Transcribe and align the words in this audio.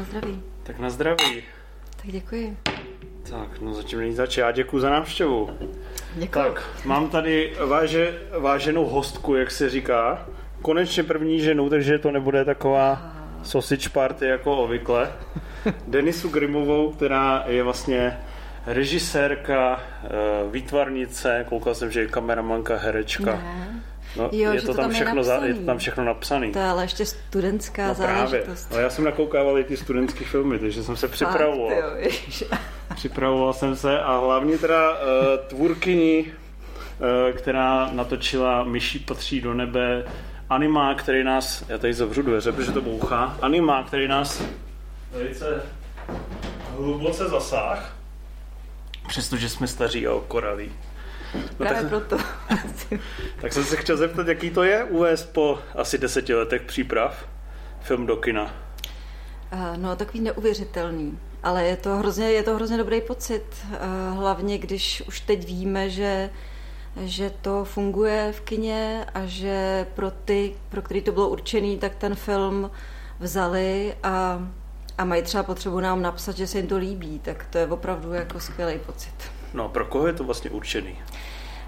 na 0.00 0.06
zdraví. 0.06 0.42
Tak 0.62 0.78
na 0.78 0.90
zdraví. 0.90 1.42
Tak 1.96 2.06
děkuji. 2.12 2.56
Tak, 3.30 3.60
no 3.60 3.74
zatím 3.74 3.98
není 3.98 4.14
zač. 4.14 4.36
Já 4.36 4.50
děkuji 4.52 4.80
za 4.80 4.90
návštěvu. 4.90 5.50
Děkuji. 6.14 6.32
Tak, 6.32 6.62
mám 6.84 7.08
tady 7.08 7.52
váže, 7.66 8.18
váženou 8.38 8.84
hostku, 8.84 9.34
jak 9.34 9.50
se 9.50 9.70
říká. 9.70 10.26
Konečně 10.62 11.02
první 11.02 11.40
ženu, 11.40 11.70
takže 11.70 11.98
to 11.98 12.10
nebude 12.10 12.44
taková 12.44 13.12
sausage 13.42 13.88
party 13.88 14.26
jako 14.26 14.56
obvykle. 14.56 15.12
Denisu 15.86 16.28
Grimovou, 16.28 16.92
která 16.92 17.44
je 17.46 17.62
vlastně 17.62 18.18
režisérka, 18.66 19.80
eh, 20.04 20.08
výtvarnice, 20.50 21.44
koukal 21.48 21.74
jsem, 21.74 21.90
že 21.90 22.00
je 22.00 22.06
kameramanka, 22.06 22.76
herečka. 22.76 23.32
Ne. 23.32 23.69
No, 24.16 24.28
Jo, 24.32 24.52
je, 24.52 24.60
že 24.60 24.66
to 24.66 24.74
tam 24.74 24.82
tam 24.82 24.90
je 24.90 24.94
všechno 24.94 25.24
za, 25.24 25.34
je 25.34 25.54
to 25.54 25.60
tam 25.66 25.78
všechno 25.78 26.04
napsaný. 26.04 26.52
To 26.52 26.58
je 26.58 26.64
ale 26.64 26.84
ještě 26.84 27.06
studentská 27.06 27.88
No 27.88 27.94
právě. 27.94 28.16
záležitost. 28.16 28.68
No, 28.70 28.78
já 28.78 28.90
jsem 28.90 29.04
nakoukával 29.04 29.58
i 29.58 29.64
ty 29.64 29.76
studentské 29.76 30.24
filmy, 30.24 30.58
takže 30.58 30.82
jsem 30.82 30.96
se 30.96 31.08
připravoval. 31.08 31.70
Fakt, 31.82 32.40
jo. 32.40 32.48
Připravoval 32.94 33.52
jsem 33.52 33.76
se 33.76 34.00
a 34.00 34.18
hlavně 34.18 34.58
teda 34.58 34.90
uh, 34.92 34.96
tvůrkyni, 35.48 36.24
uh, 36.28 37.36
která 37.36 37.90
natočila 37.92 38.64
Myší 38.64 38.98
patří 38.98 39.40
do 39.40 39.54
nebe, 39.54 40.04
anima, 40.50 40.94
který 40.94 41.24
nás, 41.24 41.64
já 41.68 41.78
tady 41.78 41.94
zavřu 41.94 42.22
dveře, 42.22 42.52
protože 42.52 42.72
to 42.72 42.80
bouchá, 42.80 43.36
anima, 43.42 43.82
který 43.82 44.08
nás 44.08 44.42
velice 45.12 45.62
hluboce 46.76 47.28
zasáh, 47.28 47.96
přestože 49.08 49.48
jsme 49.48 49.66
staří 49.66 50.06
a 50.06 50.12
okoralí. 50.12 50.72
No, 51.34 51.40
Právě 51.56 51.80
tak, 51.80 51.88
proto. 51.88 52.18
tak 53.40 53.52
jsem 53.52 53.64
se 53.64 53.76
chtěl 53.76 53.96
zeptat, 53.96 54.28
jaký 54.28 54.50
to 54.50 54.62
je 54.62 54.84
uvést 54.84 55.24
po 55.32 55.58
asi 55.74 55.98
deseti 55.98 56.34
letech 56.34 56.62
příprav 56.62 57.28
film 57.80 58.06
do 58.06 58.16
kina. 58.16 58.54
Eh, 59.52 59.76
No, 59.76 59.96
takový 59.96 60.20
neuvěřitelný. 60.20 61.18
Ale 61.42 61.64
je 61.64 61.76
to 61.76 61.96
hrozně, 61.96 62.30
je 62.30 62.42
to 62.42 62.54
hrozně 62.54 62.76
dobrý 62.78 63.00
pocit. 63.00 63.42
eh, 63.72 63.78
Hlavně, 64.14 64.58
když 64.58 65.02
už 65.08 65.20
teď 65.20 65.46
víme, 65.46 65.90
že, 65.90 66.30
že 67.00 67.30
to 67.42 67.64
funguje 67.64 68.32
v 68.32 68.40
kině 68.40 69.06
a 69.14 69.20
že 69.26 69.86
pro 69.94 70.10
ty, 70.10 70.54
pro 70.68 70.82
který 70.82 71.02
to 71.02 71.12
bylo 71.12 71.28
určený, 71.28 71.78
tak 71.78 71.94
ten 71.96 72.14
film 72.14 72.70
vzali 73.20 73.94
a, 74.02 74.40
a 74.98 75.04
mají 75.04 75.22
třeba 75.22 75.42
potřebu 75.42 75.80
nám 75.80 76.02
napsat, 76.02 76.36
že 76.36 76.46
se 76.46 76.58
jim 76.58 76.66
to 76.66 76.76
líbí. 76.76 77.18
Tak 77.18 77.46
to 77.50 77.58
je 77.58 77.66
opravdu 77.66 78.12
jako 78.12 78.40
skvělý 78.40 78.78
pocit. 78.86 79.14
No, 79.54 79.68
pro 79.68 79.84
koho 79.84 80.06
je 80.06 80.12
to 80.12 80.24
vlastně 80.24 80.50
určený? 80.50 80.98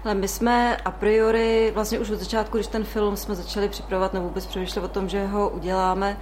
Ale 0.03 0.15
my 0.15 0.27
jsme 0.27 0.77
a 0.77 0.91
priori, 0.91 1.71
vlastně 1.73 1.99
už 1.99 2.09
od 2.09 2.19
začátku, 2.19 2.57
když 2.57 2.67
ten 2.67 2.83
film 2.83 3.17
jsme 3.17 3.35
začali 3.35 3.69
připravovat 3.69 4.13
nebo 4.13 4.27
vůbec 4.27 4.45
přemýšlet 4.45 4.83
o 4.83 4.87
tom, 4.87 5.09
že 5.09 5.27
ho 5.27 5.49
uděláme, 5.49 6.17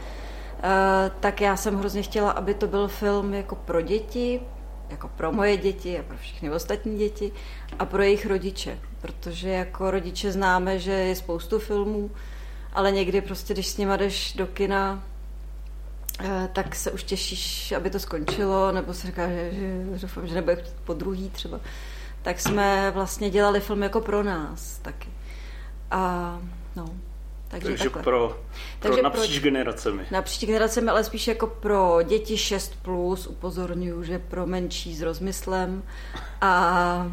eh, 0.64 1.12
tak 1.20 1.42
já 1.42 1.58
jsem 1.58 1.78
hrozně 1.78 2.02
chtěla, 2.02 2.32
aby 2.32 2.54
to 2.54 2.68
byl 2.68 2.88
film 2.88 3.34
jako 3.34 3.56
pro 3.56 3.82
děti, 3.82 4.42
jako 4.90 5.08
pro 5.08 5.32
moje 5.32 5.58
děti 5.58 6.00
a 6.00 6.04
pro 6.04 6.18
všechny 6.18 6.52
ostatní 6.52 6.98
děti 6.98 7.32
a 7.80 7.86
pro 7.86 8.02
jejich 8.02 8.26
rodiče. 8.26 8.80
Protože 9.02 9.50
jako 9.50 9.92
rodiče 9.92 10.32
známe, 10.32 10.80
že 10.80 10.92
je 10.92 11.16
spoustu 11.16 11.60
filmů, 11.60 12.12
ale 12.74 12.92
někdy 12.92 13.22
prostě, 13.22 13.54
když 13.54 13.68
s 13.68 13.78
nima 13.78 13.98
jdeš 13.98 14.34
do 14.34 14.48
kina, 14.48 15.04
tak 16.54 16.76
se 16.76 16.92
už 16.92 17.04
těšíš, 17.04 17.72
aby 17.72 17.90
to 17.90 18.00
skončilo, 18.00 18.72
nebo 18.72 18.94
si 18.94 19.08
říká, 19.08 19.28
že, 19.28 19.52
že 19.52 20.02
doufám, 20.02 20.28
že 20.28 20.36
nebude 20.36 20.56
chtít 20.56 20.76
po 20.84 20.94
druhý 20.94 21.30
třeba. 21.30 21.60
Tak 22.22 22.40
jsme 22.40 22.92
vlastně 22.92 23.30
dělali 23.30 23.60
film 23.60 23.84
jako 23.84 24.02
pro 24.02 24.24
nás 24.24 24.78
taky. 24.78 25.10
A 25.92 26.40
no, 26.76 26.86
takže, 27.48 27.68
Takže 27.68 27.84
takhle. 27.84 28.04
pro, 28.04 28.30
pro 28.30 28.40
Takže 28.80 29.02
napříč 29.02 29.40
pro- 29.40 29.44
generacemi. 29.44 30.06
Napříč 30.12 30.46
generacemi, 30.46 30.90
ale 30.90 31.04
spíš 31.04 31.28
jako 31.28 31.48
pro 31.48 32.00
děti 32.04 32.36
6+, 32.36 32.72
plus, 32.82 33.28
upozorňuji, 33.28 34.04
že 34.04 34.20
pro 34.20 34.48
menší 34.48 34.96
s 34.96 35.02
rozmyslem 35.02 35.84
a, 36.42 37.12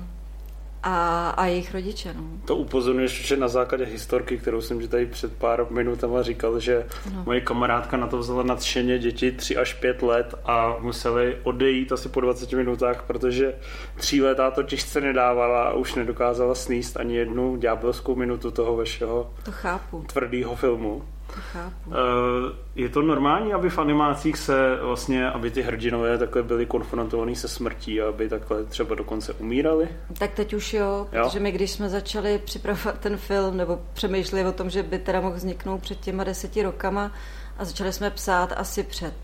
a, 0.82 1.30
a 1.30 1.46
jejich 1.46 1.74
rodiče. 1.74 2.14
No. 2.16 2.22
To 2.44 2.56
upozorňuješ, 2.56 3.26
že 3.26 3.36
na 3.36 3.48
základě 3.48 3.84
historky, 3.84 4.38
kterou 4.38 4.60
jsem 4.60 4.80
ti 4.80 4.88
tady 4.88 5.06
před 5.06 5.32
pár 5.32 5.66
minutama 5.70 6.22
říkal, 6.22 6.60
že 6.60 6.86
No. 7.14 7.22
moje 7.26 7.40
kamarádka 7.40 7.96
na 7.96 8.06
to 8.06 8.18
vzala 8.18 8.42
nadšeně 8.42 8.98
děti 8.98 9.32
3 9.32 9.56
až 9.56 9.74
5 9.74 10.02
let 10.02 10.34
a 10.44 10.76
museli 10.80 11.36
odejít 11.42 11.92
asi 11.92 12.08
po 12.08 12.20
20 12.20 12.52
minutách, 12.52 13.02
protože 13.06 13.54
tří 13.96 14.22
letá 14.22 14.50
to 14.50 14.62
těžce 14.62 15.00
nedávala 15.00 15.62
a 15.62 15.72
už 15.72 15.94
nedokázala 15.94 16.54
sníst 16.54 16.96
ani 16.96 17.16
jednu 17.16 17.56
ďábelskou 17.56 18.14
minutu 18.14 18.50
toho 18.50 18.76
vašeho 18.76 19.30
To 19.44 19.52
chápu, 19.52 20.04
tvrdého 20.12 20.56
filmu. 20.56 21.02
Chápu. 21.40 21.92
Eh, 21.92 22.56
Je 22.74 22.88
to 22.88 23.02
normální, 23.02 23.52
aby 23.52 23.70
v 23.70 23.78
animacích 23.78 24.36
se 24.36 24.78
vlastně, 24.82 25.30
aby 25.30 25.50
ty 25.50 25.62
hrdinové 25.62 26.18
takhle 26.18 26.42
byli 26.42 26.66
konfrontovaní 26.66 27.36
se 27.36 27.48
smrtí 27.48 28.00
a 28.00 28.08
aby 28.08 28.28
takhle 28.28 28.64
třeba 28.64 28.94
dokonce 28.94 29.32
umírali? 29.32 29.88
Tak 30.18 30.30
teď 30.34 30.54
už 30.54 30.74
jo, 30.74 31.06
Jo? 31.12 31.24
protože 31.24 31.40
my 31.40 31.52
když 31.52 31.70
jsme 31.70 31.88
začali 31.88 32.38
připravovat 32.38 32.98
ten 33.00 33.16
film, 33.16 33.56
nebo 33.56 33.80
přemýšleli 33.92 34.46
o 34.48 34.52
tom, 34.52 34.70
že 34.70 34.82
by 34.82 34.98
teda 34.98 35.20
mohl 35.20 35.34
vzniknout 35.36 35.78
před 35.80 36.00
těma 36.00 36.24
deseti 36.24 36.62
rokama 36.62 37.12
a 37.58 37.64
začali 37.64 37.92
jsme 37.92 38.10
psát 38.10 38.52
asi 38.56 38.82
před 38.82 39.14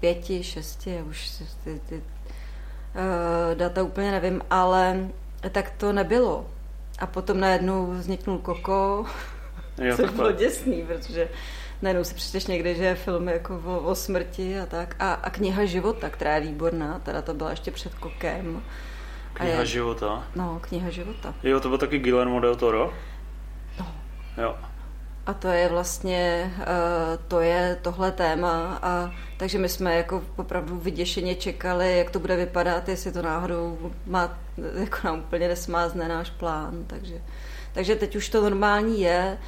pěti, 0.00 0.42
šesti, 0.42 1.02
už 1.10 1.30
ty, 1.64 1.80
ty 1.88 1.94
uh, 1.94 2.02
data 3.54 3.82
úplně 3.82 4.10
nevím, 4.10 4.40
ale 4.50 5.08
tak 5.52 5.70
to 5.70 5.92
nebylo. 5.92 6.46
A 6.98 7.06
potom 7.06 7.40
najednou 7.40 7.86
vzniknul 7.90 8.38
Koko, 8.38 9.04
Jo, 9.82 9.96
což 9.96 10.10
bylo 10.10 10.32
děsný, 10.32 10.82
protože 10.82 11.28
najednou 11.82 12.04
si 12.04 12.14
přečteš 12.14 12.46
někde, 12.46 12.74
že 12.74 12.84
je 12.84 12.94
film 12.94 13.28
jako 13.28 13.62
o, 13.64 13.78
o 13.78 13.94
smrti 13.94 14.60
a 14.60 14.66
tak. 14.66 14.96
A, 14.98 15.12
a 15.14 15.30
kniha 15.30 15.64
života, 15.64 16.10
která 16.10 16.34
je 16.34 16.40
výborná, 16.40 16.98
teda 16.98 17.22
to 17.22 17.34
byla 17.34 17.50
ještě 17.50 17.70
před 17.70 17.94
Kokem. 17.94 18.62
A 19.34 19.38
Kniha 19.38 19.60
je- 19.60 19.66
života. 19.66 20.24
No, 20.36 20.58
kniha 20.62 20.90
života. 20.90 21.34
Jo, 21.42 21.60
to 21.60 21.68
byl 21.68 21.78
taky 21.78 21.98
Guillermo 21.98 22.40
del 22.40 22.56
Toro? 22.56 22.92
No. 23.80 23.86
Jo. 24.42 24.56
A 25.26 25.34
to 25.34 25.48
je 25.48 25.68
vlastně, 25.68 26.52
uh, 26.58 26.64
to 27.28 27.40
je 27.40 27.78
tohle 27.82 28.12
téma 28.12 28.78
a 28.82 29.10
takže 29.36 29.58
my 29.58 29.68
jsme 29.68 29.96
jako 29.96 30.22
opravdu 30.36 30.76
vyděšeně 30.78 31.34
čekali, 31.34 31.98
jak 31.98 32.10
to 32.10 32.18
bude 32.18 32.36
vypadat, 32.36 32.88
jestli 32.88 33.12
to 33.12 33.22
náhodou 33.22 33.92
má, 34.06 34.38
jako 34.74 34.96
nám 35.04 35.18
úplně 35.18 35.48
nesmázne 35.48 36.08
náš 36.08 36.30
plán, 36.30 36.84
takže, 36.86 37.14
takže 37.74 37.96
teď 37.96 38.16
už 38.16 38.28
to 38.28 38.42
normální 38.42 39.00
je, 39.00 39.38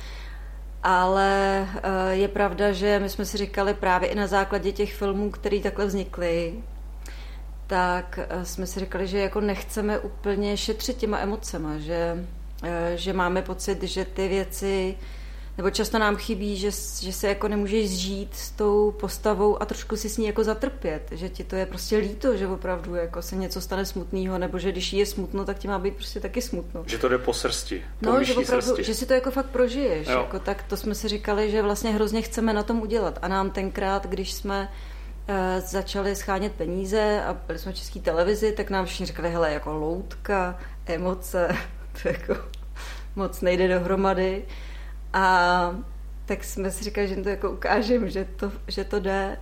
ale 0.83 1.61
uh, 1.75 2.11
je 2.11 2.29
pravda, 2.29 2.73
že 2.73 2.99
my 2.99 3.09
jsme 3.09 3.25
si 3.25 3.37
říkali 3.37 3.75
právě 3.75 4.09
i 4.09 4.15
na 4.15 4.27
základě 4.27 4.73
těch 4.73 4.95
filmů, 4.95 5.31
které 5.31 5.61
takhle 5.61 5.87
vznikly, 5.87 6.55
tak 7.67 8.19
eh, 8.29 8.45
jsme 8.45 8.67
si 8.67 8.81
říkali, 8.81 9.07
že 9.07 9.19
jako 9.19 9.41
nechceme 9.41 9.99
úplně 9.99 10.57
šetřit 10.57 10.97
těma 10.97 11.19
emocema, 11.19 11.79
že, 11.79 12.27
eh, 12.63 12.93
že 12.97 13.13
máme 13.13 13.43
pocit, 13.43 13.83
že 13.83 14.05
ty 14.05 14.29
věci, 14.29 14.97
nebo 15.57 15.71
často 15.71 15.99
nám 15.99 16.17
chybí, 16.17 16.57
že, 16.57 16.71
že 17.01 17.13
se 17.13 17.29
jako 17.29 17.49
nemůžeš 17.49 17.91
zžít 17.91 18.35
s 18.35 18.51
tou 18.51 18.91
postavou 18.91 19.63
a 19.63 19.65
trošku 19.65 19.97
si 19.97 20.09
s 20.09 20.19
ní 20.19 20.27
jako 20.27 20.45
zatrpět, 20.45 21.09
že 21.11 21.29
ti 21.29 21.45
to 21.45 21.57
je 21.57 21.67
prostě 21.67 21.97
líto, 21.97 22.37
že 22.37 22.47
opravdu 22.47 22.95
jako 22.95 23.23
se 23.23 23.37
něco 23.37 23.61
stane 23.61 23.85
smutného, 23.85 24.39
nebo 24.39 24.59
že 24.59 24.73
když 24.73 24.93
jí 24.93 24.99
je 24.99 25.07
smutno, 25.07 25.45
tak 25.45 25.59
ti 25.59 25.69
má 25.69 25.79
být 25.79 25.95
prostě 25.95 26.21
taky 26.21 26.43
smutno. 26.43 26.83
Že 26.87 26.99
to 26.99 27.09
jde 27.09 27.19
po 27.19 27.33
srsti. 27.33 27.85
Po 28.01 28.07
No, 28.07 28.25
že 28.25 28.35
opravdu, 28.35 28.67
srsti. 28.67 28.85
že 28.85 28.95
si 28.95 29.07
to 29.07 29.13
jako 29.13 29.31
fakt 29.31 29.47
prožiješ. 29.47 30.09
Jo. 30.09 30.19
Jako, 30.19 30.39
tak 30.39 30.63
to 30.63 30.77
jsme 30.77 30.95
si 30.95 31.09
říkali, 31.09 31.51
že 31.51 31.63
vlastně 31.63 31.91
hrozně 31.91 32.23
chceme 32.23 32.53
na 32.53 32.63
tom 32.63 32.81
udělat. 32.81 33.19
A 33.23 33.29
nám 33.29 33.51
tenkrát, 33.51 34.07
když 34.07 34.33
jsme 34.33 34.69
uh, 35.29 35.35
začali 35.67 36.17
schánět 36.17 36.53
peníze 36.53 37.23
a 37.27 37.37
byli 37.47 37.59
jsme 37.59 37.73
v 37.73 37.77
české 37.77 38.01
televizi, 38.01 38.53
tak 38.53 38.71
nám 38.71 38.87
všichni 38.87 39.07
říkali, 39.07 39.31
hele, 39.31 39.53
jako 39.53 39.73
loutka, 39.73 40.59
emoce, 40.87 41.49
to 42.03 42.09
jako 42.09 42.37
moc 43.17 43.41
nejde 43.41 43.69
dohromady. 43.69 44.45
A 45.17 45.75
tak 46.27 46.45
jsme 46.45 46.71
si 46.71 46.85
říkali, 46.85 47.09
že 47.09 47.15
jim 47.15 47.23
to 47.25 47.29
jako 47.29 47.51
ukážeme, 47.51 48.11
že 48.11 48.27
to, 48.37 48.53
že 48.69 48.85
to 48.85 49.01
jde. 49.01 49.39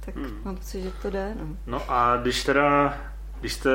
Tak 0.00 0.16
Hmm. 0.16 0.40
mám 0.44 0.56
pocit, 0.56 0.82
že 0.82 0.90
to 1.02 1.10
jde. 1.10 1.34
No. 1.40 1.46
No 1.66 1.82
a 1.88 2.16
když 2.16 2.44
teda, 2.44 2.98
když 3.40 3.52
jste 3.52 3.70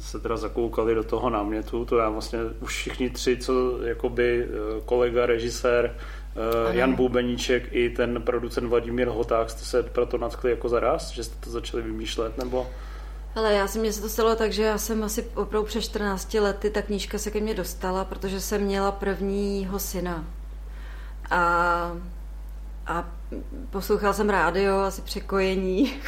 se 0.00 0.18
teda 0.20 0.36
zakoukali 0.36 0.94
do 0.94 1.04
toho 1.04 1.30
námětu, 1.30 1.84
to 1.84 1.98
já 1.98 2.08
vlastně 2.08 2.38
už 2.60 2.70
všichni 2.76 3.10
tři, 3.10 3.36
co 3.36 3.82
jakoby 3.82 4.44
eh, 4.48 4.80
kolega, 4.84 5.26
režisér, 5.26 5.94
eh, 6.36 6.64
Ano. 6.68 6.78
Jan 6.78 6.94
Bubeníček 6.94 7.68
i 7.70 7.90
ten 7.90 8.22
producent 8.22 8.68
Vladimír 8.68 9.08
Hoták, 9.08 9.50
jste 9.50 9.64
se 9.64 9.82
proto 9.82 10.18
nadchli 10.18 10.50
jako 10.50 10.68
zaraz, 10.68 11.10
že 11.10 11.24
jste 11.24 11.44
to 11.44 11.50
začali 11.50 11.82
vymýšlet, 11.82 12.38
nebo? 12.38 12.66
Ale 13.34 13.54
já 13.54 13.68
si 13.68 13.78
mě 13.78 13.92
se 13.92 14.00
to 14.00 14.08
stalo 14.08 14.36
tak, 14.36 14.52
že 14.52 14.62
já 14.62 14.78
jsem 14.78 15.04
asi 15.04 15.22
opravdu 15.34 15.66
před 15.66 15.80
14 15.80 16.34
lety, 16.34 16.70
ta 16.70 16.82
knížka 16.82 17.18
se 17.18 17.30
ke 17.30 17.40
mně 17.40 17.54
dostala, 17.54 18.04
protože 18.04 18.40
jsem 18.40 18.62
měla 18.62 18.92
prvního 18.92 19.78
syna. 19.78 20.24
A, 21.30 21.92
a 22.86 23.10
poslouchala 23.70 24.12
jsem 24.12 24.30
rádio, 24.30 24.78
asi 24.78 25.02
překojení 25.02 26.00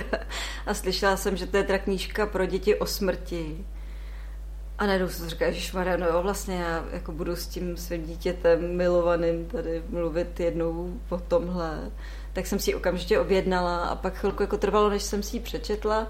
a 0.66 0.74
slyšela 0.74 1.16
jsem, 1.16 1.36
že 1.36 1.46
to 1.46 1.56
je 1.56 1.64
teda 1.64 1.78
knížka 1.78 2.26
pro 2.26 2.46
děti 2.46 2.74
o 2.74 2.86
smrti. 2.86 3.64
A 4.78 4.86
najednou 4.86 5.08
jsem 5.08 5.28
říká, 5.28 5.50
že 5.50 5.70
Maria, 5.74 5.96
no 5.96 6.06
jo, 6.06 6.22
vlastně 6.22 6.56
já 6.56 6.84
jako 6.92 7.12
budu 7.12 7.36
s 7.36 7.46
tím 7.46 7.76
svým 7.76 8.04
dítětem 8.04 8.76
milovaným 8.76 9.46
tady 9.46 9.82
mluvit 9.88 10.40
jednou 10.40 11.00
o 11.08 11.18
tomhle. 11.18 11.90
Tak 12.32 12.46
jsem 12.46 12.58
si 12.58 12.70
ji 12.70 12.74
okamžitě 12.74 13.20
objednala 13.20 13.86
a 13.86 13.96
pak 13.96 14.14
chvilku 14.14 14.42
jako 14.42 14.56
trvalo, 14.56 14.90
než 14.90 15.02
jsem 15.02 15.22
si 15.22 15.36
ji 15.36 15.40
přečetla. 15.40 16.06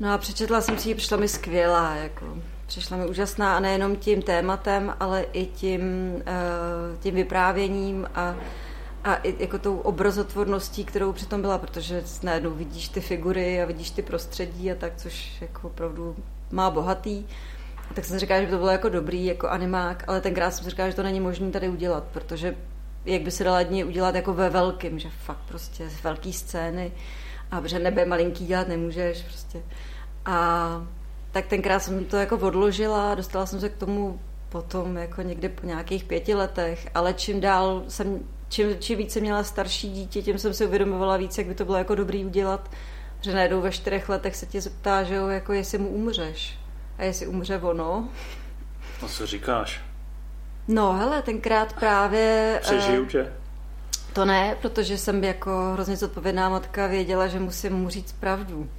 No 0.00 0.12
a 0.12 0.18
přečetla 0.18 0.60
jsem 0.60 0.78
si 0.78 0.88
ji, 0.88 0.94
přišla 0.94 1.16
mi 1.16 1.28
skvělá, 1.28 1.94
jako 1.94 2.26
přišla 2.66 2.96
mi 2.96 3.06
úžasná 3.06 3.56
a 3.56 3.60
nejenom 3.60 3.96
tím 3.96 4.22
tématem, 4.22 4.94
ale 5.00 5.22
i 5.22 5.46
tím, 5.46 5.80
uh, 6.14 6.98
tím 7.00 7.14
vyprávěním 7.14 8.06
a, 8.14 8.36
a 9.04 9.14
i 9.14 9.34
jako 9.38 9.58
tou 9.58 9.78
obrazotvorností, 9.78 10.84
kterou 10.84 11.12
přitom 11.12 11.40
byla, 11.40 11.58
protože 11.58 12.02
najednou 12.22 12.50
vidíš 12.50 12.88
ty 12.88 13.00
figury 13.00 13.62
a 13.62 13.66
vidíš 13.66 13.90
ty 13.90 14.02
prostředí 14.02 14.72
a 14.72 14.74
tak, 14.74 14.92
což 14.96 15.40
jako 15.40 15.66
opravdu 15.66 16.16
má 16.50 16.70
bohatý. 16.70 17.24
A 17.90 17.94
tak 17.94 18.04
jsem 18.04 18.18
říkala, 18.18 18.40
že 18.40 18.46
by 18.46 18.52
to 18.52 18.58
bylo 18.58 18.70
jako 18.70 18.88
dobrý, 18.88 19.26
jako 19.26 19.48
animák, 19.48 20.04
ale 20.06 20.20
tenkrát 20.20 20.50
jsem 20.50 20.70
říkala, 20.70 20.88
že 20.88 20.96
to 20.96 21.02
není 21.02 21.20
možné 21.20 21.50
tady 21.50 21.68
udělat, 21.68 22.04
protože 22.12 22.56
jak 23.04 23.22
by 23.22 23.30
se 23.30 23.44
dala 23.44 23.62
dní 23.62 23.84
udělat 23.84 24.14
jako 24.14 24.34
ve 24.34 24.50
velkým, 24.50 24.98
že 24.98 25.08
fakt 25.24 25.40
prostě 25.48 25.90
velký 26.02 26.32
scény 26.32 26.92
a 27.50 27.60
protože 27.60 27.78
nebe 27.78 28.04
malinký 28.04 28.46
dělat 28.46 28.68
nemůžeš 28.68 29.22
prostě. 29.22 29.62
A 30.24 30.68
tak 31.32 31.46
tenkrát 31.46 31.80
jsem 31.80 32.04
to 32.04 32.16
jako 32.16 32.36
odložila, 32.36 33.14
dostala 33.14 33.46
jsem 33.46 33.60
se 33.60 33.68
k 33.68 33.76
tomu 33.76 34.20
potom 34.48 34.96
jako 34.96 35.22
někdy 35.22 35.48
po 35.48 35.66
nějakých 35.66 36.04
pěti 36.04 36.34
letech, 36.34 36.88
ale 36.94 37.14
čím 37.14 37.40
dál 37.40 37.84
jsem, 37.88 38.20
čím, 38.48 38.78
čím 38.78 38.98
více 38.98 39.20
měla 39.20 39.44
starší 39.44 39.90
dítě, 39.90 40.22
tím 40.22 40.38
jsem 40.38 40.54
si 40.54 40.66
uvědomovala 40.66 41.16
víc, 41.16 41.38
jak 41.38 41.46
by 41.46 41.54
to 41.54 41.64
bylo 41.64 41.78
jako 41.78 41.94
dobrý 41.94 42.24
udělat, 42.24 42.70
že 43.20 43.34
najednou 43.34 43.60
ve 43.60 43.70
čtyřech 43.70 44.08
letech 44.08 44.36
se 44.36 44.46
tě 44.46 44.60
zeptá, 44.60 45.02
že 45.02 45.14
jo, 45.14 45.28
jako 45.28 45.52
jestli 45.52 45.78
mu 45.78 45.88
umřeš. 45.88 46.58
A 46.98 47.04
jestli 47.04 47.26
umře 47.26 47.58
ono. 47.58 48.08
A 49.04 49.08
co 49.08 49.26
říkáš? 49.26 49.80
No 50.68 50.92
hele, 50.92 51.22
tenkrát 51.22 51.72
právě... 51.72 52.58
Přežiju 52.62 53.02
uh, 53.02 53.08
tě? 53.08 53.32
To 54.16 54.24
ne, 54.24 54.56
protože 54.62 54.98
jsem 54.98 55.24
jako 55.24 55.70
hrozně 55.72 55.96
zodpovědná 55.96 56.48
matka 56.48 56.86
věděla, 56.86 57.26
že 57.26 57.40
musím 57.40 57.72
mu 57.72 57.88
říct 57.88 58.12
pravdu. 58.12 58.70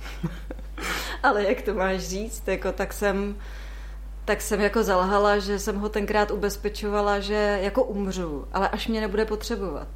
Ale 1.23 1.43
jak 1.43 1.61
to 1.61 1.73
máš 1.73 2.01
říct, 2.01 2.47
jako, 2.47 2.71
tak 2.71 2.93
jsem 2.93 3.35
tak 4.25 4.41
jsem 4.41 4.61
jako 4.61 4.83
zalhala, 4.83 5.39
že 5.39 5.59
jsem 5.59 5.79
ho 5.79 5.89
tenkrát 5.89 6.31
ubezpečovala, 6.31 7.19
že 7.19 7.59
jako 7.61 7.83
umřu, 7.83 8.47
ale 8.53 8.69
až 8.69 8.87
mě 8.87 9.01
nebude 9.01 9.25
potřebovat. 9.25 9.87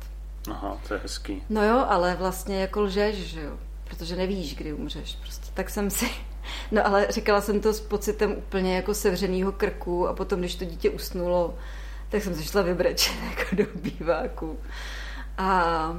Aha, 0.52 0.78
to 0.88 0.94
je 0.94 1.00
hezký. 1.04 1.44
No 1.50 1.66
jo, 1.66 1.86
ale 1.90 2.16
vlastně 2.16 2.62
jako 2.62 2.82
lžeš, 2.82 3.16
že 3.16 3.42
jo, 3.42 3.58
protože 3.84 4.16
nevíš, 4.16 4.56
kdy 4.56 4.74
umřeš. 4.74 5.16
Prostě 5.16 5.48
tak 5.54 5.70
jsem 5.70 5.90
si... 5.90 6.10
No 6.72 6.88
ale 6.88 7.08
říkala 7.10 7.42
jsem 7.42 7.60
to 7.60 7.74
s 7.74 7.82
pocitem 7.82 8.32
úplně 8.32 8.76
jako 8.76 8.94
sevřenýho 8.94 9.52
krku 9.52 10.08
a 10.08 10.14
potom, 10.14 10.40
když 10.40 10.56
to 10.56 10.66
dítě 10.66 10.90
usnulo, 10.90 11.56
tak 12.10 12.24
jsem 12.24 12.36
se 12.36 12.44
šla 12.44 12.62
vybrečet 12.62 13.16
jako 13.30 13.56
do 13.56 13.66
býváku. 13.76 14.60
A 15.38 15.94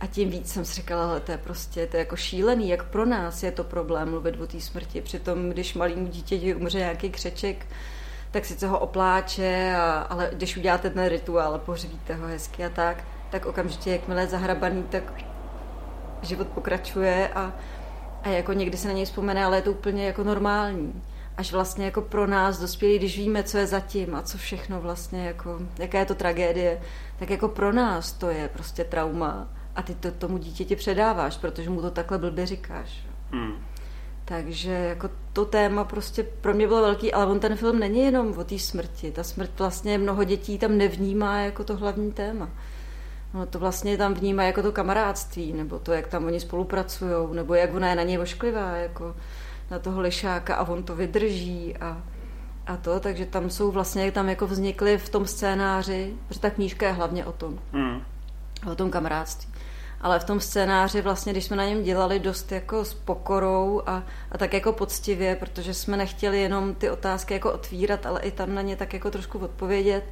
a 0.00 0.06
tím 0.06 0.30
víc 0.30 0.52
jsem 0.52 0.64
si 0.64 0.74
říkala, 0.74 1.10
ale 1.10 1.20
to 1.20 1.32
je 1.32 1.38
prostě, 1.38 1.86
to 1.86 1.96
je 1.96 1.98
jako 1.98 2.16
šílený, 2.16 2.68
jak 2.68 2.84
pro 2.84 3.06
nás 3.06 3.42
je 3.42 3.52
to 3.52 3.64
problém 3.64 4.10
mluvit 4.10 4.40
o 4.40 4.46
té 4.46 4.60
smrti. 4.60 5.00
Přitom, 5.00 5.50
když 5.50 5.74
malýmu 5.74 6.06
dítěti 6.06 6.54
umře 6.54 6.78
nějaký 6.78 7.10
křeček, 7.10 7.66
tak 8.30 8.44
sice 8.44 8.68
ho 8.68 8.78
opláče, 8.78 9.74
a, 9.76 10.00
ale 10.00 10.30
když 10.32 10.56
uděláte 10.56 10.90
ten 10.90 11.06
rituál 11.06 11.54
a 11.54 11.58
pohřbíte 11.58 12.14
ho 12.14 12.26
hezky 12.26 12.64
a 12.64 12.68
tak, 12.68 13.04
tak 13.30 13.46
okamžitě, 13.46 13.90
jakmile 13.90 14.20
je 14.20 14.26
zahrabaný, 14.26 14.82
tak 14.82 15.12
život 16.22 16.48
pokračuje 16.48 17.28
a, 17.28 17.52
a 18.22 18.28
jako 18.28 18.52
někdy 18.52 18.76
se 18.76 18.88
na 18.88 18.94
něj 18.94 19.04
vzpomene, 19.04 19.44
ale 19.44 19.56
je 19.56 19.62
to 19.62 19.70
úplně 19.70 20.06
jako 20.06 20.24
normální. 20.24 21.02
Až 21.38 21.52
vlastně 21.52 21.84
jako 21.84 22.02
pro 22.02 22.26
nás 22.26 22.60
dospělí, 22.60 22.98
když 22.98 23.18
víme, 23.18 23.42
co 23.42 23.58
je 23.58 23.66
zatím 23.66 24.14
a 24.14 24.22
co 24.22 24.38
všechno 24.38 24.80
vlastně, 24.80 25.26
jako, 25.26 25.58
jaká 25.78 25.98
je 25.98 26.06
to 26.06 26.14
tragédie, 26.14 26.80
tak 27.18 27.30
jako 27.30 27.48
pro 27.48 27.72
nás 27.72 28.12
to 28.12 28.30
je 28.30 28.48
prostě 28.48 28.84
trauma 28.84 29.48
a 29.76 29.82
ty 29.82 29.94
to 29.94 30.10
tomu 30.10 30.38
dítěti 30.38 30.76
předáváš, 30.76 31.36
protože 31.36 31.70
mu 31.70 31.82
to 31.82 31.90
takhle 31.90 32.18
blbě 32.18 32.46
říkáš. 32.46 33.06
Hmm. 33.30 33.52
Takže 34.24 34.70
jako 34.70 35.10
to 35.32 35.44
téma 35.44 35.84
prostě 35.84 36.22
pro 36.22 36.54
mě 36.54 36.66
bylo 36.66 36.82
velký, 36.82 37.12
ale 37.12 37.26
on 37.26 37.40
ten 37.40 37.56
film 37.56 37.78
není 37.78 38.00
jenom 38.00 38.38
o 38.38 38.44
té 38.44 38.58
smrti. 38.58 39.10
Ta 39.10 39.22
smrt 39.22 39.58
vlastně 39.58 39.98
mnoho 39.98 40.24
dětí 40.24 40.58
tam 40.58 40.78
nevnímá 40.78 41.38
jako 41.38 41.64
to 41.64 41.76
hlavní 41.76 42.12
téma. 42.12 42.50
No 43.34 43.46
to 43.46 43.58
vlastně 43.58 43.96
tam 43.96 44.14
vnímá 44.14 44.42
jako 44.42 44.62
to 44.62 44.72
kamarádství, 44.72 45.52
nebo 45.52 45.78
to, 45.78 45.92
jak 45.92 46.06
tam 46.06 46.24
oni 46.24 46.40
spolupracují, 46.40 47.28
nebo 47.32 47.54
jak 47.54 47.74
ona 47.74 47.88
je 47.88 47.96
na 47.96 48.02
něj 48.02 48.18
ošklivá, 48.18 48.76
jako 48.76 49.14
na 49.70 49.78
toho 49.78 50.00
lišáka 50.00 50.54
a 50.54 50.68
on 50.68 50.82
to 50.82 50.96
vydrží 50.96 51.76
a, 51.76 52.02
a 52.66 52.76
to, 52.76 53.00
takže 53.00 53.26
tam 53.26 53.50
jsou 53.50 53.70
vlastně, 53.70 54.12
tam 54.12 54.28
jako 54.28 54.46
vznikly 54.46 54.98
v 54.98 55.08
tom 55.08 55.26
scénáři, 55.26 56.14
protože 56.28 56.40
ta 56.40 56.50
knížka 56.50 56.86
je 56.86 56.92
hlavně 56.92 57.26
o 57.26 57.32
tom, 57.32 57.58
mm. 57.72 58.02
o 58.72 58.74
tom 58.74 58.90
kamarádství 58.90 59.52
ale 60.00 60.20
v 60.20 60.24
tom 60.24 60.40
scénáři 60.40 61.02
vlastně, 61.02 61.32
když 61.32 61.44
jsme 61.44 61.56
na 61.56 61.64
něm 61.64 61.82
dělali 61.82 62.18
dost 62.18 62.52
jako 62.52 62.84
s 62.84 62.94
pokorou 62.94 63.82
a, 63.86 64.02
a 64.32 64.38
tak 64.38 64.52
jako 64.52 64.72
poctivě, 64.72 65.36
protože 65.36 65.74
jsme 65.74 65.96
nechtěli 65.96 66.40
jenom 66.40 66.74
ty 66.74 66.90
otázky 66.90 67.34
jako 67.34 67.52
otvírat, 67.52 68.06
ale 68.06 68.20
i 68.20 68.30
tam 68.30 68.54
na 68.54 68.62
ně 68.62 68.76
tak 68.76 68.92
jako 68.92 69.10
trošku 69.10 69.38
odpovědět, 69.38 70.04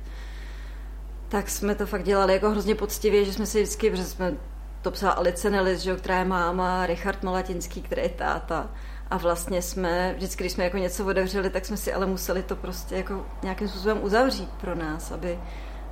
tak 1.29 1.51
jsme 1.51 1.75
to 1.75 1.87
fakt 1.87 2.03
dělali 2.03 2.33
jako 2.33 2.51
hrozně 2.51 2.75
poctivě, 2.75 3.25
že 3.25 3.33
jsme 3.33 3.47
si 3.47 3.63
vždycky, 3.63 3.91
protože 3.91 4.05
jsme 4.05 4.35
to 4.83 4.91
psala 4.91 5.13
Alice 5.13 5.51
Nellis, 5.51 5.81
že, 5.81 5.97
která 5.97 6.19
je 6.19 6.25
máma, 6.25 6.87
Richard 6.87 7.23
Malatinský, 7.23 7.83
který 7.83 8.03
je 8.03 8.09
táta. 8.09 8.71
A 9.11 9.17
vlastně 9.17 9.63
jsme, 9.63 10.15
vždycky, 10.17 10.43
když 10.43 10.53
jsme 10.53 10.65
jako 10.65 10.77
něco 10.77 11.07
otevřeli, 11.07 11.51
tak 11.51 11.67
jsme 11.67 11.77
si 11.77 11.93
ale 11.93 12.07
museli 12.07 12.43
to 12.43 12.57
prostě 12.57 12.95
jako 12.95 13.27
nějakým 13.43 13.69
způsobem 13.69 13.99
uzavřít 14.03 14.51
pro 14.61 14.75
nás, 14.75 15.13
aby, 15.13 15.39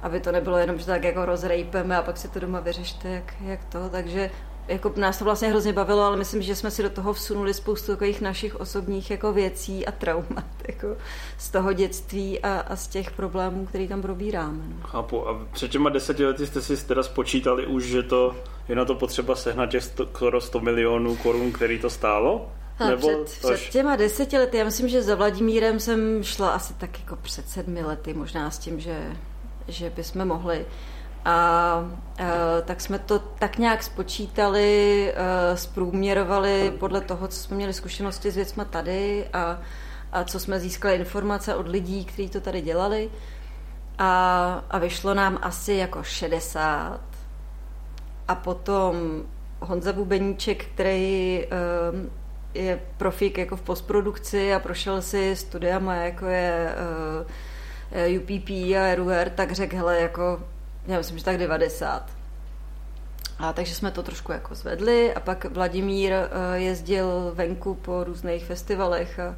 aby 0.02 0.20
to 0.20 0.32
nebylo 0.32 0.58
jenom, 0.58 0.78
že 0.78 0.86
tak 0.86 1.04
jako 1.04 1.24
rozrejpeme 1.24 1.96
a 1.96 2.02
pak 2.02 2.16
si 2.16 2.28
to 2.28 2.40
doma 2.40 2.60
vyřešte, 2.60 3.08
jak, 3.08 3.34
jak 3.40 3.64
to. 3.64 3.88
Takže 3.88 4.30
jako 4.68 4.92
nás 4.96 5.18
to 5.18 5.24
vlastně 5.24 5.48
hrozně 5.48 5.72
bavilo, 5.72 6.02
ale 6.02 6.16
myslím, 6.16 6.42
že 6.42 6.56
jsme 6.56 6.70
si 6.70 6.82
do 6.82 6.90
toho 6.90 7.12
vsunuli 7.12 7.54
spoustu 7.54 7.92
takových 7.92 8.20
našich 8.20 8.60
osobních 8.60 9.10
jako 9.10 9.32
věcí 9.32 9.86
a 9.86 9.92
traumat 9.92 10.44
jako 10.68 10.96
z 11.38 11.50
toho 11.50 11.72
dětství 11.72 12.40
a, 12.40 12.60
a 12.60 12.76
z 12.76 12.88
těch 12.88 13.10
problémů, 13.10 13.66
které 13.66 13.88
tam 13.88 14.02
probíráme. 14.02 14.64
No. 14.68 14.86
Chápu. 14.86 15.28
A 15.28 15.46
před 15.52 15.70
těma 15.70 15.90
deseti 15.90 16.24
lety 16.24 16.46
jste 16.46 16.62
si 16.62 16.86
teda 16.86 17.02
spočítali 17.02 17.66
už, 17.66 17.84
že 17.84 18.02
to 18.02 18.36
je 18.68 18.76
na 18.76 18.84
to 18.84 18.94
potřeba 18.94 19.36
sehnat 19.36 19.70
těch 19.70 19.84
skoro 19.84 20.40
100 20.40 20.60
milionů 20.60 21.16
korun, 21.16 21.52
který 21.52 21.78
to 21.78 21.90
stálo? 21.90 22.48
Nebo 22.80 23.24
před, 23.24 23.40
tož... 23.40 23.60
před 23.60 23.72
těma 23.72 23.96
deseti 23.96 24.38
lety, 24.38 24.56
já 24.56 24.64
myslím, 24.64 24.88
že 24.88 25.02
za 25.02 25.14
Vladimírem 25.14 25.80
jsem 25.80 26.24
šla 26.24 26.50
asi 26.50 26.74
tak 26.74 27.00
jako 27.00 27.16
před 27.16 27.48
sedmi 27.48 27.82
lety, 27.82 28.14
možná 28.14 28.50
s 28.50 28.58
tím, 28.58 28.80
že 28.80 29.16
že 29.68 29.90
bychom 29.90 30.24
mohli. 30.24 30.66
A, 31.24 31.32
a 31.32 31.90
tak 32.64 32.80
jsme 32.80 32.98
to 32.98 33.18
tak 33.18 33.58
nějak 33.58 33.82
spočítali, 33.82 35.12
a, 35.14 35.56
zprůměrovali 35.56 36.72
podle 36.78 37.00
toho, 37.00 37.28
co 37.28 37.38
jsme 37.38 37.56
měli 37.56 37.72
zkušenosti 37.72 38.30
s 38.30 38.36
věcmi 38.36 38.62
tady 38.70 39.28
a, 39.32 39.58
a 40.12 40.24
co 40.24 40.40
jsme 40.40 40.60
získali 40.60 40.94
informace 40.94 41.54
od 41.54 41.68
lidí, 41.68 42.04
kteří 42.04 42.28
to 42.28 42.40
tady 42.40 42.60
dělali. 42.60 43.10
A, 43.98 44.64
a 44.70 44.78
vyšlo 44.78 45.14
nám 45.14 45.38
asi 45.42 45.72
jako 45.72 46.02
60. 46.02 47.00
A 48.28 48.34
potom 48.34 49.22
Honza 49.60 49.92
Bubeníček, 49.92 50.64
který 50.64 51.44
um, 51.92 52.10
je 52.54 52.80
profík 52.96 53.38
jako 53.38 53.56
v 53.56 53.62
postprodukci 53.62 54.54
a 54.54 54.58
prošel 54.58 55.02
si 55.02 55.36
studiama, 55.36 55.94
jako 55.94 56.26
je 56.26 56.74
uh, 57.20 57.30
Eh, 57.94 58.18
UPP 58.18 58.50
a 58.50 58.94
RUR, 58.94 59.30
tak 59.34 59.52
řekl, 59.52 59.76
hele, 59.76 60.00
jako, 60.00 60.42
já 60.86 60.98
myslím, 60.98 61.18
že 61.18 61.24
tak 61.24 61.38
90. 61.38 62.10
A 63.38 63.52
takže 63.52 63.74
jsme 63.74 63.90
to 63.90 64.02
trošku 64.02 64.32
jako 64.32 64.54
zvedli 64.54 65.14
a 65.14 65.20
pak 65.20 65.44
Vladimír 65.44 66.12
eh, 66.12 66.28
jezdil 66.54 67.32
venku 67.34 67.74
po 67.74 68.04
různých 68.04 68.44
festivalech 68.44 69.20
a, 69.20 69.36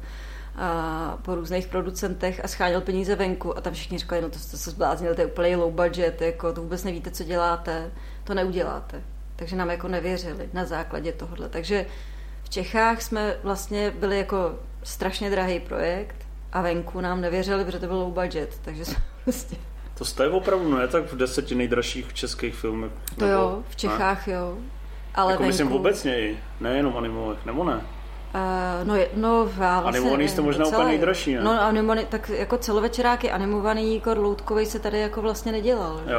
a 0.55 1.17
po 1.21 1.35
různých 1.35 1.67
producentech 1.67 2.41
a 2.43 2.47
scháněl 2.47 2.81
peníze 2.81 3.15
venku 3.15 3.57
a 3.57 3.61
tam 3.61 3.73
všichni 3.73 3.97
říkali, 3.97 4.21
no 4.21 4.29
to 4.29 4.39
jste 4.39 4.57
se 4.57 4.71
zbláznili, 4.71 5.15
to 5.15 5.21
je 5.21 5.27
úplně 5.27 5.55
low 5.55 5.73
budget, 5.73 6.21
jako 6.21 6.53
to 6.53 6.61
vůbec 6.61 6.83
nevíte, 6.83 7.11
co 7.11 7.23
děláte, 7.23 7.91
to 8.23 8.33
neuděláte. 8.33 9.01
Takže 9.35 9.55
nám 9.55 9.69
jako 9.69 9.87
nevěřili 9.87 10.49
na 10.53 10.65
základě 10.65 11.11
tohohle. 11.11 11.49
Takže 11.49 11.85
v 12.47 12.49
Čechách 12.49 13.01
jsme 13.01 13.35
vlastně 13.43 13.91
byli 13.91 14.17
jako 14.17 14.55
strašně 14.83 15.29
drahý 15.29 15.59
projekt 15.59 16.15
a 16.53 16.61
venku 16.61 17.01
nám 17.01 17.21
nevěřili, 17.21 17.65
protože 17.65 17.79
to 17.79 17.87
byl 17.87 17.95
low 17.95 18.13
budget, 18.13 18.59
takže 18.61 18.85
jsme 18.85 19.03
vlastně... 19.25 19.57
To 19.97 20.05
jste 20.05 20.29
opravdu 20.29 20.77
ne 20.77 20.87
tak 20.87 21.03
v 21.03 21.17
deseti 21.17 21.55
nejdražších 21.55 22.13
českých 22.13 22.55
filmech. 22.55 22.91
To 23.19 23.25
nebo, 23.25 23.37
jo, 23.37 23.63
v 23.69 23.75
Čechách 23.75 24.27
ne? 24.27 24.33
jo. 24.33 24.57
Ale 25.15 25.31
jako 25.31 25.43
venku... 25.43 25.47
myslím 25.47 25.71
obecně 25.71 26.19
i, 26.19 26.37
nejenom 26.59 26.97
animových, 26.97 27.45
nebo 27.45 27.63
ne? 27.63 27.75
Uh, 27.75 28.87
no, 28.87 28.95
no 29.15 29.49
já 29.59 29.81
vlastně 29.81 29.99
Animovaný 29.99 30.27
jste 30.27 30.41
možná 30.41 30.65
úplně 30.65 30.85
nejdražší, 30.85 31.35
ne? 31.35 31.41
No, 31.41 31.61
animovaný, 31.61 32.05
tak 32.09 32.29
jako 32.29 32.57
celovečeráky 32.57 33.31
animovaný, 33.31 33.95
jako 33.95 34.13
loutkovej 34.13 34.65
se 34.65 34.79
tady 34.79 34.99
jako 34.99 35.21
vlastně 35.21 35.51
nedělal. 35.51 35.97
Jo. 35.97 36.05
Že? 36.07 36.17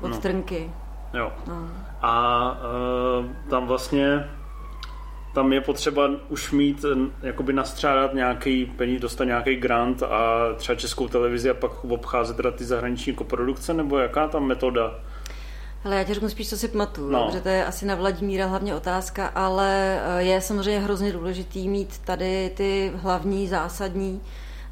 Od 0.00 0.08
no. 0.08 0.18
trnky. 0.18 0.70
Jo. 1.14 1.32
No. 1.46 1.68
A 2.02 2.50
uh, 3.20 3.26
tam 3.50 3.66
vlastně 3.66 4.28
tam 5.38 5.52
je 5.52 5.60
potřeba 5.60 6.10
už 6.28 6.50
mít, 6.52 6.84
jakoby 7.22 7.52
nastřádat 7.52 8.14
nějaký 8.14 8.66
peníz, 8.66 9.00
dostat 9.00 9.24
nějaký 9.24 9.56
grant 9.56 10.02
a 10.02 10.48
třeba 10.56 10.76
českou 10.76 11.08
televizi 11.08 11.50
a 11.50 11.54
pak 11.54 11.84
obcházet 11.84 12.36
teda 12.36 12.50
ty 12.50 12.64
zahraniční 12.64 13.14
koprodukce, 13.14 13.74
nebo 13.74 13.98
jaká 13.98 14.28
tam 14.28 14.46
metoda? 14.46 14.94
Ale 15.84 15.96
já 15.96 16.04
tě 16.04 16.14
řeknu 16.14 16.28
spíš, 16.28 16.48
co 16.48 16.56
si 16.56 16.68
pamatuju, 16.68 17.10
no. 17.10 17.26
protože 17.26 17.40
to 17.40 17.48
je 17.48 17.64
asi 17.64 17.86
na 17.86 17.94
Vladimíra 17.94 18.46
hlavně 18.46 18.74
otázka, 18.74 19.26
ale 19.26 20.00
eh, 20.02 20.22
je 20.22 20.40
samozřejmě 20.40 20.80
hrozně 20.80 21.12
důležitý 21.12 21.68
mít 21.68 21.98
tady 21.98 22.50
ty 22.54 22.92
hlavní 22.96 23.48
zásadní 23.48 24.20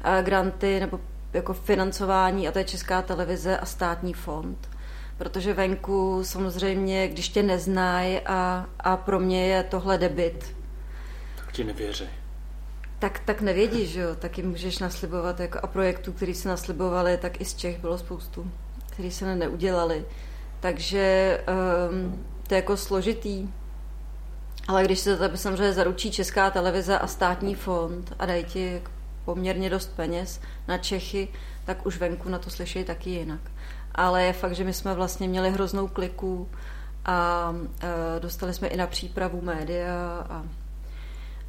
eh, 0.03 0.23
granty 0.23 0.79
nebo 0.79 0.99
jako 1.33 1.53
financování 1.53 2.47
a 2.47 2.51
to 2.51 2.59
je 2.59 2.65
Česká 2.65 3.01
televize 3.01 3.57
a 3.57 3.65
státní 3.65 4.13
fond. 4.13 4.69
Protože 5.17 5.53
venku 5.53 6.19
samozřejmě, 6.23 7.07
když 7.07 7.29
tě 7.29 7.43
neznají 7.43 8.19
a, 8.19 8.65
a 8.79 8.97
pro 8.97 9.19
mě 9.19 9.47
je 9.47 9.63
tohle 9.63 9.97
debit. 9.97 10.56
Tak 11.47 11.55
ti 11.55 11.63
nevěří. 11.63 12.09
Tak, 12.99 13.19
tak 13.19 13.41
nevědí, 13.41 13.87
že 13.87 13.99
jo, 13.99 14.15
taky 14.15 14.43
můžeš 14.43 14.79
naslibovat 14.79 15.39
jako 15.39 15.59
a 15.63 15.67
projektů, 15.67 16.13
který 16.13 16.33
se 16.33 16.49
naslibovali, 16.49 17.17
tak 17.17 17.41
i 17.41 17.45
z 17.45 17.55
Čech 17.55 17.79
bylo 17.79 17.97
spoustu, 17.97 18.51
který 18.91 19.11
se 19.11 19.35
neudělali. 19.35 20.05
Takže 20.59 21.37
um, 21.91 22.25
to 22.47 22.53
je 22.53 22.55
jako 22.55 22.77
složitý. 22.77 23.47
Ale 24.67 24.83
když 24.83 24.99
se 24.99 25.17
to 25.17 25.37
samozřejmě 25.37 25.73
zaručí 25.73 26.11
Česká 26.11 26.51
televize 26.51 26.99
a 26.99 27.07
státní 27.07 27.55
fond 27.55 28.13
a 28.19 28.25
dají 28.25 28.43
ti 28.43 28.81
poměrně 29.25 29.69
dost 29.69 29.95
peněz 29.95 30.41
na 30.67 30.77
Čechy, 30.77 31.27
tak 31.65 31.85
už 31.85 31.97
venku 31.97 32.29
na 32.29 32.39
to 32.39 32.49
slyšejí 32.49 32.85
taky 32.85 33.09
jinak. 33.09 33.41
Ale 33.95 34.23
je 34.23 34.33
fakt, 34.33 34.55
že 34.55 34.63
my 34.63 34.73
jsme 34.73 34.93
vlastně 34.93 35.27
měli 35.27 35.51
hroznou 35.51 35.87
kliku 35.87 36.49
a 37.05 37.53
e, 37.81 38.19
dostali 38.19 38.53
jsme 38.53 38.67
i 38.67 38.77
na 38.77 38.87
přípravu 38.87 39.41
média 39.41 40.25
a, 40.29 40.43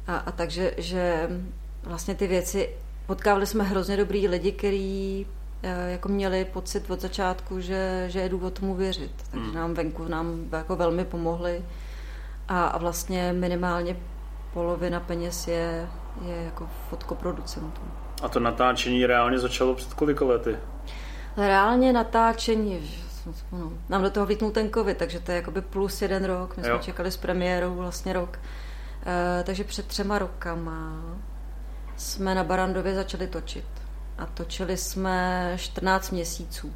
a, 0.09 0.17
a 0.17 0.31
takže, 0.31 0.73
že 0.77 1.29
vlastně 1.83 2.15
ty 2.15 2.27
věci, 2.27 2.69
potkávali 3.05 3.47
jsme 3.47 3.63
hrozně 3.63 3.97
dobrý 3.97 4.27
lidi, 4.27 4.51
kteří 4.51 5.27
e, 5.63 5.91
jako 5.91 6.09
měli 6.09 6.45
pocit 6.45 6.89
od 6.89 7.01
začátku, 7.01 7.59
že, 7.59 8.05
že 8.07 8.19
je 8.19 8.29
důvod 8.29 8.59
tomu 8.59 8.75
věřit. 8.75 9.11
Takže 9.31 9.45
hmm. 9.45 9.55
nám 9.55 9.73
venku 9.73 10.07
nám 10.07 10.45
jako 10.51 10.75
velmi 10.75 11.05
pomohli 11.05 11.65
a, 12.47 12.65
a 12.65 12.77
vlastně 12.77 13.33
minimálně 13.33 13.95
polovina 14.53 14.99
peněz 14.99 15.47
je, 15.47 15.87
je 16.25 16.35
jako 16.35 16.69
fotkoproducentů. 16.89 17.81
A 18.21 18.29
to 18.29 18.39
natáčení 18.39 19.05
reálně 19.05 19.39
začalo 19.39 19.75
před 19.75 19.93
kolika 19.93 20.25
lety? 20.25 20.57
Reálně 21.37 21.93
natáčení, 21.93 22.91
no, 23.51 23.71
nám 23.89 24.01
do 24.01 24.09
toho 24.09 24.25
vytnul 24.25 24.51
ten 24.51 24.69
covid, 24.73 24.97
takže 24.97 25.19
to 25.19 25.31
je 25.31 25.35
jakoby 25.35 25.61
plus 25.61 26.01
jeden 26.01 26.25
rok. 26.25 26.57
My 26.57 26.67
jo. 26.67 26.75
jsme 26.75 26.83
čekali 26.83 27.11
s 27.11 27.17
premiérou 27.17 27.75
vlastně 27.75 28.13
rok. 28.13 28.39
E, 29.09 29.43
takže 29.43 29.63
před 29.63 29.85
třema 29.85 30.19
rokama 30.19 31.01
jsme 31.97 32.35
na 32.35 32.43
Barandově 32.43 32.95
začali 32.95 33.27
točit. 33.27 33.65
A 34.17 34.25
točili 34.25 34.77
jsme 34.77 35.53
14 35.57 36.11
měsíců. 36.11 36.73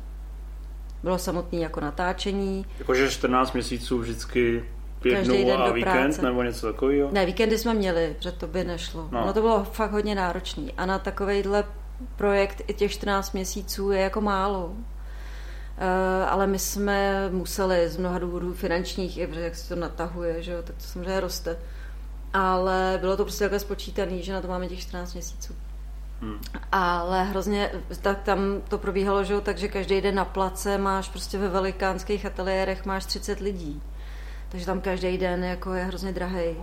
Bylo 1.04 1.18
samotný 1.18 1.62
jako 1.62 1.80
natáčení. 1.80 2.66
Jakože 2.80 3.12
14 3.12 3.54
měsíců 3.54 4.00
vždycky 4.00 4.66
pět 5.02 5.26
dnů 5.26 5.54
a 5.54 5.72
víkend 5.72 5.94
práce. 5.94 6.22
nebo 6.22 6.44
něco 6.44 6.68
takového? 6.68 7.10
Ne, 7.12 7.26
víkendy 7.26 7.58
jsme 7.58 7.74
měli, 7.74 8.16
protože 8.18 8.32
to 8.32 8.48
by 8.48 8.64
nešlo. 8.64 9.08
No. 9.12 9.26
no 9.26 9.34
to 9.34 9.42
bylo 9.42 9.64
fakt 9.64 9.92
hodně 9.92 10.16
náročný. 10.16 10.74
A 10.78 10.86
na 10.86 11.00
takovejhle 11.00 11.64
projekt 12.16 12.62
i 12.68 12.74
těch 12.74 12.92
14 12.92 13.34
měsíců 13.34 13.92
je 13.92 14.00
jako 14.00 14.22
málo. 14.22 14.66
Uh, 14.66 14.76
ale 16.30 16.48
my 16.48 16.60
jsme 16.60 17.30
museli 17.30 17.90
z 17.90 17.98
mnoha 17.98 18.20
důvodů 18.20 18.54
finančních, 18.54 19.20
protože 19.28 19.42
jak 19.42 19.56
se 19.56 19.70
to 19.70 19.82
natahuje, 19.82 20.44
že 20.44 20.52
jo, 20.52 20.62
tak 20.64 20.76
to 20.76 20.84
samozřejmě 20.84 21.20
roste. 21.20 21.58
Ale 22.34 22.98
bylo 23.02 23.18
to 23.18 23.24
prostě 23.24 23.44
takhle 23.44 23.60
spočítané, 23.60 24.22
že 24.22 24.34
na 24.34 24.42
to 24.42 24.48
máme 24.48 24.68
těch 24.68 24.80
14 24.80 25.14
měsíců. 25.14 25.56
Hmm. 26.22 26.40
Ale 26.72 27.24
hrozně, 27.24 27.72
tak 28.02 28.22
tam 28.24 28.40
to 28.68 28.78
probíhalo, 28.78 29.24
že 29.24 29.42
takže 29.42 29.68
každý 29.68 30.02
den 30.02 30.16
na 30.16 30.26
place 30.26 30.78
máš 30.78 31.10
prostě 31.10 31.38
ve 31.38 31.50
velikánských 31.50 32.26
ateliérech 32.26 32.86
máš 32.86 33.06
30 33.06 33.40
lidí. 33.40 33.82
Takže 34.50 34.66
tam 34.66 34.82
každý 34.82 35.18
den 35.18 35.44
jako 35.44 35.74
je 35.74 35.84
hrozně 35.84 36.12
drahý. 36.12 36.56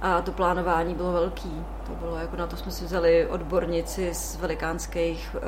A 0.00 0.22
to 0.22 0.32
plánování 0.32 0.94
bylo 0.94 1.12
velký. 1.12 1.64
To 1.86 1.92
bylo 1.92 2.16
jako 2.16 2.36
na 2.36 2.46
to 2.46 2.56
jsme 2.56 2.72
si 2.72 2.84
vzali 2.84 3.26
odbornici 3.26 4.14
z 4.14 4.36
velikánských 4.36 5.36
uh, 5.36 5.40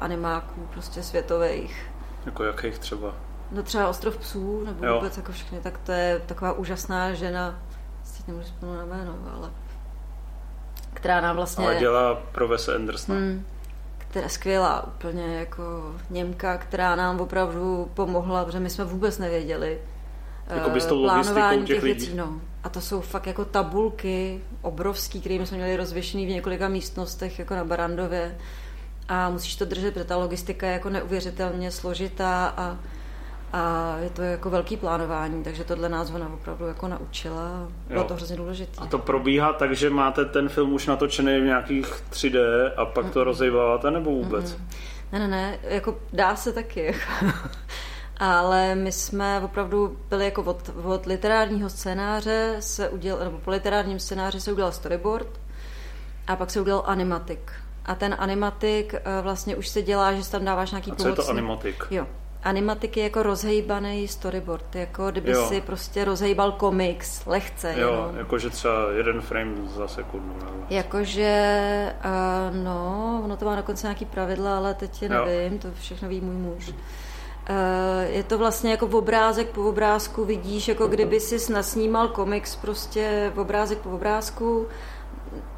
animáků, 0.00 0.68
prostě 0.72 1.02
světových. 1.02 1.90
Jako 2.26 2.44
jakých 2.44 2.78
třeba? 2.78 3.14
No 3.50 3.62
třeba 3.62 3.88
Ostrov 3.88 4.16
psů, 4.16 4.64
nebo 4.64 4.86
jo. 4.86 4.94
vůbec 4.94 5.16
jako 5.16 5.32
všechny, 5.32 5.60
tak 5.60 5.78
to 5.78 5.92
je 5.92 6.22
taková 6.26 6.52
úžasná 6.52 7.14
žena, 7.14 7.58
teď 8.24 8.28
nemůžu 8.28 8.46
vzpomenout 8.46 8.78
na 8.78 8.96
jméno, 8.96 9.14
ale 9.36 9.50
která 10.94 11.20
nám 11.20 11.36
vlastně... 11.36 11.64
Ale 11.64 11.76
dělá 11.76 12.14
pro 12.14 12.48
Wes 12.48 12.68
Andersona. 12.68 13.18
Hmm, 13.18 13.44
která 13.98 14.28
skvělá, 14.28 14.86
úplně 14.86 15.36
jako 15.36 15.94
Němka, 16.10 16.58
která 16.58 16.96
nám 16.96 17.20
opravdu 17.20 17.90
pomohla, 17.94 18.44
protože 18.44 18.60
my 18.60 18.70
jsme 18.70 18.84
vůbec 18.84 19.18
nevěděli, 19.18 19.80
jako 20.50 20.80
s 20.80 20.86
tou 20.86 21.02
plánování 21.02 21.58
těch, 21.58 21.76
těch 21.76 21.82
lidí. 21.82 22.00
Věcí, 22.00 22.16
no. 22.16 22.40
A 22.64 22.68
to 22.68 22.80
jsou 22.80 23.00
fakt 23.00 23.26
jako 23.26 23.44
tabulky 23.44 24.40
obrovský, 24.62 25.20
které 25.20 25.34
jsme 25.34 25.56
měli 25.56 25.76
rozvěšený 25.76 26.26
v 26.26 26.30
několika 26.30 26.68
místnostech, 26.68 27.38
jako 27.38 27.54
na 27.54 27.64
Barandově. 27.64 28.38
A 29.08 29.30
musíš 29.30 29.56
to 29.56 29.64
držet, 29.64 29.94
protože 29.94 30.04
ta 30.04 30.16
logistika 30.16 30.66
je 30.66 30.72
jako 30.72 30.90
neuvěřitelně 30.90 31.70
složitá 31.70 32.54
a, 32.56 32.78
a 33.54 33.96
je 33.98 34.10
to 34.10 34.22
jako 34.22 34.50
velký 34.50 34.76
plánování, 34.76 35.44
takže 35.44 35.64
tohle 35.64 35.88
nás 35.88 36.10
ona 36.10 36.34
opravdu 36.34 36.66
jako 36.66 36.88
naučila. 36.88 37.68
Bylo 37.88 38.00
jo. 38.00 38.08
to 38.08 38.14
hrozně 38.14 38.36
důležité. 38.36 38.80
A 38.80 38.86
to 38.86 38.98
probíhá 38.98 39.52
tak, 39.52 39.72
že 39.72 39.90
máte 39.90 40.24
ten 40.24 40.48
film 40.48 40.72
už 40.72 40.86
natočený 40.86 41.40
v 41.40 41.44
nějakých 41.44 41.86
3D 42.12 42.38
a 42.76 42.84
pak 42.84 43.06
mm-hmm. 43.06 43.10
to 43.10 43.24
rozejváváte 43.24 43.90
nebo 43.90 44.10
vůbec? 44.10 44.52
Mm-hmm. 44.52 44.60
Ne, 45.12 45.18
ne, 45.18 45.28
ne, 45.28 45.58
jako 45.62 45.98
dá 46.12 46.36
se 46.36 46.52
taky. 46.52 46.94
ale 48.16 48.74
my 48.74 48.92
jsme 48.92 49.40
opravdu 49.40 49.98
byli 50.08 50.24
jako 50.24 50.42
od, 50.42 50.70
od 50.84 51.06
literárního 51.06 51.70
scénáře 51.70 52.56
se 52.60 52.88
udělal, 52.88 53.24
nebo 53.24 53.38
po 53.38 53.50
literárním 53.50 53.98
scénáři 53.98 54.40
se 54.40 54.52
udělal 54.52 54.72
storyboard 54.72 55.40
a 56.26 56.36
pak 56.36 56.50
se 56.50 56.60
udělal 56.60 56.82
animatik. 56.86 57.52
A 57.84 57.94
ten 57.94 58.16
animatik 58.18 58.94
eh, 58.94 59.00
vlastně 59.22 59.56
už 59.56 59.68
se 59.68 59.82
dělá, 59.82 60.12
že 60.12 60.30
tam 60.30 60.44
dáváš 60.44 60.70
nějaký 60.70 60.92
A 60.92 60.94
co 60.94 61.02
pomocný. 61.02 61.22
je 61.22 61.26
to 61.26 61.30
animatik? 61.30 61.84
Jo. 61.90 62.06
Animatik 62.44 62.96
je 62.96 63.02
jako 63.02 63.22
rozhejbaný 63.22 64.08
storyboard, 64.08 64.76
jako 64.76 65.10
kdyby 65.10 65.30
jo. 65.30 65.46
si 65.48 65.60
prostě 65.60 66.04
rozhejbal 66.04 66.52
komiks, 66.52 67.26
lehce. 67.26 67.74
Jo, 67.78 67.90
jenom. 67.90 68.16
jakože 68.16 68.50
třeba 68.50 68.90
jeden 68.92 69.20
frame 69.20 69.54
za 69.76 69.88
sekundu. 69.88 70.34
Nebo... 70.34 70.66
Jakože, 70.70 71.94
uh, 72.04 72.56
no, 72.64 73.20
ono 73.24 73.36
to 73.36 73.44
má 73.44 73.56
dokonce 73.56 73.86
nějaký 73.86 74.04
pravidla, 74.04 74.56
ale 74.56 74.74
teď 74.74 75.02
je 75.02 75.08
nevím, 75.08 75.52
jo. 75.52 75.58
to 75.62 75.68
všechno 75.80 76.08
ví 76.08 76.20
můj 76.20 76.34
muž. 76.34 76.74
Eh, 77.46 78.06
je 78.08 78.22
to 78.22 78.38
vlastně 78.38 78.70
jako 78.70 78.86
v 78.86 78.96
obrázek 78.96 79.48
po 79.48 79.62
obrázku, 79.68 80.24
vidíš, 80.24 80.68
jako 80.68 80.86
kdyby 80.86 81.20
si 81.20 81.52
nasnímal 81.52 82.08
komiks, 82.08 82.56
prostě 82.56 83.32
v 83.34 83.38
obrázek 83.38 83.78
po 83.78 83.90
obrázku, 83.90 84.66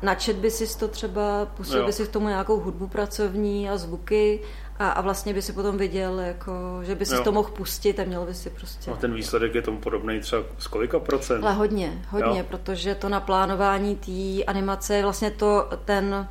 načet 0.03 0.37
by 0.37 0.51
si 0.51 0.79
to 0.79 0.89
třeba, 0.89 1.47
pustil 1.57 1.81
jo. 1.81 1.87
by 1.87 1.93
si 1.93 2.07
k 2.07 2.11
tomu 2.11 2.29
nějakou 2.29 2.61
hudbu 2.61 2.87
pracovní 2.87 3.71
a 3.71 3.77
zvuky 3.77 4.41
a, 4.79 4.89
a 4.89 5.01
vlastně 5.01 5.35
by 5.35 5.43
si 5.43 5.53
potom 5.53 5.79
viděl, 5.79 6.21
jako, 6.21 6.53
že 6.83 6.95
by 6.95 7.07
si 7.07 7.15
jo. 7.15 7.25
to 7.25 7.33
mohl 7.33 7.51
pustit 7.51 8.01
a 8.01 8.05
měl 8.05 8.27
by 8.27 8.35
si 8.35 8.51
prostě... 8.51 8.91
A 8.91 8.97
ten 8.97 9.15
výsledek 9.15 9.55
je 9.55 9.63
tomu 9.63 9.79
podobný 9.79 10.21
třeba 10.21 10.43
z 10.59 10.67
kolika 10.67 10.99
procent? 10.99 11.45
Ale 11.45 11.53
hodně, 11.53 12.03
hodně, 12.11 12.39
jo. 12.39 12.45
protože 12.49 12.95
to 12.95 13.09
naplánování 13.09 13.97
té 13.97 14.45
animace 14.45 15.03
vlastně 15.03 15.31
to, 15.31 15.69
ten, 15.85 16.29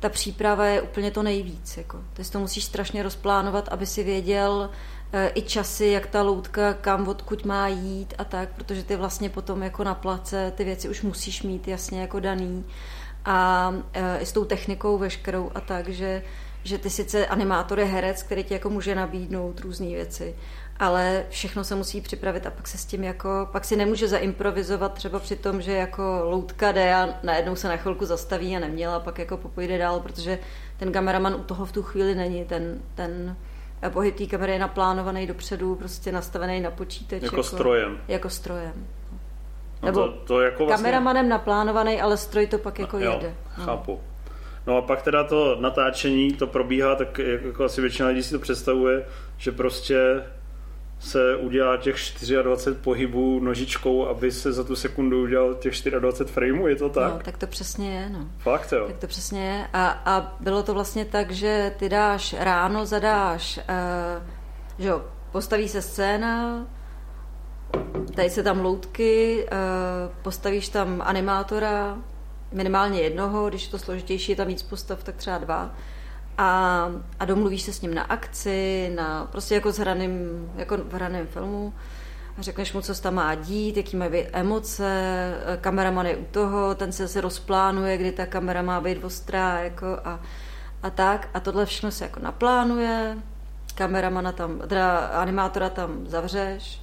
ta 0.00 0.08
příprava 0.08 0.66
je 0.66 0.82
úplně 0.82 1.10
to 1.10 1.22
nejvíc. 1.22 1.76
Jako. 1.76 2.00
Ty 2.12 2.24
si 2.24 2.32
to 2.32 2.38
musíš 2.38 2.64
strašně 2.64 3.02
rozplánovat, 3.02 3.68
aby 3.68 3.86
si 3.86 4.02
věděl, 4.02 4.70
E, 5.12 5.32
i 5.34 5.42
časy, 5.42 5.86
jak 5.86 6.06
ta 6.06 6.22
loutka, 6.22 6.74
kam 6.74 7.08
odkud 7.08 7.44
má 7.44 7.68
jít 7.68 8.14
a 8.18 8.24
tak, 8.24 8.48
protože 8.48 8.82
ty 8.82 8.96
vlastně 8.96 9.30
potom 9.30 9.62
jako 9.62 9.84
na 9.84 9.94
place 9.94 10.52
ty 10.56 10.64
věci 10.64 10.88
už 10.88 11.02
musíš 11.02 11.42
mít 11.42 11.68
jasně 11.68 12.00
jako 12.00 12.20
daný 12.20 12.64
a 13.24 13.72
e, 13.92 14.18
i 14.18 14.26
s 14.26 14.32
tou 14.32 14.44
technikou 14.44 14.98
veškerou 14.98 15.50
a 15.54 15.60
tak, 15.60 15.88
že, 15.88 16.22
že 16.68 16.78
ty 16.78 16.90
sice 16.90 17.26
animátor 17.26 17.78
je 17.78 17.84
herec, 17.84 18.22
který 18.22 18.44
ti 18.44 18.54
jako 18.54 18.70
může 18.70 18.94
nabídnout 18.94 19.60
různé 19.60 19.86
věci, 19.86 20.34
ale 20.78 21.24
všechno 21.28 21.64
se 21.64 21.74
musí 21.74 22.00
připravit 22.00 22.46
a 22.46 22.50
pak 22.50 22.68
se 22.68 22.78
s 22.78 22.84
tím 22.84 23.04
jako, 23.04 23.48
pak 23.52 23.64
si 23.64 23.76
nemůže 23.76 24.08
zaimprovizovat 24.08 24.94
třeba 24.94 25.18
při 25.18 25.36
tom, 25.36 25.62
že 25.62 25.72
jako 25.72 26.20
loutka 26.22 26.72
jde 26.72 26.94
a 26.94 27.08
najednou 27.22 27.56
se 27.56 27.68
na 27.68 27.76
chvilku 27.76 28.04
zastaví 28.04 28.56
a 28.56 28.60
neměla 28.60 28.96
a 28.96 29.00
pak 29.00 29.18
jako 29.18 29.36
popojde 29.36 29.78
dál, 29.78 30.00
protože 30.00 30.38
ten 30.76 30.92
kameraman 30.92 31.34
u 31.34 31.44
toho 31.44 31.66
v 31.66 31.72
tu 31.72 31.82
chvíli 31.82 32.14
není, 32.14 32.44
ten, 32.44 32.80
ten 32.94 33.36
pohyb 33.88 34.16
té 34.16 34.26
kamery 34.26 34.52
je 34.52 34.58
naplánovaný 34.58 35.26
dopředu, 35.26 35.74
prostě 35.76 36.12
nastavený 36.12 36.60
na 36.60 36.70
počítač. 36.70 37.22
Jako, 37.22 37.36
jako 37.36 37.42
strojem. 37.42 38.00
Jako 38.08 38.30
strojem. 38.30 38.86
No 39.82 39.86
Nebo 39.86 40.00
to, 40.00 40.12
to 40.12 40.40
jako 40.40 40.66
vlastně... 40.66 40.84
kameramanem 40.84 41.28
naplánovaný, 41.28 42.00
ale 42.00 42.16
stroj 42.16 42.46
to 42.46 42.58
pak 42.58 42.78
jako 42.78 42.98
jo, 42.98 43.12
jede. 43.12 43.34
No. 43.58 43.64
chápu. 43.64 44.00
No 44.68 44.76
a 44.76 44.82
pak 44.82 45.02
teda 45.02 45.24
to 45.24 45.56
natáčení, 45.60 46.32
to 46.32 46.46
probíhá, 46.46 46.94
tak 46.94 47.18
jako 47.18 47.64
asi 47.64 47.80
většina 47.80 48.08
lidí 48.08 48.22
si 48.22 48.30
to 48.30 48.38
představuje, 48.38 49.06
že 49.36 49.52
prostě 49.52 50.24
se 50.98 51.36
udělá 51.36 51.76
těch 51.76 51.96
24 52.42 52.76
pohybů 52.76 53.40
nožičkou, 53.40 54.06
aby 54.06 54.32
se 54.32 54.52
za 54.52 54.64
tu 54.64 54.76
sekundu 54.76 55.22
udělal 55.22 55.54
těch 55.54 55.72
24 55.98 56.32
frameů, 56.32 56.66
je 56.66 56.76
to 56.76 56.88
tak? 56.88 57.12
No, 57.12 57.20
tak 57.24 57.38
to 57.38 57.46
přesně 57.46 57.94
je, 57.94 58.10
no. 58.10 58.28
Fakt 58.38 58.72
jo? 58.72 58.86
Tak 58.86 58.96
to 58.96 59.06
přesně 59.06 59.46
je. 59.46 59.68
A, 59.72 59.88
a 60.04 60.36
bylo 60.40 60.62
to 60.62 60.74
vlastně 60.74 61.04
tak, 61.04 61.30
že 61.30 61.74
ty 61.78 61.88
dáš 61.88 62.34
ráno, 62.38 62.86
zadáš, 62.86 63.58
uh, 63.58 64.28
že 64.78 64.88
jo, 64.88 65.04
postaví 65.32 65.68
se 65.68 65.82
scéna, 65.82 66.66
tady 68.14 68.30
se 68.30 68.42
tam 68.42 68.60
loutky, 68.60 69.46
uh, 69.52 70.14
postavíš 70.22 70.68
tam 70.68 71.02
animátora, 71.04 71.98
minimálně 72.52 73.00
jednoho, 73.00 73.48
když 73.48 73.64
je 73.64 73.70
to 73.70 73.78
složitější, 73.78 74.32
je 74.32 74.36
tam 74.36 74.46
víc 74.46 74.62
postav, 74.62 75.02
tak 75.04 75.16
třeba 75.16 75.38
dva 75.38 75.70
a, 76.38 76.88
a 77.20 77.24
domluvíš 77.24 77.62
se 77.62 77.72
s 77.72 77.80
ním 77.80 77.94
na 77.94 78.02
akci, 78.02 78.92
na, 78.94 79.28
prostě 79.32 79.54
jako, 79.54 79.72
s 79.72 79.78
hraným, 79.78 80.12
jako 80.56 80.76
v 80.76 80.92
hraném 80.92 81.26
filmu 81.26 81.74
a 82.38 82.42
řekneš 82.42 82.72
mu, 82.72 82.80
co 82.82 82.94
se 82.94 83.02
tam 83.02 83.14
má 83.14 83.34
dít, 83.34 83.76
jaký 83.76 83.96
má 83.96 84.08
být 84.08 84.26
emoce, 84.32 85.34
kameraman 85.60 86.06
je 86.06 86.16
u 86.16 86.24
toho, 86.24 86.74
ten 86.74 86.92
se 86.92 87.02
zase 87.06 87.20
rozplánuje, 87.20 87.96
kdy 87.96 88.12
ta 88.12 88.26
kamera 88.26 88.62
má 88.62 88.80
být 88.80 89.04
ostrá 89.04 89.58
jako 89.60 89.86
a, 90.04 90.20
a 90.82 90.90
tak 90.90 91.28
a 91.34 91.40
tohle 91.40 91.66
všechno 91.66 91.90
se 91.90 92.04
jako 92.04 92.20
naplánuje, 92.20 93.16
kameramana 93.74 94.32
tam, 94.32 94.58
teda 94.58 94.96
animátora 94.98 95.68
tam 95.70 96.06
zavřeš 96.06 96.82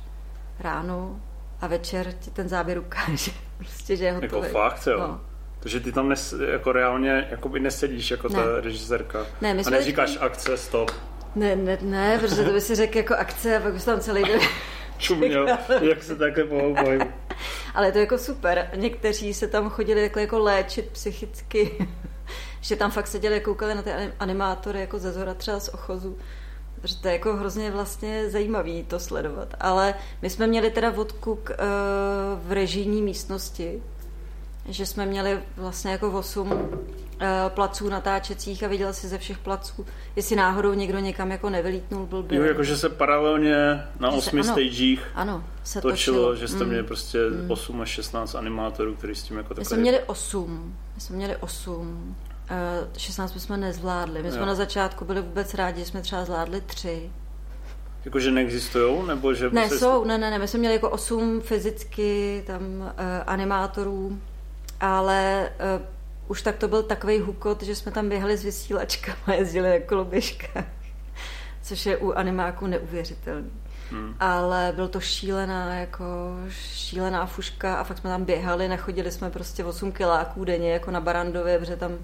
ráno 0.59 1.19
a 1.61 1.67
večer 1.67 2.13
ti 2.19 2.31
ten 2.31 2.49
záběr 2.49 2.79
ukáže, 2.79 3.31
prostě, 3.57 3.95
že 3.95 4.05
je 4.05 4.13
Jako 4.21 4.35
hotový. 4.35 4.53
fakt, 4.53 4.87
jo? 4.87 4.99
No. 4.99 5.21
Takže 5.65 5.79
ty 5.79 5.91
tam 5.91 6.09
nes, 6.09 6.33
jako 6.51 6.71
reálně 6.71 7.27
jakoby 7.31 7.59
nesedíš 7.59 8.11
jako 8.11 8.29
ta 8.29 8.45
Ne. 8.45 8.61
režisérka. 8.61 9.25
Ne, 9.41 9.53
my 9.53 9.63
a 9.63 9.69
neříkáš 9.69 10.11
teď- 10.11 10.21
akce, 10.21 10.57
stop. 10.57 10.91
Ne, 11.35 11.55
ne, 11.55 11.77
ne, 11.81 12.19
protože 12.19 12.43
to 12.43 12.51
by 12.53 12.61
si 12.61 12.75
řekl 12.75 12.97
jako 12.97 13.15
akce 13.15 13.57
a 13.57 13.61
pak 13.61 13.73
bys 13.73 13.85
tam 13.85 13.99
celý 13.99 14.23
den 14.23 14.39
Čuměl, 14.97 15.47
jak 15.81 16.03
se 16.03 16.15
takhle 16.15 16.43
pohoubají. 16.43 16.99
Ale 17.75 17.87
je 17.87 17.91
to 17.91 17.97
jako 17.99 18.17
super. 18.17 18.69
Někteří 18.75 19.33
se 19.33 19.47
tam 19.47 19.69
chodili 19.69 20.01
jako, 20.03 20.19
jako 20.19 20.39
léčit 20.39 20.85
psychicky. 20.89 21.87
že 22.61 22.75
tam 22.75 22.91
fakt 22.91 23.07
seděli, 23.07 23.39
koukali 23.39 23.75
na 23.75 23.81
ty 23.81 23.91
anim- 23.91 24.13
animátory 24.19 24.79
jako 24.79 24.99
ze 24.99 25.11
zhora 25.13 25.33
třeba 25.33 25.59
z 25.59 25.69
ochozu. 25.69 26.17
Protože 26.81 26.95
to 27.01 27.07
je 27.07 27.13
jako 27.13 27.33
hrozně 27.35 27.71
vlastně 27.71 28.29
zajímavý 28.29 28.83
to 28.83 28.99
sledovat. 28.99 29.53
Ale 29.59 29.93
my 30.21 30.29
jsme 30.29 30.47
měli 30.47 30.69
teda 30.71 30.91
odkuk 30.95 31.49
uh, 31.49 31.55
v 32.47 32.51
režijní 32.51 33.01
místnosti, 33.01 33.81
že 34.69 34.85
jsme 34.85 35.05
měli 35.05 35.39
vlastně 35.57 35.91
jako 35.91 36.11
8 36.11 36.51
uh, 36.51 36.57
placů 37.49 37.89
natáčecích 37.89 38.63
a 38.63 38.67
viděl 38.67 38.93
si 38.93 39.07
ze 39.07 39.17
všech 39.17 39.37
placů, 39.37 39.85
jestli 40.15 40.35
náhodou 40.35 40.73
někdo 40.73 40.99
někam 40.99 41.31
jako 41.31 41.49
nevylítnul 41.49 42.05
blbě. 42.05 42.37
Jo, 42.39 42.43
jakože 42.45 42.77
se 42.77 42.89
paralelně 42.89 43.55
na 43.99 44.11
Že 44.11 44.21
se- 44.21 44.27
osmi 44.27 44.41
ano. 44.41 44.51
stagech 44.51 45.11
Ano, 45.15 45.43
se 45.63 45.81
točilo, 45.81 46.17
točilo. 46.17 46.35
že 46.35 46.47
jste 46.47 46.63
Mm. 46.63 46.69
měli 46.69 46.83
prostě 46.83 47.19
8 47.47 47.81
až 47.81 47.89
16 47.89 48.35
animátorů, 48.35 48.95
který 48.95 49.15
s 49.15 49.23
tím 49.23 49.37
jako 49.37 49.49
My 49.49 49.55
takhle... 49.55 49.65
jsme 49.65 49.77
měli 49.77 49.99
8. 50.05 50.75
My 50.95 51.01
jsme 51.01 51.15
měli 51.15 51.35
8. 51.37 52.15
Uh, 52.51 52.87
16 52.97 53.33
my 53.33 53.39
jsme 53.39 53.57
nezvládli. 53.57 54.23
My 54.23 54.31
jsme 54.31 54.39
Jo. 54.39 54.45
na 54.45 54.55
začátku 54.55 55.05
byli 55.05 55.21
vůbec 55.21 55.53
rádi, 55.53 55.79
že 55.79 55.85
jsme 55.85 56.01
třeba 56.01 56.25
zvládli 56.25 56.61
3. 56.61 57.09
Jakože 58.05 58.31
neexistujou, 58.31 59.05
nebo 59.05 59.33
že... 59.33 59.49
Ne, 59.49 59.69
jsou, 59.69 60.03
ne, 60.05 60.17
ne, 60.17 60.31
ne. 60.31 60.39
My 60.39 60.47
jsme 60.47 60.59
měli 60.59 60.73
jako 60.75 60.89
8 60.89 61.41
fyzicky 61.41 62.43
tam 62.47 62.61
uh, 62.81 62.87
animátorů, 63.27 64.19
ale 64.79 65.49
uh, 65.77 65.85
už 66.27 66.41
tak 66.41 66.55
to 66.55 66.67
byl 66.67 66.83
takový 66.83 67.19
hukot, 67.19 67.63
že 67.63 67.75
jsme 67.75 67.91
tam 67.91 68.09
běhali 68.09 68.37
s 68.37 68.43
vysílačkama 68.43 69.17
a 69.27 69.33
jezdili 69.33 69.69
na 69.79 69.85
koloběžkách. 69.85 70.65
Což 71.61 71.85
je 71.85 71.97
u 71.97 72.11
animáků 72.11 72.67
neuvěřitelný. 72.67 73.51
Hmm. 73.91 74.15
Ale 74.19 74.73
byl 74.75 74.87
to 74.87 74.99
šílená, 74.99 75.73
jako 75.75 76.05
šílená 76.49 77.25
fuška 77.25 77.75
a 77.75 77.83
fakt 77.83 77.97
jsme 77.97 78.09
tam 78.09 78.25
běhali, 78.25 78.67
nachodili 78.67 79.11
jsme 79.11 79.29
prostě 79.29 79.65
8 79.65 79.91
kiláků 79.91 80.45
denně, 80.45 80.73
jako 80.73 80.91
na 80.91 81.01
Barandově, 81.01 81.59
protože 81.59 81.75
tam 81.75 81.97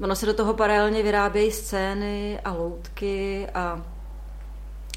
ono 0.00 0.14
se 0.16 0.26
do 0.26 0.34
toho 0.34 0.54
paralelně 0.54 1.02
vyrábějí 1.02 1.50
scény 1.50 2.40
a 2.44 2.52
loutky 2.52 3.46
a, 3.54 3.82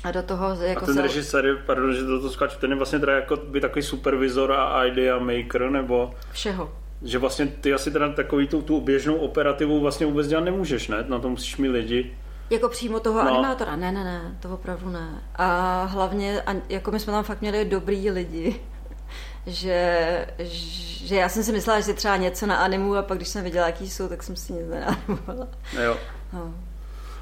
a 0.04 0.12
do 0.12 0.24
toho 0.24 0.46
A 0.48 0.64
jako 0.64 0.86
ten 0.86 0.96
se- 0.96 1.02
režisér, 1.02 1.58
pardon, 1.66 1.94
že 1.94 2.04
to, 2.04 2.22
to 2.22 2.30
skáču, 2.30 2.60
ten 2.60 2.72
je 2.72 2.78
vlastně 2.78 3.00
teda 3.00 3.16
jako 3.16 3.36
by 3.38 3.62
takový 3.62 3.84
supervizor 3.84 4.52
a 4.52 4.86
idea 4.86 5.20
maker, 5.20 5.70
nebo 5.70 6.14
všeho. 6.32 6.72
Že 7.04 7.18
vlastně 7.20 7.48
ty 7.48 7.74
asi 7.74 7.92
teda 7.92 8.14
takový 8.14 8.48
tu, 8.48 8.62
tu 8.62 8.82
běžnou 8.82 9.16
operativu 9.16 9.80
vlastně 9.80 10.06
vůbec 10.06 10.28
dělat 10.28 10.44
nemůžeš, 10.44 10.88
ne? 10.88 11.04
Na 11.08 11.20
to 11.20 11.30
musíš 11.30 11.58
mít 11.58 11.70
lidi. 11.70 12.18
Jako 12.50 12.70
přímo 12.70 13.00
toho 13.00 13.20
No. 13.24 13.26
no. 13.30 13.34
animátora? 13.38 13.76
Ne, 13.76 13.92
ne, 13.92 14.04
ne, 14.04 14.38
to 14.40 14.50
opravdu 14.54 14.90
ne. 14.90 15.22
A 15.36 15.84
hlavně, 15.84 16.44
jako 16.70 16.92
my 16.92 17.00
jsme 17.00 17.14
tam 17.14 17.24
fakt 17.24 17.42
měli 17.42 17.66
dobrý 17.66 18.12
lidi, 18.12 18.60
že, 19.48 20.28
že 20.40 21.16
já 21.16 21.30
jsem 21.30 21.44
si 21.44 21.52
myslela, 21.52 21.80
že 21.80 21.86
si 21.86 21.94
třeba 21.94 22.18
něco 22.18 22.46
na 22.46 22.56
animu 22.56 22.96
a 22.96 23.02
pak 23.02 23.18
když 23.18 23.28
jsem 23.28 23.44
viděla, 23.44 23.66
jaký 23.66 23.90
jsou, 23.90 24.08
tak 24.08 24.24
jsem 24.24 24.36
si 24.36 24.54
nic 24.54 24.70
neanimovala. 24.70 25.48
Jo. 25.84 25.98
No. 26.34 26.54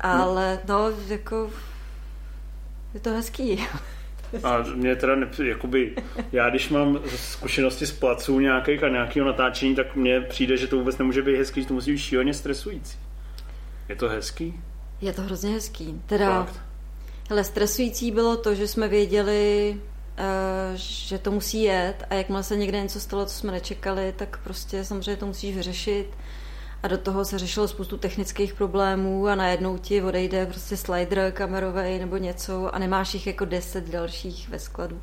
Ale 0.01 0.59
no, 0.67 0.91
jako 1.07 1.49
je 2.93 2.99
to 2.99 3.09
hezký. 3.09 3.67
A 4.43 4.63
mě 4.75 4.95
teda, 4.95 5.15
ne, 5.15 5.27
jakoby, 5.43 5.95
já 6.31 6.49
když 6.49 6.69
mám 6.69 6.99
zkušenosti 7.15 7.85
z 7.85 7.91
placů 7.91 8.39
nějakých 8.39 8.83
a 8.83 8.89
nějakého 8.89 9.27
natáčení, 9.27 9.75
tak 9.75 9.95
mně 9.95 10.21
přijde, 10.21 10.57
že 10.57 10.67
to 10.67 10.77
vůbec 10.77 10.97
nemůže 10.97 11.21
být 11.21 11.37
hezký, 11.37 11.61
že 11.61 11.67
to 11.67 11.73
musí 11.73 11.91
být 11.91 11.97
šíleně 11.97 12.33
stresující. 12.33 12.97
Je 13.89 13.95
to 13.95 14.09
hezký? 14.09 14.53
Je 15.01 15.13
to 15.13 15.21
hrozně 15.21 15.51
hezký. 15.51 16.01
Teda, 16.05 16.43
Fakt. 16.45 16.61
hele, 17.29 17.43
stresující 17.43 18.11
bylo 18.11 18.37
to, 18.37 18.55
že 18.55 18.67
jsme 18.67 18.87
věděli, 18.87 19.77
eh, 20.17 20.23
že 20.75 21.17
to 21.17 21.31
musí 21.31 21.63
jet 21.63 22.03
a 22.09 22.13
jakmile 22.13 22.43
se 22.43 22.55
někde 22.55 22.81
něco 22.81 22.99
stalo, 22.99 23.25
co 23.25 23.33
jsme 23.33 23.51
nečekali, 23.51 24.13
tak 24.17 24.39
prostě 24.43 24.83
samozřejmě 24.83 25.15
to 25.15 25.25
musíš 25.25 25.55
vyřešit. 25.55 26.07
A 26.83 26.87
do 26.87 26.97
toho 26.97 27.25
se 27.25 27.39
řešilo 27.39 27.67
spoustu 27.67 27.97
technických 27.97 28.53
problémů 28.53 29.27
a 29.27 29.35
najednou 29.35 29.77
ti 29.77 30.01
odejde 30.01 30.45
prostě 30.45 30.77
slider 30.77 31.31
kamerový 31.31 31.99
nebo 31.99 32.17
něco 32.17 32.75
a 32.75 32.79
nemáš 32.79 33.13
jich 33.13 33.27
jako 33.27 33.45
deset 33.45 33.89
dalších 33.89 34.49
ve 34.49 34.59
skladu. 34.59 35.01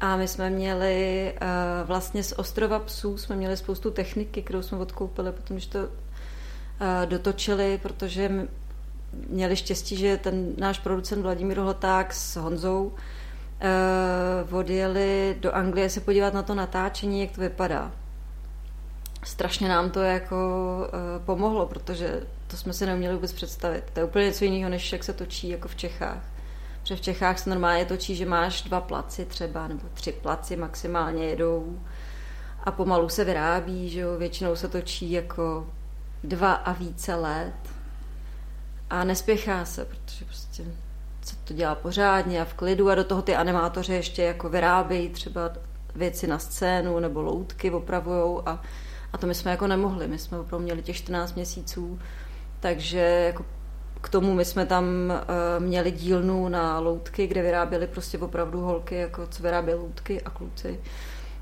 A 0.00 0.16
my 0.16 0.28
jsme 0.28 0.50
měli 0.50 1.32
eh, 1.36 1.46
vlastně 1.84 2.22
z 2.22 2.32
ostrova 2.32 2.78
psů 2.78 3.18
jsme 3.18 3.36
měli 3.36 3.56
spoustu 3.56 3.90
techniky, 3.90 4.42
kterou 4.42 4.62
jsme 4.62 4.78
odkoupili, 4.78 5.32
potom 5.32 5.56
když 5.56 5.66
to 5.66 5.78
eh, 5.78 7.06
dotočili, 7.06 7.78
protože 7.82 8.48
měli 9.28 9.56
štěstí, 9.56 9.96
že 9.96 10.16
ten 10.16 10.52
náš 10.58 10.78
producent 10.78 11.22
Vladimír 11.22 11.60
Hloták 11.60 12.14
s 12.14 12.36
Honzou 12.36 12.92
uh, 14.50 14.58
odjeli 14.58 15.36
do 15.40 15.54
Anglie 15.54 15.90
se 15.90 16.00
podívat 16.00 16.34
na 16.34 16.42
to 16.42 16.54
natáčení, 16.54 17.20
jak 17.20 17.30
to 17.30 17.40
vypadá. 17.40 17.92
Strašně 19.24 19.68
nám 19.68 19.90
to 19.90 20.02
jako 20.02 20.36
uh, 20.82 21.24
pomohlo, 21.24 21.66
protože 21.66 22.22
to 22.46 22.56
jsme 22.56 22.72
si 22.72 22.86
neuměli 22.86 23.14
vůbec 23.14 23.32
představit. 23.32 23.84
To 23.92 24.00
je 24.00 24.04
úplně 24.04 24.24
něco 24.24 24.44
jiného, 24.44 24.70
než 24.70 24.92
jak 24.92 25.04
se 25.04 25.12
točí 25.12 25.48
jako 25.48 25.68
v 25.68 25.76
Čechách. 25.76 26.22
Protože 26.82 26.96
v 26.96 27.00
Čechách 27.00 27.38
se 27.38 27.50
normálně 27.50 27.84
točí, 27.84 28.16
že 28.16 28.26
máš 28.26 28.62
dva 28.62 28.80
placi 28.80 29.24
třeba, 29.24 29.68
nebo 29.68 29.82
tři 29.94 30.12
placi 30.12 30.56
maximálně 30.56 31.24
jedou 31.24 31.78
a 32.64 32.70
pomalu 32.70 33.08
se 33.08 33.24
vyrábí, 33.24 33.90
že 33.90 34.00
jo, 34.00 34.16
většinou 34.18 34.56
se 34.56 34.68
točí 34.68 35.12
jako 35.12 35.66
dva 36.24 36.52
a 36.52 36.72
více 36.72 37.14
let 37.14 37.54
a 38.90 39.04
nespěchá 39.04 39.64
se, 39.64 39.84
protože 39.84 40.24
prostě 40.24 40.64
se 41.22 41.36
to 41.44 41.54
dělá 41.54 41.74
pořádně 41.74 42.40
a 42.40 42.44
v 42.44 42.54
klidu 42.54 42.90
a 42.90 42.94
do 42.94 43.04
toho 43.04 43.22
ty 43.22 43.36
animátoři 43.36 43.92
ještě 43.92 44.22
jako 44.22 44.48
vyrábějí 44.48 45.08
třeba 45.08 45.50
věci 45.94 46.26
na 46.26 46.38
scénu 46.38 46.98
nebo 46.98 47.22
loutky 47.22 47.70
opravujou 47.70 48.48
a, 48.48 48.62
a 49.14 49.18
to 49.18 49.26
my 49.26 49.34
jsme 49.34 49.50
jako 49.50 49.66
nemohli, 49.66 50.08
my 50.08 50.18
jsme 50.18 50.38
opravdu 50.38 50.64
měli 50.64 50.82
těch 50.82 50.96
14 50.96 51.34
měsíců, 51.34 51.98
takže 52.60 52.98
jako 52.98 53.44
k 54.00 54.08
tomu 54.08 54.34
my 54.34 54.44
jsme 54.44 54.66
tam 54.66 54.84
uh, 54.84 55.64
měli 55.64 55.90
dílnu 55.90 56.48
na 56.48 56.78
loutky, 56.78 57.26
kde 57.26 57.42
vyráběli 57.42 57.86
prostě 57.86 58.18
opravdu 58.18 58.60
holky, 58.60 58.94
jako 58.94 59.26
co 59.26 59.42
vyráběly 59.42 59.80
loutky 59.80 60.22
a 60.22 60.30
kluci. 60.30 60.80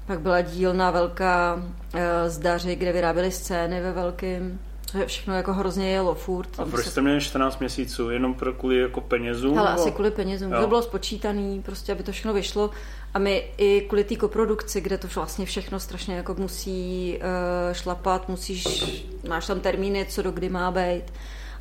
Pak 0.06 0.20
byla 0.20 0.40
dílna 0.40 0.90
velká 0.90 1.54
uh, 1.54 2.62
kde 2.74 2.92
vyráběli 2.92 3.30
scény 3.30 3.80
ve 3.80 3.92
velkým. 3.92 4.60
To 4.92 4.98
je 4.98 5.06
všechno 5.06 5.34
jako 5.34 5.52
hrozně 5.52 5.90
jelo 5.90 6.14
furt. 6.14 6.48
A 6.60 6.64
proč 6.64 6.84
se- 6.84 6.90
jste 6.90 7.00
měli 7.00 7.20
14 7.20 7.58
měsíců? 7.60 8.10
Jenom 8.10 8.34
pro 8.34 8.52
kvůli 8.52 8.78
jako 8.78 9.00
penězům? 9.00 9.54
Hele, 9.56 9.70
nebo- 9.70 9.82
asi 9.82 9.90
kvůli 9.92 10.10
penězům. 10.10 10.52
Jo. 10.52 10.60
To 10.60 10.66
bylo 10.66 10.82
spočítaný, 10.82 11.62
prostě, 11.62 11.92
aby 11.92 12.02
to 12.02 12.12
všechno 12.12 12.32
vyšlo. 12.32 12.70
A 13.14 13.18
my 13.18 13.44
i 13.58 13.80
kvůli 13.80 14.04
té 14.04 14.16
koprodukci, 14.16 14.80
kde 14.80 14.98
to 14.98 15.08
vlastně 15.14 15.46
všechno 15.46 15.80
strašně 15.80 16.16
jako 16.16 16.34
musí 16.34 17.18
uh, 17.18 17.74
šlapat, 17.74 18.28
musíš, 18.28 18.84
máš 19.28 19.46
tam 19.46 19.60
termíny, 19.60 20.06
co 20.08 20.22
do 20.22 20.30
kdy 20.30 20.48
má 20.48 20.70
být. 20.70 21.02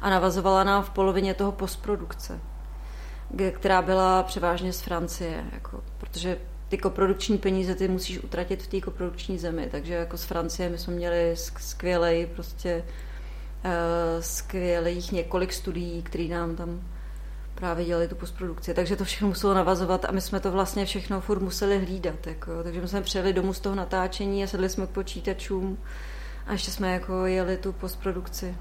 A 0.02 0.10
navazovala 0.10 0.64
nám 0.64 0.84
v 0.84 0.90
polovině 0.90 1.34
toho 1.34 1.52
postprodukce, 1.52 2.40
která 3.52 3.82
byla 3.82 4.24
převážně 4.24 4.74
z 4.74 4.82
Francie, 4.82 5.44
jako, 5.54 5.84
protože 5.98 6.38
ty 6.70 6.78
koprodukční 6.78 7.38
peníze 7.38 7.76
ty 7.76 7.88
musíš 7.88 8.20
utratit 8.24 8.64
v 8.64 8.68
té 8.68 8.82
koprodukční 8.82 9.38
zemi, 9.38 9.68
takže 9.72 9.94
jako 9.94 10.18
z 10.18 10.24
Francie 10.24 10.70
my 10.70 10.78
jsme 10.78 10.94
měli 10.94 11.34
sk- 11.36 11.60
skvělej 11.60 12.26
prostě 12.26 12.84
skvělých 14.20 15.12
několik 15.12 15.54
studií, 15.54 16.04
který 16.04 16.30
nám 16.30 16.56
tam 16.56 16.82
právě 17.56 17.86
dělali 17.86 18.08
tu 18.08 18.16
postprodukci. 18.16 18.74
Takže 18.74 18.96
to 18.96 19.04
všechno 19.04 19.28
muselo 19.28 19.54
navazovat 19.54 20.06
a 20.06 20.12
my 20.12 20.22
jsme 20.22 20.40
to 20.40 20.52
vlastně 20.52 20.86
všechno 20.86 21.22
furt 21.22 21.40
museli 21.40 21.80
hlídat. 21.80 22.28
Jako. 22.28 22.64
Takže 22.64 22.82
my 22.82 22.88
jsme 22.88 23.02
přijeli 23.02 23.34
domů 23.34 23.54
z 23.54 23.60
toho 23.60 23.76
natáčení 23.76 24.44
a 24.44 24.48
sedli 24.48 24.70
jsme 24.70 24.88
k 24.88 24.90
počítačům 24.90 25.78
a 26.48 26.52
ještě 26.52 26.72
jsme 26.72 26.94
jako 26.94 27.26
jeli 27.26 27.58
tu 27.58 27.74
postprodukci. 27.74 28.56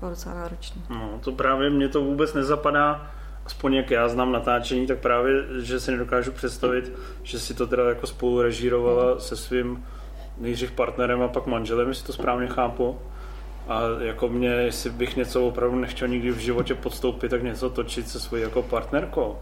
Bylo 0.00 0.10
docela 0.10 0.34
náročné. 0.34 0.82
No, 0.90 1.18
to 1.24 1.32
právě 1.32 1.70
mě 1.70 1.88
to 1.88 2.00
vůbec 2.00 2.34
nezapadá, 2.34 3.10
aspoň 3.46 3.74
jak 3.74 3.90
já 3.90 4.08
znám 4.08 4.32
natáčení, 4.32 4.86
tak 4.86 4.98
právě, 4.98 5.34
že 5.60 5.80
si 5.80 5.90
nedokážu 5.90 6.32
představit, 6.32 6.92
že 7.22 7.40
si 7.40 7.54
to 7.54 7.66
teda 7.66 7.88
jako 7.88 8.06
spolu 8.06 8.42
režírovala 8.42 9.20
se 9.20 9.36
svým 9.36 9.84
nejdřív 10.38 10.72
partnerem 10.72 11.22
a 11.22 11.28
pak 11.28 11.46
manželem, 11.46 11.88
jestli 11.88 12.06
to 12.06 12.12
správně 12.12 12.46
chápu. 12.46 12.98
A 13.68 13.80
jako 14.00 14.28
mě, 14.28 14.48
jestli 14.48 14.90
bych 14.90 15.16
něco 15.16 15.46
opravdu 15.46 15.78
nechtěl 15.78 16.08
nikdy 16.08 16.30
v 16.30 16.38
životě 16.38 16.74
podstoupit, 16.74 17.28
tak 17.28 17.42
něco 17.42 17.70
točit 17.70 18.08
se 18.08 18.20
svojí 18.20 18.42
jako 18.42 18.62
partnerkou. 18.62 19.38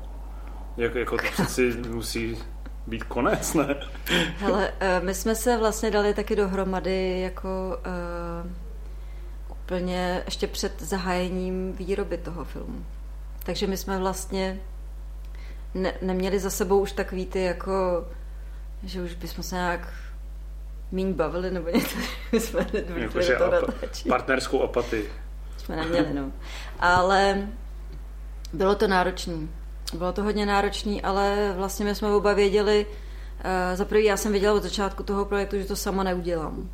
Jak, 0.77 0.95
jako 0.95 1.17
to 1.17 1.23
přeci 1.33 1.77
musí 1.89 2.39
být 2.87 3.05
konec, 3.05 3.55
ne? 3.55 3.77
Hele, 4.39 4.73
eh, 4.81 5.01
my 5.01 5.15
jsme 5.15 5.35
se 5.35 5.59
vlastně 5.59 5.91
dali 5.91 6.15
taky 6.15 6.37
dohromady 6.37 7.21
jako 7.21 7.79
uh, 7.87 8.51
úplně 9.51 10.23
ještě 10.25 10.47
před 10.47 10.83
zahájením 10.83 11.73
výroby 11.73 12.19
toho 12.19 12.45
filmu. 12.45 12.85
Takže 13.45 13.67
my 13.67 13.77
jsme 13.77 13.99
vlastně 13.99 14.61
ne, 15.75 15.93
neměli 16.03 16.39
za 16.39 16.51
sebou 16.51 16.81
už 16.81 16.93
takový 16.93 17.27
ty 17.27 17.43
jako, 17.43 18.07
že 18.83 19.03
už 19.03 19.15
bychom 19.15 19.45
se 19.45 19.55
nějak 19.55 19.89
míň 20.92 21.12
bavili, 21.12 21.50
nebo 21.50 21.68
něco, 21.68 21.98
my 22.33 22.40
jsme 22.40 22.66
jako, 22.96 23.20
že 23.20 23.37
to 23.37 23.44
apa- 23.44 23.74
partnerskou 24.09 24.62
apatii. 24.62 25.11
Jsme 25.57 25.76
neměli, 25.76 26.14
no. 26.14 26.33
Ale 26.81 27.48
bylo 28.53 28.74
to 28.74 28.88
náročné. 28.88 29.35
Bylo 29.94 30.12
to 30.12 30.22
hodně 30.22 30.46
náročné, 30.46 31.00
ale 31.00 31.55
vlastně 31.57 31.85
my 31.85 31.94
jsme 31.94 32.14
oba 32.14 32.33
věděli, 32.33 32.87
uh, 32.87 33.76
za 33.76 33.85
prvý 33.85 34.05
já 34.05 34.16
jsem 34.16 34.33
věděla 34.33 34.55
od 34.55 34.62
začátku 34.62 35.03
toho 35.03 35.24
projektu, 35.24 35.59
že 35.59 35.64
to 35.64 35.76
sama 35.76 36.03
neudělám. 36.03 36.70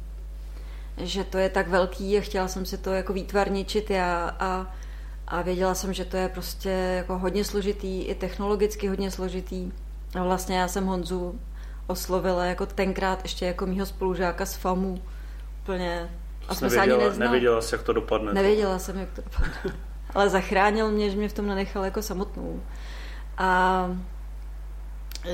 Že 0.99 1.25
to 1.25 1.39
je 1.39 1.49
tak 1.49 1.69
velký 1.69 2.19
a 2.19 2.21
chtěla 2.21 2.49
jsem 2.49 2.67
si 2.67 2.79
to 2.79 2.91
jako 2.91 3.13
výtvarničit 3.13 3.91
já 3.91 4.37
a, 4.39 4.75
a 5.29 5.43
věděla 5.43 5.75
jsem, 5.75 5.93
že 5.93 6.05
to 6.05 6.17
je 6.17 6.29
prostě 6.29 6.69
jako 6.69 7.19
hodně 7.19 7.45
složitý, 7.45 8.03
i 8.03 8.15
technologicky 8.15 8.89
hodně 8.89 9.11
složitý. 9.11 9.73
A 10.21 10.23
vlastně 10.23 10.59
já 10.59 10.69
jsem 10.69 10.87
Honzu 10.87 11.41
oslovila 11.87 12.45
jako 12.45 12.67
tenkrát 12.67 13.23
ještě 13.23 13.47
jako 13.47 13.67
mýho 13.67 13.87
spolužáka 13.87 14.47
z 14.47 14.55
FAMu. 14.55 15.03
Úplně. 15.63 16.11
A 16.49 16.55
jsme 16.55 16.71
se 16.71 16.81
ani 16.81 16.97
neznali. 16.97 17.19
Nevěděla 17.19 17.61
jsi, 17.61 17.75
jak 17.75 17.83
to 17.83 17.93
dopadne. 17.93 18.33
Nevěděla 18.35 18.79
jsem, 18.79 18.99
jak 18.99 19.09
to 19.13 19.23
dopadne. 19.23 19.53
Ale 20.15 20.29
zachránil 20.29 20.91
mě, 20.91 21.11
že 21.11 21.17
mě 21.17 21.29
v 21.29 21.33
tom 21.33 21.47
nenechal 21.47 21.85
jako 21.85 22.03
samotnou. 22.03 22.63
A 23.39 23.91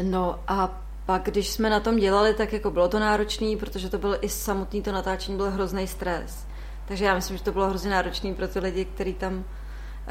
no 0.03 0.41
a 0.49 0.83
pak, 1.07 1.23
když 1.23 1.51
jsme 1.51 1.71
na 1.71 1.81
tom 1.81 1.97
dělali, 1.97 2.35
tak 2.35 2.53
jako 2.53 2.71
bylo 2.71 2.89
to 2.89 2.99
náročné, 2.99 3.57
protože 3.61 3.91
to 3.91 3.99
bylo 3.99 4.25
i 4.25 4.29
samotný 4.29 4.83
to 4.83 4.93
natáčení, 4.93 5.37
byl 5.37 5.51
hrozný 5.51 5.87
stres. 5.87 6.47
Takže 6.85 7.05
já 7.05 7.15
myslím, 7.15 7.37
že 7.37 7.43
to 7.43 7.53
bylo 7.53 7.69
hrozně 7.69 7.91
náročné 7.91 8.35
pro 8.35 8.49
ty 8.49 8.59
lidi, 8.59 8.85
kteří 8.85 9.15
tam... 9.15 9.45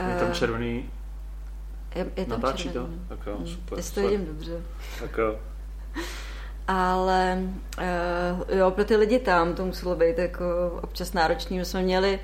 Je 0.10 0.20
tam 0.20 0.32
eh, 0.32 0.36
červený 0.36 0.90
je, 1.96 2.12
je 2.18 2.26
tam 2.26 2.42
Natáčí 2.42 2.64
červený. 2.64 3.00
to? 3.08 3.16
Tak 3.16 3.28
jo, 3.28 3.38
hmm, 3.38 3.48
super. 3.48 3.78
Jestli 3.78 4.02
to 4.02 4.10
vidím 4.10 4.26
dobře. 4.26 4.62
Tak 5.00 5.18
jo. 5.18 5.40
Ale 6.68 7.44
uh, 7.78 8.58
jo, 8.58 8.72
pro 8.72 8.86
ty 8.86 8.96
lidi 8.96 9.20
tam 9.20 9.56
to 9.56 9.66
muselo 9.66 9.96
být 9.96 10.18
jako 10.18 10.44
občas 10.82 11.14
náročný. 11.14 11.58
My 11.58 11.66
jsme 11.66 11.82
měli 11.82 12.20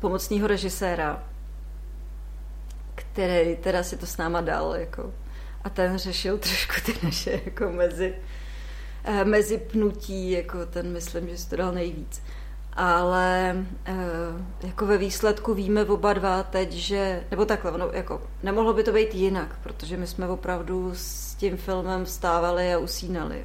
pomocného 0.00 0.46
režiséra, 0.46 1.22
který 2.94 3.56
teda 3.56 3.82
si 3.82 3.96
to 3.96 4.06
s 4.06 4.16
náma 4.16 4.40
dal, 4.40 4.74
jako. 4.74 5.12
A 5.64 5.70
ten 5.70 5.98
řešil 5.98 6.38
trošku 6.38 6.74
ty 6.86 6.94
naše 7.02 7.40
jako 7.44 7.68
mezi, 7.72 8.14
uh, 9.08 9.24
mezi 9.24 9.58
pnutí, 9.58 10.30
jako 10.30 10.66
ten 10.66 10.92
myslím, 10.92 11.28
že 11.28 11.38
si 11.38 11.50
to 11.50 11.56
dal 11.56 11.72
nejvíc. 11.72 12.22
Ale 12.72 13.56
uh, 13.88 13.96
jako 14.68 14.86
ve 14.86 14.98
výsledku 14.98 15.54
víme 15.54 15.84
oba 15.84 16.12
dva 16.12 16.42
teď, 16.42 16.72
že, 16.72 17.24
nebo 17.30 17.44
takhle, 17.44 17.78
no, 17.78 17.90
jako, 17.92 18.22
nemohlo 18.42 18.72
by 18.72 18.82
to 18.82 18.92
být 18.92 19.14
jinak, 19.14 19.58
protože 19.62 19.96
my 19.96 20.06
jsme 20.06 20.28
opravdu 20.28 20.90
s 20.94 21.34
tím 21.34 21.56
filmem 21.56 22.04
vstávali 22.04 22.74
a 22.74 22.78
usínali. 22.78 23.44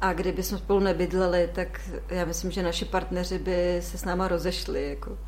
A 0.00 0.12
kdyby 0.12 0.42
jsme 0.42 0.58
spolu 0.58 0.80
nebydleli, 0.80 1.50
tak 1.54 1.80
já 2.08 2.24
myslím, 2.24 2.50
že 2.50 2.62
naši 2.62 2.84
partneři 2.84 3.38
by 3.38 3.78
se 3.82 3.98
s 3.98 4.04
náma 4.04 4.28
rozešli. 4.28 4.88
Jako. 4.88 5.18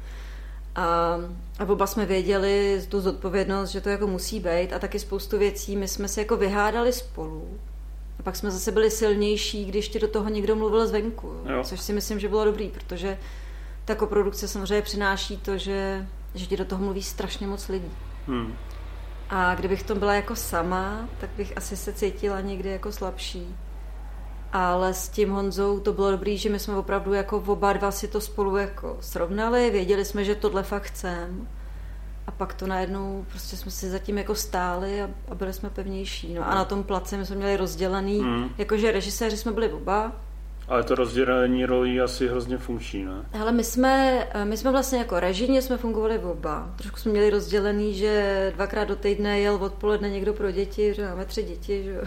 A, 0.74 1.16
a 1.58 1.64
oba 1.68 1.86
jsme 1.86 2.06
věděli 2.06 2.82
tu 2.88 3.00
zodpovědnost, 3.00 3.70
že 3.70 3.80
to 3.80 3.88
jako 3.88 4.06
musí 4.06 4.40
být 4.40 4.72
a 4.72 4.78
taky 4.78 4.98
spoustu 4.98 5.38
věcí 5.38 5.76
my 5.76 5.88
jsme 5.88 6.08
se 6.08 6.20
jako 6.20 6.36
vyhádali 6.36 6.92
spolu. 6.92 7.58
A 8.18 8.22
pak 8.22 8.36
jsme 8.36 8.50
zase 8.50 8.72
byli 8.72 8.90
silnější, 8.90 9.64
když 9.64 9.88
ti 9.88 9.98
do 9.98 10.08
toho 10.08 10.28
někdo 10.28 10.56
mluvil 10.56 10.86
zvenku, 10.86 11.34
jo. 11.46 11.64
což 11.64 11.80
si 11.80 11.92
myslím, 11.92 12.20
že 12.20 12.28
bylo 12.28 12.44
dobrý, 12.44 12.68
protože 12.68 13.18
ta 13.84 13.94
koprodukce 13.94 14.48
samozřejmě 14.48 14.82
přináší 14.82 15.36
to, 15.36 15.58
že, 15.58 16.06
že 16.34 16.46
ti 16.46 16.56
do 16.56 16.64
toho 16.64 16.84
mluví 16.84 17.02
strašně 17.02 17.46
moc 17.46 17.68
lidí. 17.68 17.90
Hmm. 18.26 18.54
A 19.30 19.54
kdybych 19.54 19.82
to 19.82 19.94
byla 19.94 20.14
jako 20.14 20.36
sama, 20.36 21.08
tak 21.20 21.30
bych 21.36 21.56
asi 21.56 21.76
se 21.76 21.92
cítila 21.92 22.40
někdy 22.40 22.70
jako 22.70 22.92
slabší 22.92 23.56
ale 24.52 24.94
s 24.94 25.08
tím 25.08 25.30
Honzou 25.30 25.80
to 25.80 25.92
bylo 25.92 26.10
dobrý, 26.10 26.38
že 26.38 26.50
my 26.50 26.58
jsme 26.58 26.76
opravdu 26.76 27.12
jako 27.12 27.36
oba 27.46 27.72
dva 27.72 27.90
si 27.90 28.08
to 28.08 28.20
spolu 28.20 28.56
jako 28.56 28.96
srovnali, 29.00 29.70
věděli 29.70 30.04
jsme, 30.04 30.24
že 30.24 30.34
tohle 30.34 30.62
fakt 30.62 30.82
chcem 30.82 31.48
a 32.26 32.30
pak 32.30 32.54
to 32.54 32.66
najednou 32.66 33.24
prostě 33.28 33.56
jsme 33.56 33.70
si 33.70 33.90
zatím 33.90 34.18
jako 34.18 34.34
stáli 34.34 35.02
a, 35.02 35.10
a 35.28 35.34
byli 35.34 35.52
jsme 35.52 35.70
pevnější. 35.70 36.34
No 36.34 36.48
a 36.48 36.54
na 36.54 36.64
tom 36.64 36.82
place 36.82 37.16
my 37.16 37.26
jsme 37.26 37.36
měli 37.36 37.56
rozdělený, 37.56 38.20
mm. 38.20 38.50
jakože 38.58 38.92
režiséři 38.92 39.36
jsme 39.36 39.52
byli 39.52 39.72
oba. 39.72 40.12
Ale 40.68 40.82
to 40.82 40.94
rozdělení 40.94 41.66
rolí 41.66 42.00
asi 42.00 42.28
hrozně 42.28 42.58
funkční, 42.58 43.04
ne? 43.04 43.24
Ale 43.40 43.52
my 43.52 43.64
jsme, 43.64 44.26
my 44.44 44.56
jsme 44.56 44.70
vlastně 44.70 44.98
jako 44.98 45.20
režině 45.20 45.62
jsme 45.62 45.76
fungovali 45.76 46.18
oba. 46.18 46.70
Trošku 46.76 46.98
jsme 46.98 47.12
měli 47.12 47.30
rozdělený, 47.30 47.94
že 47.94 48.52
dvakrát 48.54 48.84
do 48.84 48.96
týdne 48.96 49.40
jel 49.40 49.54
odpoledne 49.54 50.10
někdo 50.10 50.34
pro 50.34 50.50
děti, 50.50 50.94
že 50.94 51.08
máme 51.08 51.24
tři 51.24 51.42
děti, 51.42 51.82
že 51.84 52.00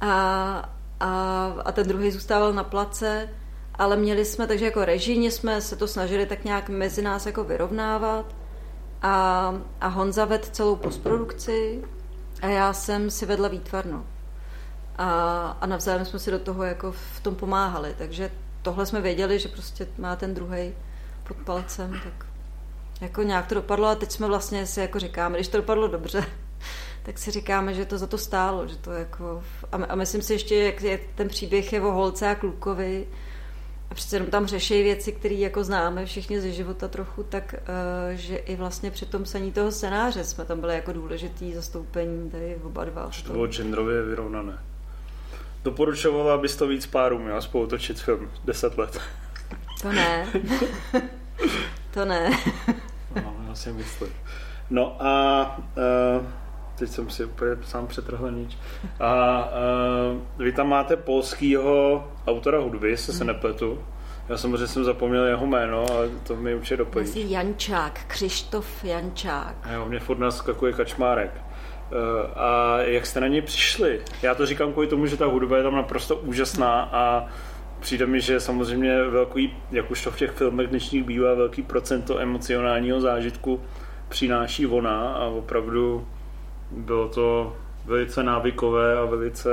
A, 0.00 0.77
a, 1.00 1.46
a 1.64 1.72
ten 1.72 1.88
druhý 1.88 2.10
zůstával 2.10 2.52
na 2.52 2.64
place, 2.64 3.28
ale 3.74 3.96
měli 3.96 4.24
jsme, 4.24 4.46
takže 4.46 4.64
jako 4.64 4.84
režijně 4.84 5.30
jsme 5.30 5.60
se 5.60 5.76
to 5.76 5.88
snažili 5.88 6.26
tak 6.26 6.44
nějak 6.44 6.68
mezi 6.68 7.02
nás 7.02 7.26
jako 7.26 7.44
vyrovnávat 7.44 8.34
a, 9.02 9.54
a 9.80 9.88
Honza 9.88 10.24
ved 10.24 10.44
celou 10.44 10.76
postprodukci 10.76 11.84
a 12.42 12.46
já 12.46 12.72
jsem 12.72 13.10
si 13.10 13.26
vedla 13.26 13.48
výtvarno. 13.48 14.06
A, 14.98 15.10
a 15.60 15.66
navzájem 15.66 16.04
jsme 16.04 16.18
si 16.18 16.30
do 16.30 16.38
toho 16.38 16.64
jako 16.64 16.92
v 16.92 17.20
tom 17.22 17.34
pomáhali, 17.34 17.94
takže 17.98 18.30
tohle 18.62 18.86
jsme 18.86 19.00
věděli, 19.00 19.38
že 19.38 19.48
prostě 19.48 19.88
má 19.98 20.16
ten 20.16 20.34
druhý 20.34 20.74
pod 21.28 21.36
palcem, 21.36 22.00
tak 22.04 22.26
jako 23.00 23.22
nějak 23.22 23.46
to 23.46 23.54
dopadlo 23.54 23.88
a 23.88 23.94
teď 23.94 24.12
jsme 24.12 24.26
vlastně 24.26 24.66
si 24.66 24.80
jako 24.80 24.98
říkáme, 24.98 25.34
když 25.34 25.48
to 25.48 25.56
dopadlo 25.56 25.88
dobře, 25.88 26.24
tak 27.08 27.18
si 27.18 27.30
říkáme, 27.30 27.74
že 27.74 27.84
to 27.84 27.98
za 27.98 28.06
to 28.06 28.18
stálo, 28.18 28.68
že 28.68 28.76
to 28.76 28.92
jako... 28.92 29.42
A, 29.88 29.94
myslím 29.94 30.22
si 30.22 30.32
ještě, 30.32 30.56
jak 30.56 30.82
je, 30.82 31.00
ten 31.14 31.28
příběh 31.28 31.72
je 31.72 31.80
o 31.80 31.92
holce 31.92 32.28
a 32.28 32.34
klukovi, 32.34 33.06
a 33.90 33.94
přece 33.94 34.16
jenom 34.16 34.30
tam 34.30 34.46
řeší 34.46 34.82
věci, 34.82 35.12
které 35.12 35.34
jako 35.34 35.64
známe 35.64 36.06
všichni 36.06 36.40
ze 36.40 36.50
života 36.50 36.88
trochu, 36.88 37.22
tak 37.22 37.54
uh, 37.54 38.16
že 38.16 38.36
i 38.36 38.56
vlastně 38.56 38.90
při 38.90 39.06
tom 39.06 39.26
saní 39.26 39.52
toho 39.52 39.72
scénáře 39.72 40.24
jsme 40.24 40.44
tam 40.44 40.60
byli 40.60 40.74
jako 40.74 40.92
důležitý 40.92 41.54
zastoupení 41.54 42.30
tady 42.30 42.56
oba 42.62 42.84
dva. 42.84 43.08
Že 43.10 43.24
to 43.24 43.32
bylo 43.32 43.46
genderově 43.46 44.02
vyrovnané. 44.02 44.58
Doporučovala, 45.64 46.34
abys 46.34 46.56
to 46.56 46.66
víc 46.66 46.86
párů 46.86 47.18
měla 47.18 47.40
spolu 47.40 47.66
točit 47.66 48.00
film 48.00 48.30
10 48.44 48.78
let. 48.78 49.00
To 49.82 49.92
ne. 49.92 50.26
to 51.94 52.04
ne. 52.04 52.30
no, 53.16 53.36
já 53.48 53.54
si 53.54 53.72
myslím. 53.72 54.10
No 54.70 55.02
a 55.02 55.56
uh, 55.76 56.26
teď 56.78 56.88
jsem 56.90 57.10
si 57.10 57.24
úplně 57.24 57.50
sám 57.62 57.86
přetrhl 57.86 58.30
nič. 58.30 58.58
A 59.00 59.44
uh, 60.10 60.44
vy 60.44 60.52
tam 60.52 60.68
máte 60.68 60.96
polskýho 60.96 62.08
autora 62.26 62.58
hudby, 62.58 62.96
se 62.96 63.12
se 63.12 63.24
mhm. 63.24 63.26
nepletu. 63.26 63.78
Já 64.28 64.36
samozřejmě 64.36 64.66
jsem 64.66 64.84
zapomněl 64.84 65.24
jeho 65.24 65.46
jméno, 65.46 65.86
ale 65.92 66.08
to 66.26 66.36
mi 66.36 66.54
určitě 66.54 66.76
doplní. 66.76 67.06
Jsi 67.06 67.24
Jančák, 67.28 68.00
Křištof 68.06 68.84
Jančák. 68.84 69.54
A 69.62 69.72
jo, 69.72 69.84
mě 69.88 70.00
furt 70.00 70.18
naskakuje 70.18 70.72
kačmárek. 70.72 71.30
Uh, 71.34 72.42
a 72.42 72.78
jak 72.78 73.06
jste 73.06 73.20
na 73.20 73.26
něj 73.26 73.42
přišli? 73.42 74.00
Já 74.22 74.34
to 74.34 74.46
říkám 74.46 74.72
kvůli 74.72 74.86
tomu, 74.86 75.06
že 75.06 75.16
ta 75.16 75.26
hudba 75.26 75.56
je 75.56 75.62
tam 75.62 75.74
naprosto 75.74 76.16
úžasná 76.16 76.82
a 76.92 77.26
přijde 77.80 78.06
mi, 78.06 78.20
že 78.20 78.40
samozřejmě 78.40 79.02
velký, 79.02 79.56
jak 79.70 79.90
už 79.90 80.04
to 80.04 80.10
v 80.10 80.16
těch 80.16 80.30
filmech 80.30 80.66
dnešních 80.66 81.04
bývá, 81.04 81.34
velký 81.34 81.62
procento 81.62 82.18
emocionálního 82.18 83.00
zážitku 83.00 83.60
přináší 84.08 84.66
ona 84.66 85.12
a 85.12 85.24
opravdu 85.24 86.06
bylo 86.70 87.08
to 87.08 87.56
velice 87.84 88.22
návykové 88.22 88.98
a 88.98 89.04
velice 89.04 89.48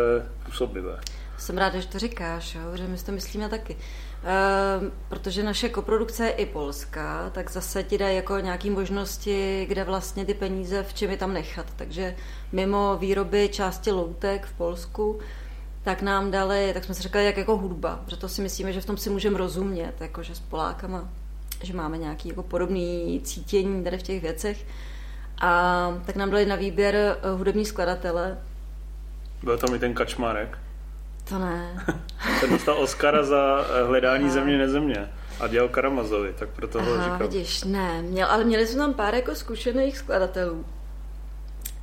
působivé. 0.45 0.99
Jsem 1.37 1.57
ráda, 1.57 1.79
že 1.79 1.87
to 1.87 1.99
říkáš, 1.99 2.55
jo, 2.55 2.77
že 2.77 2.87
my 2.87 2.97
si 2.97 3.05
to 3.05 3.11
myslíme 3.11 3.49
taky. 3.49 3.77
Ehm, 4.23 4.91
protože 5.09 5.43
naše 5.43 5.69
koprodukce 5.69 6.25
je 6.25 6.31
i 6.31 6.45
polská, 6.45 7.29
tak 7.29 7.51
zase 7.51 7.83
ti 7.83 7.97
dají 7.97 8.15
jako 8.15 8.39
nějaké 8.39 8.71
možnosti, 8.71 9.65
kde 9.69 9.83
vlastně 9.83 10.25
ty 10.25 10.33
peníze 10.33 10.83
v 10.83 10.93
čem 10.93 11.11
je 11.11 11.17
tam 11.17 11.33
nechat. 11.33 11.65
Takže 11.75 12.15
mimo 12.51 12.97
výroby 12.97 13.49
části 13.49 13.91
loutek 13.91 14.45
v 14.45 14.53
Polsku, 14.53 15.19
tak 15.83 16.01
nám 16.01 16.31
dali, 16.31 16.71
tak 16.73 16.83
jsme 16.83 16.93
si 16.93 17.01
řekli, 17.01 17.25
jak 17.25 17.37
jako 17.37 17.57
hudba, 17.57 18.01
protože 18.05 18.17
to 18.17 18.29
si 18.29 18.41
myslíme, 18.41 18.73
že 18.73 18.81
v 18.81 18.85
tom 18.85 18.97
si 18.97 19.09
můžeme 19.09 19.37
rozumět, 19.37 19.93
jakože 19.99 20.35
s 20.35 20.39
Polákama, 20.39 21.09
že 21.63 21.73
máme 21.73 21.97
nějaký 21.97 22.29
jako 22.29 22.43
podobný 22.43 23.21
cítění 23.23 23.83
tady 23.83 23.97
v 23.97 24.03
těch 24.03 24.21
věcech. 24.21 24.65
A 25.41 26.01
tak 26.05 26.15
nám 26.15 26.29
dali 26.29 26.45
na 26.45 26.55
výběr 26.55 26.95
eh, 26.95 27.29
hudební 27.29 27.65
skladatele. 27.65 28.37
Byl 29.43 29.57
tam 29.57 29.75
i 29.75 29.79
ten 29.79 29.93
Kačmarek. 29.93 30.57
To 31.29 31.39
ne. 31.39 31.85
Ten 32.39 32.49
dostal 32.49 32.77
Oscara 32.77 33.23
za 33.23 33.65
eh, 33.69 33.83
hledání 33.83 34.23
Aha. 34.23 34.33
země 34.33 34.57
nezemě 34.57 35.09
a 35.39 35.47
dělal 35.47 35.69
Karamazovi, 35.69 36.33
tak 36.39 36.49
proto 36.49 36.81
ho 36.81 37.03
říkal. 37.03 37.17
vidíš, 37.17 37.63
ne, 37.63 38.01
měl, 38.01 38.27
ale 38.31 38.43
měli 38.43 38.67
jsme 38.67 38.79
tam 38.79 38.93
pár 38.93 39.15
jako 39.15 39.35
zkušených 39.35 39.97
skladatelů. 39.97 40.65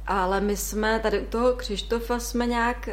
Ale 0.06 0.40
my 0.40 0.56
jsme 0.56 1.00
tady 1.00 1.20
u 1.20 1.24
toho 1.24 1.52
Křištofa 1.52 2.18
jsme 2.18 2.46
nějak, 2.46 2.88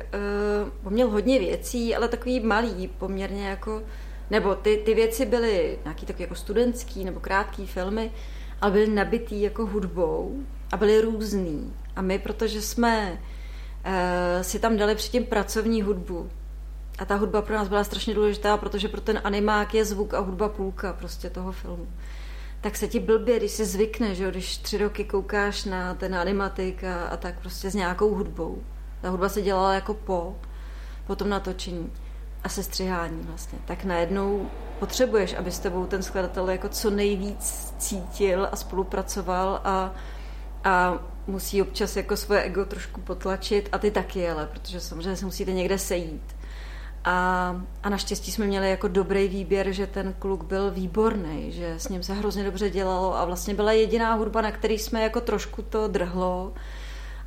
uh, 0.63 0.69
on 0.83 0.93
měl 0.93 1.09
hodně 1.09 1.39
věcí, 1.39 1.95
ale 1.95 2.07
takový 2.07 2.39
malý, 2.39 2.87
poměrně 2.87 3.47
jako, 3.47 3.83
nebo 4.29 4.55
ty, 4.55 4.77
ty 4.85 4.93
věci 4.93 5.25
byly 5.25 5.79
nějaký 5.83 6.05
takový 6.05 6.23
jako 6.23 6.35
studentský 6.35 7.05
nebo 7.05 7.19
krátký 7.19 7.67
filmy, 7.67 8.11
ale 8.61 8.71
byly 8.71 8.87
nabitý 8.87 9.41
jako 9.41 9.65
hudbou 9.65 10.35
a 10.71 10.77
byly 10.77 11.01
různý. 11.01 11.73
A 11.95 12.01
my, 12.01 12.19
protože 12.19 12.61
jsme 12.61 13.11
uh, 13.11 14.41
si 14.41 14.59
tam 14.59 14.77
dali 14.77 14.95
předtím 14.95 15.25
pracovní 15.25 15.81
hudbu, 15.81 16.29
a 16.99 17.05
ta 17.05 17.15
hudba 17.15 17.41
pro 17.41 17.55
nás 17.55 17.67
byla 17.67 17.83
strašně 17.83 18.13
důležitá, 18.13 18.57
protože 18.57 18.87
pro 18.87 19.01
ten 19.01 19.21
animák 19.23 19.73
je 19.73 19.85
zvuk 19.85 20.13
a 20.13 20.19
hudba 20.19 20.49
půlka 20.49 20.93
prostě 20.93 21.29
toho 21.29 21.51
filmu. 21.51 21.87
Tak 22.61 22.77
se 22.77 22.87
ti 22.87 22.99
blbě, 22.99 23.37
když 23.37 23.51
si 23.51 23.65
zvykne, 23.65 24.15
že 24.15 24.31
když 24.31 24.57
tři 24.57 24.77
roky 24.77 25.03
koukáš 25.03 25.65
na 25.65 25.93
ten 25.93 26.15
animatik 26.15 26.83
a, 26.83 27.05
a 27.05 27.17
tak 27.17 27.39
prostě 27.39 27.71
s 27.71 27.75
nějakou 27.75 28.15
hudbou. 28.15 28.63
Ta 29.01 29.09
hudba 29.09 29.29
se 29.29 29.41
dělala 29.41 29.73
jako 29.73 29.93
po, 29.93 30.35
po 31.07 31.15
tom 31.15 31.29
natočení 31.29 31.91
a 32.43 32.49
se 32.49 32.63
střihání 32.63 33.21
vlastně. 33.23 33.59
Tak 33.65 33.83
najednou 33.83 34.49
potřebuješ, 34.79 35.33
aby 35.33 35.51
s 35.51 35.59
tebou 35.59 35.85
ten 35.85 36.03
skladatel 36.03 36.49
jako 36.49 36.69
co 36.69 36.89
nejvíc 36.89 37.73
cítil 37.77 38.47
a 38.51 38.55
spolupracoval 38.55 39.61
a, 39.63 39.93
a 40.63 40.99
musí 41.27 41.61
občas 41.61 41.95
jako 41.95 42.17
svoje 42.17 42.41
ego 42.41 42.65
trošku 42.65 43.01
potlačit 43.01 43.69
a 43.71 43.77
ty 43.77 43.91
taky, 43.91 44.29
ale 44.29 44.47
protože 44.47 44.79
samozřejmě 44.79 45.15
se 45.15 45.25
musíte 45.25 45.53
někde 45.53 45.77
sejít. 45.77 46.35
A, 47.05 47.55
a 47.83 47.89
naštěstí 47.89 48.31
jsme 48.31 48.45
měli 48.45 48.69
jako 48.69 48.87
dobrý 48.87 49.27
výběr, 49.27 49.71
že 49.71 49.87
ten 49.87 50.13
kluk 50.19 50.43
byl 50.43 50.71
výborný, 50.71 51.51
že 51.51 51.73
s 51.77 51.89
ním 51.89 52.03
se 52.03 52.13
hrozně 52.13 52.43
dobře 52.43 52.69
dělalo 52.69 53.17
a 53.17 53.25
vlastně 53.25 53.53
byla 53.53 53.71
jediná 53.71 54.13
hudba, 54.13 54.41
na 54.41 54.51
který 54.51 54.79
jsme 54.79 55.03
jako 55.03 55.21
trošku 55.21 55.61
to 55.61 55.87
drhlo, 55.87 56.53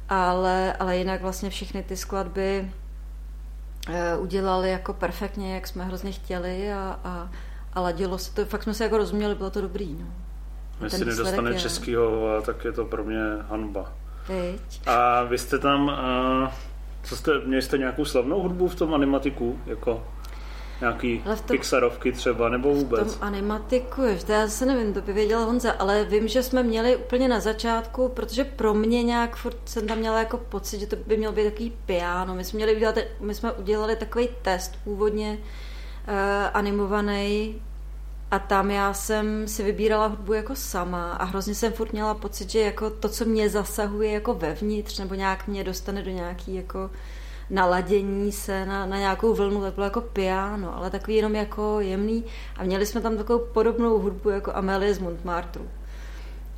ale, 0.09 0.73
ale 0.73 0.97
jinak 0.97 1.23
vlastně 1.23 1.51
všechny 1.51 1.83
ty 1.83 1.97
skladby 1.97 2.71
udělali 4.19 4.71
jako 4.71 4.93
perfektně, 4.93 5.55
jak 5.55 5.67
jsme 5.67 5.85
hrozně 5.85 6.13
chtěli 6.13 6.73
a, 6.73 7.01
a, 7.05 7.31
a 7.73 7.81
ladilo 7.81 8.19
se 8.19 8.35
to, 8.35 8.45
fakt 8.45 8.63
jsme 8.63 8.75
se 8.75 8.85
jako 8.85 8.97
rozuměli, 8.97 9.35
bylo 9.35 9.51
to 9.51 9.61
dobrý. 9.61 9.97
No. 10.01 10.07
Jestli 10.85 11.05
nedostane 11.05 11.51
je... 11.51 11.61
českýho, 11.61 12.43
tak 12.47 12.65
je 12.65 12.73
to 12.73 12.85
pro 12.85 13.05
mě 13.05 13.21
hanba. 13.49 13.93
Teď. 14.27 14.81
A 14.87 15.23
vy 15.23 15.39
jste 15.39 15.59
tam... 15.59 15.89
Uh 16.45 16.73
co 17.03 17.17
jste, 17.17 17.39
měli 17.39 17.63
jste 17.63 17.79
nějakou 17.79 18.05
slavnou 18.05 18.43
hudbu 18.43 18.69
v 18.69 18.75
tom 18.75 18.95
animatiku? 18.95 19.59
Jako 19.67 20.07
nějaký 20.83 21.23
v 21.35 21.41
tom, 21.41 21.57
Pixarovky 21.57 22.13
třeba, 22.13 22.49
nebo 22.49 22.75
vůbec? 22.75 23.15
V 23.15 23.19
tom 23.19 23.29
animatiku, 23.29 24.03
ještě 24.03 24.33
já 24.33 24.49
se 24.49 24.67
nevím, 24.67 24.95
to 24.95 25.01
by 25.01 25.13
věděla 25.13 25.45
Honza, 25.45 25.73
ale 25.73 26.05
vím, 26.05 26.29
že 26.29 26.43
jsme 26.43 26.63
měli 26.63 26.97
úplně 26.97 27.29
na 27.29 27.41
začátku, 27.41 28.09
protože 28.09 28.45
pro 28.45 28.75
mě 28.75 29.03
nějak 29.03 29.37
furt 29.37 29.57
jsem 29.65 29.87
tam 29.87 29.99
měla 29.99 30.19
jako 30.19 30.39
pocit, 30.39 30.81
že 30.81 30.87
to 30.87 30.97
by 30.97 31.17
měl 31.17 31.33
být 31.33 31.45
takový 31.45 31.73
piano. 31.87 32.35
My 32.35 32.45
jsme, 32.45 32.57
měli 32.57 32.77
udělat, 32.77 32.99
my 33.21 33.35
jsme 33.35 33.53
udělali 33.53 33.97
takový 33.97 34.29
test 34.43 34.79
původně 34.85 35.39
uh, 35.39 36.15
animovaný 36.55 37.63
a 38.31 38.39
tam 38.39 38.71
já 38.71 38.95
jsem 38.95 39.49
si 39.49 39.63
vybírala 39.63 40.07
hudbu 40.07 40.33
jako 40.33 40.55
sama 40.55 41.13
a 41.13 41.25
hrozně 41.25 41.55
jsem 41.55 41.73
furt 41.73 41.93
měla 41.93 42.15
pocit, 42.15 42.51
že 42.51 42.61
jako 42.61 42.91
to, 42.91 43.09
co 43.09 43.25
mě 43.25 43.49
zasahuje 43.49 44.11
jako 44.11 44.35
vevnitř, 44.35 44.99
nebo 44.99 45.15
nějak 45.15 45.47
mě 45.47 45.65
dostane 45.65 46.03
do 46.03 46.11
nějaký 46.11 46.55
jako 46.55 46.91
naladění 47.53 48.33
se 48.33 48.67
na, 48.67 48.87
na 48.87 48.99
nějakou 48.99 49.35
vlnu, 49.35 49.61
tak 49.61 49.75
bylo 49.75 49.85
jako 49.85 50.01
piano, 50.01 50.77
ale 50.77 50.91
takový 50.91 51.17
jenom 51.17 51.35
jako 51.35 51.81
jemný. 51.81 52.25
A 52.57 52.65
měli 52.65 52.87
jsme 52.87 53.01
tam 53.01 53.17
takovou 53.17 53.39
podobnou 53.39 53.99
hudbu 53.99 54.31
jako 54.31 54.53
Amelie 54.55 54.95
z 54.95 54.99
Montmartru. 54.99 55.69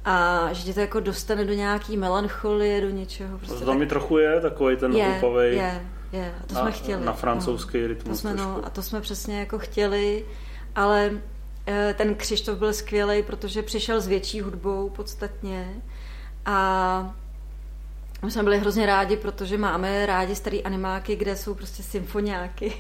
A 0.05 0.49
že 0.53 0.65
tě 0.65 0.75
to 0.75 0.81
jako 0.81 1.01
dostane 1.01 1.45
do 1.45 1.53
nějaký 1.53 1.97
melancholie, 1.97 2.81
do 2.81 2.91
něčeho. 2.91 3.39
Prostě 3.39 3.55
to 3.55 3.61
tam 3.61 3.69
tak... 3.69 3.79
mi 3.79 3.87
trochu 3.87 4.19
je, 4.19 4.41
takový 4.41 4.77
ten 4.77 4.93
je, 4.93 5.05
hlupavej. 5.05 5.57
Je, 5.57 5.87
je. 6.13 6.35
A 6.45 6.47
to 6.47 6.55
na, 6.55 6.61
jsme 6.61 6.73
chtěli. 6.73 7.05
Na 7.05 7.13
francouzský 7.13 7.81
no. 7.81 7.87
rytmus. 7.87 8.23
To 8.23 8.29
jsme, 8.29 8.35
no, 8.35 8.61
a 8.65 8.71
to 8.71 8.83
jsme 8.83 9.01
přesně 9.01 9.41
jako 9.41 9.59
chtěli, 9.59 10.25
ale 10.77 11.11
Eh, 11.67 11.95
ten 11.99 12.15
Křištof 12.15 12.59
byl 12.59 12.73
skvělý, 12.73 13.23
protože 13.23 13.63
přišel 13.63 14.01
s 14.01 14.07
větší 14.07 14.41
hudbou 14.41 14.91
podstatně 14.91 15.75
a 16.47 17.15
my 18.25 18.31
jsme 18.31 18.43
byli 18.43 18.59
hrozně 18.59 18.87
rádi, 18.87 19.17
protože 19.17 19.59
máme 19.59 20.07
rádi 20.07 20.35
starý 20.35 20.65
animáky, 20.65 21.17
kde 21.17 21.37
jsou 21.37 21.55
prostě 21.55 21.83
symfoniáky. 21.83 22.75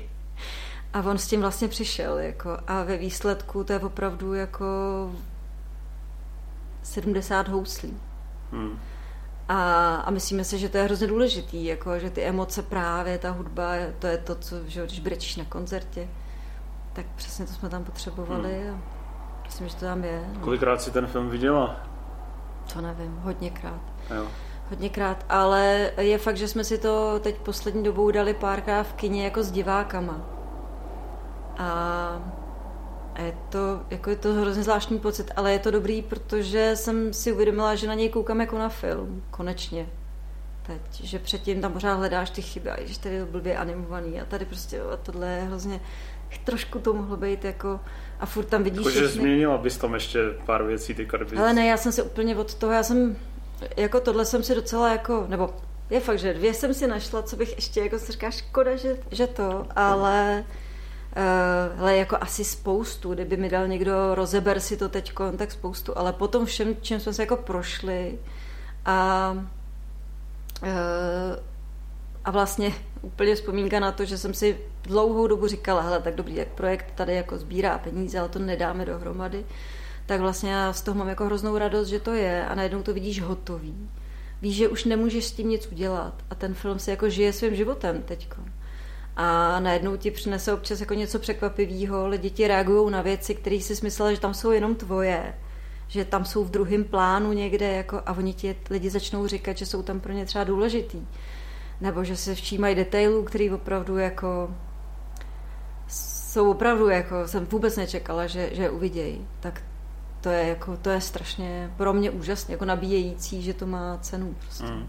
A 0.92 1.00
on 1.00 1.18
s 1.18 1.26
tím 1.26 1.40
vlastně 1.40 1.68
přišel. 1.68 2.18
Jako, 2.18 2.58
a 2.66 2.82
ve 2.82 2.96
výsledku 2.96 3.64
to 3.64 3.72
je 3.72 3.78
opravdu 3.78 4.34
jako 4.34 4.66
70 6.82 7.48
houslí. 7.48 8.00
Hmm. 8.52 8.78
A, 9.48 9.94
a 9.96 10.10
myslíme 10.10 10.44
si, 10.44 10.58
že 10.58 10.68
to 10.68 10.76
je 10.78 10.84
hrozně 10.84 11.06
důležitý, 11.06 11.64
jako, 11.64 11.98
že 11.98 12.10
ty 12.10 12.22
emoce 12.22 12.62
právě, 12.62 13.18
ta 13.18 13.30
hudba, 13.30 13.72
to 13.98 14.06
je 14.06 14.18
to, 14.18 14.34
co, 14.34 14.56
že 14.66 14.86
když 14.86 15.00
brečíš 15.00 15.36
na 15.36 15.44
koncertě, 15.44 16.08
tak 16.92 17.06
přesně 17.14 17.46
to 17.46 17.52
jsme 17.52 17.68
tam 17.68 17.84
potřebovali 17.84 18.60
hmm. 18.60 18.74
a 18.74 18.80
myslím, 19.46 19.68
že 19.68 19.74
to 19.74 19.84
tam 19.84 20.04
je. 20.04 20.24
No. 20.34 20.40
Kolikrát 20.40 20.82
si 20.82 20.90
ten 20.90 21.06
film 21.06 21.30
viděla? 21.30 21.80
To 22.72 22.80
nevím, 22.80 23.16
hodněkrát. 23.16 23.80
Jo. 24.16 24.26
Hodněkrát, 24.70 25.24
ale 25.28 25.90
je 25.96 26.18
fakt, 26.18 26.36
že 26.36 26.48
jsme 26.48 26.64
si 26.64 26.78
to 26.78 27.20
teď 27.20 27.36
poslední 27.36 27.82
dobou 27.82 28.10
dali 28.10 28.34
párkrát 28.34 28.82
v 28.82 28.92
kině 28.92 29.24
jako 29.24 29.42
s 29.42 29.50
divákama. 29.50 30.30
A 31.58 32.34
a 33.14 33.22
je 33.22 33.34
to, 33.48 33.80
jako 33.90 34.10
je 34.10 34.16
to 34.16 34.32
hrozně 34.32 34.62
zvláštní 34.62 34.98
pocit, 34.98 35.30
ale 35.36 35.52
je 35.52 35.58
to 35.58 35.70
dobrý, 35.70 36.02
protože 36.02 36.76
jsem 36.76 37.12
si 37.12 37.32
uvědomila, 37.32 37.74
že 37.74 37.86
na 37.86 37.94
něj 37.94 38.08
koukám 38.08 38.40
jako 38.40 38.58
na 38.58 38.68
film, 38.68 39.22
konečně. 39.30 39.88
Teď, 40.66 41.04
že 41.04 41.18
předtím 41.18 41.60
tam 41.60 41.72
pořád 41.72 41.94
hledáš 41.94 42.30
ty 42.30 42.42
chyby, 42.42 42.70
a 42.70 42.76
že 42.84 42.98
tady 43.00 43.14
je 43.14 43.24
blbě 43.24 43.56
animovaný 43.56 44.20
a 44.20 44.24
tady 44.24 44.44
prostě 44.44 44.80
a 44.80 44.96
tohle 44.96 45.28
je 45.28 45.42
hrozně 45.42 45.80
trošku 46.44 46.78
to 46.78 46.94
mohlo 46.94 47.16
být 47.16 47.44
jako 47.44 47.80
a 48.20 48.26
furt 48.26 48.44
tam 48.44 48.62
vidíš... 48.62 48.86
Všechny... 48.86 49.08
změnila 49.08 49.58
bys 49.58 49.78
tam 49.78 49.94
ještě 49.94 50.18
pár 50.46 50.64
věcí, 50.64 50.94
ty 50.94 51.06
karby. 51.06 51.36
Ale 51.36 51.52
ne, 51.52 51.66
já 51.66 51.76
jsem 51.76 51.92
se 51.92 52.02
úplně 52.02 52.36
od 52.36 52.54
toho, 52.54 52.72
já 52.72 52.82
jsem, 52.82 53.16
jako 53.76 54.00
tohle 54.00 54.24
jsem 54.24 54.42
si 54.42 54.54
docela 54.54 54.92
jako, 54.92 55.24
nebo 55.28 55.50
je 55.90 56.00
fakt, 56.00 56.18
že 56.18 56.34
dvě 56.34 56.54
jsem 56.54 56.74
si 56.74 56.86
našla, 56.86 57.22
co 57.22 57.36
bych 57.36 57.56
ještě, 57.56 57.80
jako 57.80 57.98
se 57.98 58.12
říká, 58.12 58.30
škoda, 58.30 58.76
že, 58.76 58.96
že 59.10 59.26
to, 59.26 59.66
ale 59.76 60.44
uh, 61.16 61.80
ale 61.80 61.96
jako 61.96 62.16
asi 62.20 62.44
spoustu, 62.44 63.14
kdyby 63.14 63.36
mi 63.36 63.48
dal 63.48 63.68
někdo, 63.68 64.14
rozeber 64.14 64.60
si 64.60 64.76
to 64.76 64.88
teď, 64.88 65.12
tak 65.36 65.52
spoustu, 65.52 65.98
ale 65.98 66.12
potom 66.12 66.46
všem, 66.46 66.76
čím 66.80 67.00
jsme 67.00 67.12
se 67.12 67.22
jako 67.22 67.36
prošli 67.36 68.18
a 68.84 69.30
uh, 70.62 70.68
a 72.24 72.30
vlastně 72.30 72.72
úplně 73.02 73.34
vzpomínka 73.34 73.80
na 73.80 73.92
to, 73.92 74.04
že 74.04 74.18
jsem 74.18 74.34
si 74.34 74.58
dlouhou 74.82 75.26
dobu 75.26 75.46
říkala, 75.46 75.80
hele, 75.80 76.00
tak 76.00 76.14
dobrý, 76.14 76.36
jak 76.36 76.48
projekt 76.48 76.86
tady 76.94 77.14
jako 77.14 77.38
sbírá 77.38 77.78
peníze, 77.78 78.18
ale 78.18 78.28
to 78.28 78.38
nedáme 78.38 78.84
dohromady, 78.84 79.44
tak 80.06 80.20
vlastně 80.20 80.52
já 80.52 80.72
z 80.72 80.82
toho 80.82 80.98
mám 80.98 81.08
jako 81.08 81.24
hroznou 81.24 81.58
radost, 81.58 81.88
že 81.88 82.00
to 82.00 82.12
je 82.12 82.46
a 82.46 82.54
najednou 82.54 82.82
to 82.82 82.94
vidíš 82.94 83.20
hotový. 83.20 83.90
Víš, 84.42 84.56
že 84.56 84.68
už 84.68 84.84
nemůžeš 84.84 85.24
s 85.24 85.32
tím 85.32 85.48
nic 85.48 85.66
udělat 85.72 86.14
a 86.30 86.34
ten 86.34 86.54
film 86.54 86.78
si 86.78 86.90
jako 86.90 87.10
žije 87.10 87.32
svým 87.32 87.54
životem 87.54 88.02
teďko. 88.02 88.42
A 89.16 89.60
najednou 89.60 89.96
ti 89.96 90.10
přinese 90.10 90.52
občas 90.52 90.80
jako 90.80 90.94
něco 90.94 91.18
překvapivého, 91.18 92.08
lidi 92.08 92.30
ti 92.30 92.48
reagují 92.48 92.90
na 92.92 93.02
věci, 93.02 93.34
které 93.34 93.60
si 93.60 93.74
myslela, 93.82 94.12
že 94.12 94.20
tam 94.20 94.34
jsou 94.34 94.50
jenom 94.50 94.74
tvoje, 94.74 95.34
že 95.88 96.04
tam 96.04 96.24
jsou 96.24 96.44
v 96.44 96.50
druhém 96.50 96.84
plánu 96.84 97.32
někde 97.32 97.72
jako, 97.72 98.02
a 98.06 98.12
oni 98.12 98.34
ti 98.34 98.56
lidi 98.70 98.90
začnou 98.90 99.26
říkat, 99.26 99.58
že 99.58 99.66
jsou 99.66 99.82
tam 99.82 100.00
pro 100.00 100.12
ně 100.12 100.26
třeba 100.26 100.44
důležitý 100.44 101.06
nebo 101.80 102.04
že 102.04 102.16
se 102.16 102.34
všímají 102.34 102.74
detailů, 102.74 103.22
který 103.22 103.50
opravdu 103.50 103.98
jako 103.98 104.50
jsou 105.88 106.50
opravdu 106.50 106.88
jako, 106.88 107.28
jsem 107.28 107.46
vůbec 107.46 107.76
nečekala, 107.76 108.26
že, 108.26 108.50
že 108.52 108.70
uvidějí. 108.70 109.28
Tak 109.40 109.62
to 110.24 110.30
je, 110.30 110.48
jako, 110.48 110.76
to 110.76 110.90
je 110.90 111.00
strašně 111.00 111.70
pro 111.76 111.92
mě 111.92 112.10
úžasně, 112.10 112.54
jako 112.54 112.64
nabíjející, 112.64 113.42
že 113.42 113.54
to 113.54 113.66
má 113.66 113.98
cenu. 114.00 114.34
Prostě. 114.40 114.64
Mm. 114.64 114.88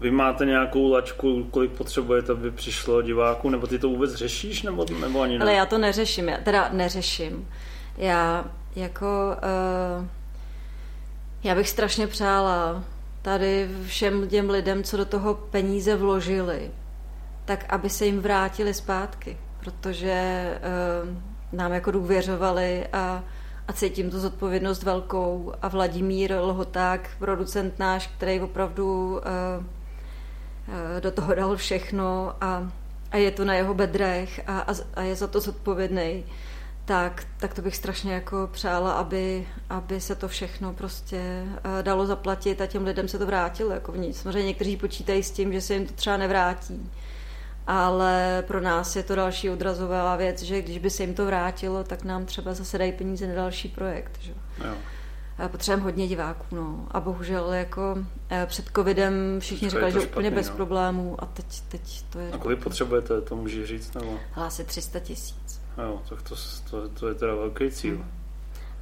Vy 0.00 0.10
máte 0.10 0.44
nějakou 0.46 0.92
lačku, 0.92 1.44
kolik 1.50 1.70
potřebujete, 1.70 2.32
aby 2.32 2.50
přišlo 2.50 3.02
diváků, 3.02 3.50
nebo 3.50 3.66
ty 3.66 3.78
to 3.78 3.88
vůbec 3.88 4.14
řešíš, 4.14 4.62
nebo, 4.62 4.86
nebo 5.00 5.20
ani 5.20 5.38
ne? 5.38 5.44
Ale 5.44 5.52
já 5.52 5.66
to 5.66 5.78
neřeším, 5.78 6.28
já 6.28 6.36
teda 6.36 6.68
neřeším. 6.72 7.48
Já 7.98 8.44
jako, 8.76 9.36
uh, 9.98 10.06
já 11.44 11.54
bych 11.54 11.68
strašně 11.68 12.06
přála 12.06 12.84
tady 13.22 13.68
všem 13.86 14.28
těm 14.28 14.50
lidem, 14.50 14.82
co 14.82 14.96
do 14.96 15.04
toho 15.04 15.34
peníze 15.34 15.96
vložili, 15.96 16.70
tak 17.44 17.64
aby 17.68 17.90
se 17.90 18.06
jim 18.06 18.20
vrátili 18.20 18.74
zpátky, 18.74 19.36
protože 19.60 20.46
uh, 21.02 21.16
nám 21.52 21.72
jako 21.72 21.90
důvěřovali 21.90 22.86
a, 22.92 23.24
a 23.68 23.72
cítím 23.72 24.10
tu 24.10 24.20
zodpovědnost 24.20 24.82
velkou 24.82 25.52
a 25.62 25.68
Vladimír 25.68 26.34
Lhoták, 26.40 27.10
producent 27.18 27.78
náš, 27.78 28.06
který 28.06 28.40
opravdu 28.40 29.08
uh, 29.10 29.18
uh, 29.64 31.00
do 31.00 31.10
toho 31.10 31.34
dal 31.34 31.56
všechno 31.56 32.34
a, 32.40 32.72
a 33.10 33.16
je 33.16 33.30
to 33.30 33.44
na 33.44 33.54
jeho 33.54 33.74
bedrech 33.74 34.40
a, 34.46 34.60
a, 34.60 34.74
a 34.94 35.02
je 35.02 35.16
za 35.16 35.26
to 35.26 35.40
zodpovědný, 35.40 36.24
tak, 36.84 37.26
tak 37.36 37.54
to 37.54 37.62
bych 37.62 37.76
strašně 37.76 38.12
jako 38.14 38.48
přála, 38.52 38.92
aby, 38.92 39.48
aby 39.70 40.00
se 40.00 40.14
to 40.14 40.28
všechno 40.28 40.74
prostě 40.74 41.44
uh, 41.44 41.82
dalo 41.82 42.06
zaplatit 42.06 42.60
a 42.60 42.66
těm 42.66 42.84
lidem 42.84 43.08
se 43.08 43.18
to 43.18 43.26
vrátilo 43.26 43.70
jako 43.70 43.92
v 43.92 43.98
nic. 43.98 44.20
Samozřejmě 44.20 44.46
někteří 44.46 44.76
počítají 44.76 45.22
s 45.22 45.30
tím, 45.30 45.52
že 45.52 45.60
se 45.60 45.74
jim 45.74 45.86
to 45.86 45.92
třeba 45.92 46.16
nevrátí, 46.16 46.90
ale 47.66 48.44
pro 48.46 48.60
nás 48.60 48.96
je 48.96 49.02
to 49.02 49.14
další 49.14 49.50
odrazová 49.50 50.16
věc, 50.16 50.42
že 50.42 50.62
když 50.62 50.78
by 50.78 50.90
se 50.90 51.02
jim 51.02 51.14
to 51.14 51.26
vrátilo, 51.26 51.84
tak 51.84 52.04
nám 52.04 52.24
třeba 52.24 52.54
zase 52.54 52.78
dají 52.78 52.92
peníze 52.92 53.26
na 53.26 53.34
další 53.34 53.68
projekt. 53.68 54.18
Že? 54.20 54.32
Jo. 54.64 54.74
Potřebujeme 55.48 55.82
hodně 55.82 56.08
diváků, 56.08 56.56
no. 56.56 56.86
A 56.90 57.00
bohužel 57.00 57.52
jako 57.52 57.98
eh, 58.30 58.46
před 58.46 58.64
covidem 58.76 59.12
všichni 59.40 59.70
říkali, 59.70 59.92
že 59.92 60.00
špatný, 60.00 60.12
úplně 60.12 60.30
bez 60.30 60.48
no. 60.48 60.56
problémů 60.56 61.16
a 61.18 61.26
teď, 61.26 61.60
teď 61.68 62.04
to 62.10 62.18
je... 62.18 62.32
A 62.32 62.38
kolik 62.38 62.62
potřebujete, 62.62 63.20
to 63.20 63.36
může 63.36 63.66
říct, 63.66 63.94
nebo? 63.94 64.18
Hlásit 64.32 64.66
300 64.66 65.00
tisíc. 65.00 65.60
Jo, 65.78 66.02
tak 66.08 66.22
to, 66.22 66.34
to, 66.70 66.88
to, 66.88 67.08
je 67.08 67.14
teda 67.14 67.34
velký 67.34 67.70
cíl. 67.70 67.94
Hmm. 67.94 68.10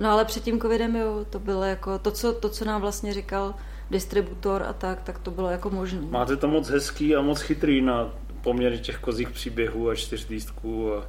No 0.00 0.10
ale 0.10 0.24
před 0.24 0.42
tím 0.42 0.60
covidem, 0.60 0.96
jo, 0.96 1.24
to 1.30 1.38
bylo 1.38 1.64
jako, 1.64 1.98
to 1.98 2.10
co, 2.10 2.32
to, 2.32 2.48
co 2.48 2.64
nám 2.64 2.80
vlastně 2.80 3.14
říkal 3.14 3.54
distributor 3.90 4.62
a 4.62 4.72
tak, 4.72 5.02
tak 5.02 5.18
to 5.18 5.30
bylo 5.30 5.50
jako 5.50 5.70
možné. 5.70 6.00
Máte 6.10 6.36
to 6.36 6.48
moc 6.48 6.68
hezký 6.68 7.16
a 7.16 7.22
moc 7.22 7.40
chytrý 7.40 7.82
na 7.82 8.10
poměr 8.42 8.79
těch 8.79 8.98
kozích 8.98 9.31
příběhů 9.31 9.90
a 9.90 9.94
čtyřlístků 9.94 10.94
a 10.94 11.07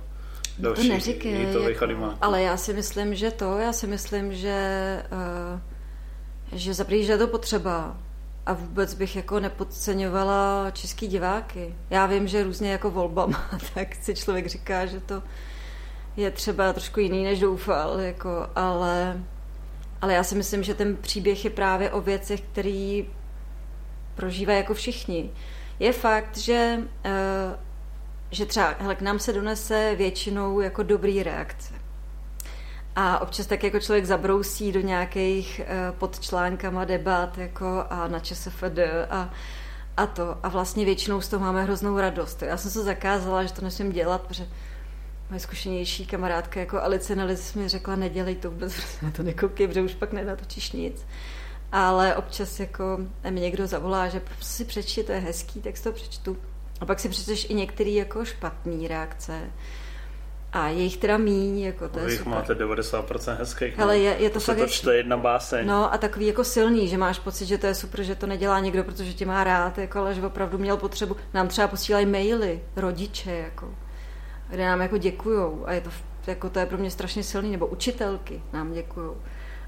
dalších 0.60 0.88
to 0.88 0.94
neříkej, 0.94 1.42
jako, 1.42 2.18
Ale 2.22 2.42
já 2.42 2.58
si 2.58 2.74
myslím, 2.74 3.16
že 3.16 3.32
to, 3.32 3.58
já 3.58 3.74
si 3.74 3.88
myslím, 3.88 4.34
že 4.34 5.04
uh, 5.12 5.60
že 6.52 6.74
za 6.74 6.86
že 6.90 7.12
je 7.12 7.18
to 7.18 7.28
potřeba 7.28 7.98
a 8.46 8.54
vůbec 8.54 8.94
bych 8.94 9.16
jako 9.16 9.40
nepodceňovala 9.40 10.72
český 10.72 11.08
diváky. 11.08 11.76
Já 11.90 12.06
vím, 12.06 12.28
že 12.28 12.44
různě 12.44 12.72
jako 12.72 12.92
volbama, 12.92 13.50
tak 13.74 13.96
si 13.96 14.16
člověk 14.16 14.48
říká, 14.48 14.86
že 14.86 15.00
to 15.00 15.24
je 16.18 16.32
třeba 16.32 16.74
trošku 16.74 17.00
jiný, 17.00 17.24
než 17.24 17.40
doufal, 17.40 18.00
jako, 18.00 18.48
ale, 18.56 19.24
ale 20.02 20.14
já 20.14 20.24
si 20.24 20.36
myslím, 20.36 20.64
že 20.64 20.74
ten 20.74 20.96
příběh 20.96 21.46
je 21.46 21.52
právě 21.52 21.92
o 21.92 22.02
věcech, 22.02 22.42
který 22.42 23.08
prožívají 24.16 24.58
jako 24.58 24.74
všichni. 24.74 25.30
Je 25.82 25.94
fakt, 25.94 26.38
že, 26.38 26.78
uh, 27.06 27.60
že 28.32 28.46
třeba 28.46 28.76
hele, 28.80 28.96
k 28.96 29.02
nám 29.02 29.20
se 29.20 29.34
donese 29.34 29.96
většinou 29.96 30.60
jako 30.60 30.84
dobrý 30.84 31.24
reakce. 31.24 31.74
A 32.96 33.20
občas 33.20 33.48
tak 33.48 33.64
jako 33.64 33.80
člověk 33.80 34.06
zabrousí 34.06 34.72
do 34.72 34.82
nějakých 34.82 35.62
uh, 35.64 35.98
podčlánkama 35.98 36.86
debat 36.86 37.38
jako 37.38 37.86
a 37.90 38.08
na 38.08 38.20
ČSFD 38.20 38.80
a, 39.10 39.34
a 39.98 40.06
to. 40.06 40.38
A 40.44 40.50
vlastně 40.50 40.86
většinou 40.86 41.22
z 41.22 41.28
toho 41.28 41.46
máme 41.46 41.64
hroznou 41.64 42.00
radost. 42.00 42.42
Já 42.42 42.58
jsem 42.58 42.72
se 42.72 42.84
zakázala, 42.84 43.44
že 43.44 43.54
to 43.54 43.62
nesmím 43.62 43.92
dělat, 43.92 44.22
protože 44.22 44.48
moje 45.30 45.40
zkušenější 45.40 46.06
kamarádka 46.06 46.60
jako 46.60 46.82
Alice 46.82 47.16
Nelis 47.16 47.54
mi 47.54 47.70
řekla, 47.70 47.96
nedělej 47.96 48.36
to 48.36 48.52
vůbec, 48.52 49.02
na 49.02 49.12
to 49.16 49.24
nekoukej, 49.24 49.68
protože 49.68 49.82
už 49.82 49.96
pak 49.96 50.14
nenatočíš 50.14 50.72
nic 50.72 51.06
ale 51.72 52.16
občas 52.16 52.60
jako 52.60 52.98
mi 53.30 53.40
někdo 53.40 53.68
zavolá, 53.68 54.08
že 54.08 54.22
si 54.42 54.66
přečti, 54.66 55.04
to 55.04 55.12
je 55.12 55.20
hezký, 55.20 55.62
tak 55.62 55.78
si 55.78 55.84
to 55.84 55.92
přečtu. 55.92 56.38
A 56.82 56.86
pak 56.86 57.00
si 57.00 57.10
přečteš 57.10 57.50
i 57.50 57.54
některé 57.54 57.90
jako 57.90 58.26
špatné 58.26 58.88
reakce. 58.88 59.42
A 60.54 60.68
je 60.68 60.84
jich 60.84 60.98
teda 60.98 61.18
míň, 61.18 61.60
jako 61.60 61.90
to 61.90 62.00
Vy 62.00 62.12
je 62.12 62.18
super. 62.18 62.34
máte 62.34 62.54
90% 62.54 63.38
hezkých. 63.38 63.80
Ale 63.80 63.98
je, 63.98 64.16
je 64.20 64.30
to, 64.30 64.34
to 64.34 64.40
fakt 64.40 64.58
to 64.58 64.68
čte 64.68 64.96
jedna 64.96 65.18
báseň. 65.18 65.68
No 65.68 65.94
a 65.94 65.98
takový 65.98 66.28
jako 66.28 66.44
silný, 66.44 66.88
že 66.88 66.98
máš 66.98 67.20
pocit, 67.20 67.46
že 67.46 67.58
to 67.58 67.68
je 67.68 67.76
super, 67.76 68.04
že 68.04 68.16
to 68.16 68.28
nedělá 68.28 68.60
někdo, 68.60 68.84
protože 68.84 69.14
tě 69.14 69.26
má 69.26 69.44
rád, 69.44 69.78
jako, 69.78 70.00
ale 70.00 70.14
že 70.14 70.26
opravdu 70.26 70.58
měl 70.58 70.78
potřebu. 70.78 71.16
Nám 71.34 71.48
třeba 71.48 71.68
posílají 71.68 72.06
maily, 72.06 72.62
rodiče, 72.76 73.32
jako, 73.32 73.76
kde 74.50 74.66
nám 74.66 74.82
jako 74.82 74.98
děkujou 74.98 75.64
a 75.66 75.74
je 75.74 75.82
to, 75.82 75.90
jako, 76.28 76.50
to 76.50 76.60
je 76.60 76.66
pro 76.66 76.78
mě 76.78 76.92
strašně 76.92 77.24
silný, 77.24 77.52
nebo 77.52 77.68
učitelky 77.68 78.42
nám 78.54 78.74
děkujou. 78.74 79.18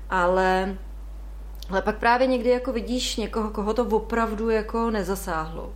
Ale 0.09 0.77
ale 1.69 1.81
pak 1.81 1.97
právě 1.97 2.27
někdy 2.27 2.49
jako 2.49 2.73
vidíš 2.73 3.15
někoho, 3.15 3.49
koho 3.49 3.73
to 3.73 3.85
opravdu 3.85 4.49
jako 4.49 4.91
nezasáhlo. 4.91 5.73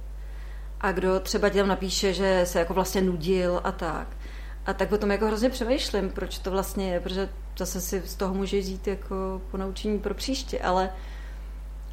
A 0.81 0.91
kdo 0.91 1.19
třeba 1.19 1.49
ti 1.49 1.57
tam 1.57 1.67
napíše, 1.67 2.13
že 2.13 2.41
se 2.45 2.59
jako 2.59 2.73
vlastně 2.73 3.01
nudil 3.01 3.61
a 3.63 3.71
tak. 3.71 4.07
A 4.65 4.73
tak 4.73 4.91
o 4.91 4.97
tom 4.97 5.11
jako 5.11 5.27
hrozně 5.27 5.49
přemýšlím, 5.49 6.09
proč 6.09 6.37
to 6.37 6.51
vlastně 6.51 6.93
je, 6.93 6.99
protože 6.99 7.29
zase 7.57 7.81
si 7.81 8.01
z 8.05 8.15
toho 8.15 8.33
může 8.33 8.59
vzít 8.59 8.87
jako 8.87 9.41
ponaučení 9.51 9.99
pro 9.99 10.13
příště, 10.13 10.59
ale 10.59 10.89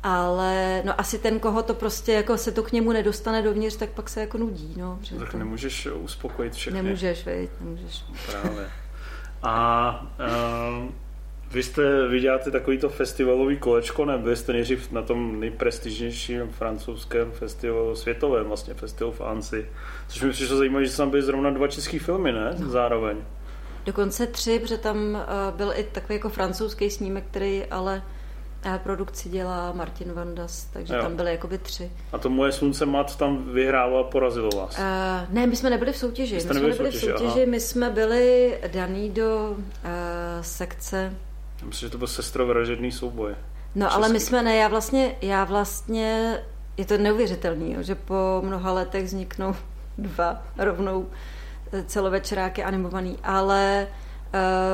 ale 0.03 0.83
no 0.85 1.01
asi 1.01 1.19
ten, 1.19 1.41
koho 1.41 1.63
to 1.63 1.75
prostě 1.75 2.13
jako 2.13 2.39
se 2.39 2.53
to 2.53 2.63
k 2.63 2.73
němu 2.73 2.93
nedostane 2.93 3.43
dovnitř, 3.43 3.77
tak 3.77 3.91
pak 3.91 4.09
se 4.09 4.21
jako 4.21 4.39
nudí. 4.39 4.75
No, 4.77 4.99
tak 5.19 5.31
to... 5.31 5.39
nemůžeš 5.39 5.87
uspokojit 5.87 6.53
všechny. 6.53 6.83
Nemůžeš, 6.83 7.25
veď, 7.25 7.51
nemůžeš. 7.61 8.05
Právě. 8.27 8.71
A 9.43 10.07
uh, 10.83 10.91
vy 11.55 11.62
jste, 11.62 12.09
vy 12.09 12.21
děláte 12.21 12.51
takovýto 12.51 12.88
festivalový 12.88 13.57
kolečko, 13.59 14.05
ne? 14.05 14.19
Byli 14.19 14.37
jste 14.37 14.53
nejdřív 14.53 14.93
na 14.93 15.03
tom 15.03 15.40
nejprestižnějším 15.40 16.49
francouzském 16.49 17.33
festivalu, 17.33 17.95
světovém 17.95 18.47
vlastně, 18.47 18.75
festival 18.75 19.12
v 19.12 19.21
Ansi. 19.21 19.67
Což 20.09 20.23
mi 20.23 20.31
přišlo 20.31 20.57
zajímavé, 20.57 20.87
že 20.87 20.97
tam 20.97 21.11
byly 21.11 21.23
zrovna 21.23 21.51
dva 21.51 21.69
český 21.69 21.99
filmy, 21.99 22.33
ne? 22.33 22.55
No. 22.59 22.69
Zároveň. 22.69 23.17
Dokonce 23.87 24.27
tři, 24.27 24.59
protože 24.59 24.79
tam 24.79 24.97
uh, 24.97 25.57
byl 25.57 25.73
i 25.77 25.85
takový 25.85 26.14
jako 26.14 26.29
francouzský 26.29 26.90
snímek, 26.90 27.25
který 27.31 27.64
ale 27.64 28.03
uh, 28.67 28.77
produkci 28.77 29.29
dělá 29.29 29.73
Martin 29.73 30.12
Vandas, 30.12 30.64
takže 30.64 30.95
jo. 30.95 31.03
tam 31.03 31.17
byly 31.17 31.31
jakoby 31.31 31.59
tři. 31.59 31.90
A 32.12 32.19
to 32.19 32.31
Moje 32.31 32.53
slunce 32.53 32.87
mat 32.87 33.17
tam 33.17 33.53
vyhrálo 33.53 33.99
a 33.99 34.03
porazilo 34.03 34.51
vás? 34.51 34.79
Uh, 34.79 35.35
ne, 35.35 35.47
my 35.47 35.57
jsme 35.57 35.71
nebyli 35.71 35.93
v 35.93 35.97
soutěži. 35.97 36.35
My 36.35 36.40
jsme 36.40 36.55
nebyli 36.55 36.73
v 36.73 36.77
soutěži, 36.77 36.99
v 36.99 37.19
soutěži 37.19 37.47
my 37.47 37.61
jsme 37.61 37.90
byli 37.90 38.59
daný 38.73 39.11
do 39.11 39.57
uh, 39.57 39.61
sekce 40.40 41.14
Myslím, 41.66 41.87
že 41.87 41.92
to 41.92 41.98
byl 41.98 42.07
sestrovražedný 42.07 42.92
souboj. 42.92 43.35
No 43.74 43.87
Český. 43.87 43.96
ale 43.96 44.09
my 44.09 44.20
jsme 44.20 44.42
ne, 44.42 44.57
já 44.57 44.68
vlastně, 44.68 45.16
já 45.22 45.44
vlastně, 45.44 46.38
je 46.77 46.85
to 46.85 46.98
neuvěřitelný, 46.98 47.77
že 47.81 47.94
po 47.94 48.42
mnoha 48.44 48.72
letech 48.72 49.05
vzniknou 49.05 49.55
dva 49.98 50.42
rovnou 50.59 51.07
eh, 51.72 51.85
celovečeráky 51.85 52.64
animovaný, 52.64 53.18
ale 53.22 53.88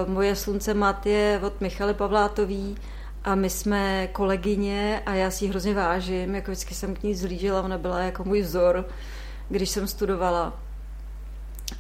uh, 0.05 0.13
Moje 0.13 0.37
slunce 0.37 0.75
mat 0.75 1.07
je 1.07 1.41
od 1.43 1.61
Michaly 1.61 1.95
Pavlátový 1.95 2.77
a 3.25 3.35
my 3.35 3.51
jsme 3.51 4.07
kolegyně 4.07 5.03
a 5.07 5.15
já 5.15 5.31
si 5.31 5.45
ji 5.45 5.51
hrozně 5.51 5.75
vážím, 5.75 6.35
jako 6.35 6.51
vždycky 6.51 6.75
jsem 6.75 6.95
k 6.95 7.03
ní 7.03 7.15
zlížila, 7.15 7.63
ona 7.63 7.79
byla 7.79 8.01
jako 8.01 8.25
můj 8.25 8.43
vzor, 8.43 8.85
když 9.49 9.71
jsem 9.71 9.87
studovala. 9.87 10.61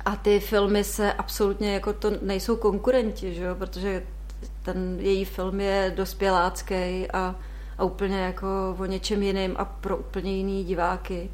A 0.04 0.16
ty 0.16 0.40
filmy 0.40 0.84
se 0.84 1.12
absolutně 1.12 1.74
jako 1.74 1.92
to 1.92 2.10
nejsou 2.22 2.56
konkurenti, 2.56 3.34
že 3.34 3.44
jo? 3.44 3.54
protože 3.54 4.02
ten 4.62 4.96
její 5.00 5.24
film 5.24 5.60
je 5.60 5.92
dospělácký 5.96 7.10
a, 7.10 7.34
a 7.78 7.84
úplně 7.84 8.20
jako 8.20 8.76
o 8.78 8.84
něčem 8.84 9.22
jiným 9.22 9.54
a 9.58 9.64
pro 9.64 9.96
úplně 9.96 10.32
jiný 10.32 10.64
diváky. 10.64 11.30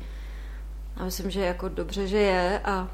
A 0.97 1.05
myslím, 1.05 1.31
že 1.31 1.41
jako 1.41 1.69
dobře, 1.69 2.07
že 2.07 2.19
je 2.19 2.61
a, 2.65 2.89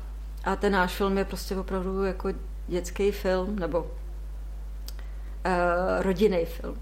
a 0.45 0.57
ten 0.57 0.73
náš 0.73 0.93
film 0.93 1.19
je 1.19 1.25
prostě 1.25 1.57
opravdu 1.57 2.05
jako 2.05 2.29
dětský 2.69 3.13
film 3.13 3.59
nebo 3.59 3.81
uh, 3.81 3.87
rodinný 5.99 6.45
film. 6.45 6.79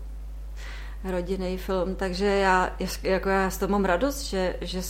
Rodinný 1.05 1.59
film, 1.59 1.95
takže 1.95 2.27
já, 2.27 2.71
jako 3.03 3.29
já 3.29 3.51
z 3.51 3.59
toho 3.59 3.73
mám 3.73 3.85
radost, 3.85 4.23
že, 4.23 4.57
že 4.61 4.81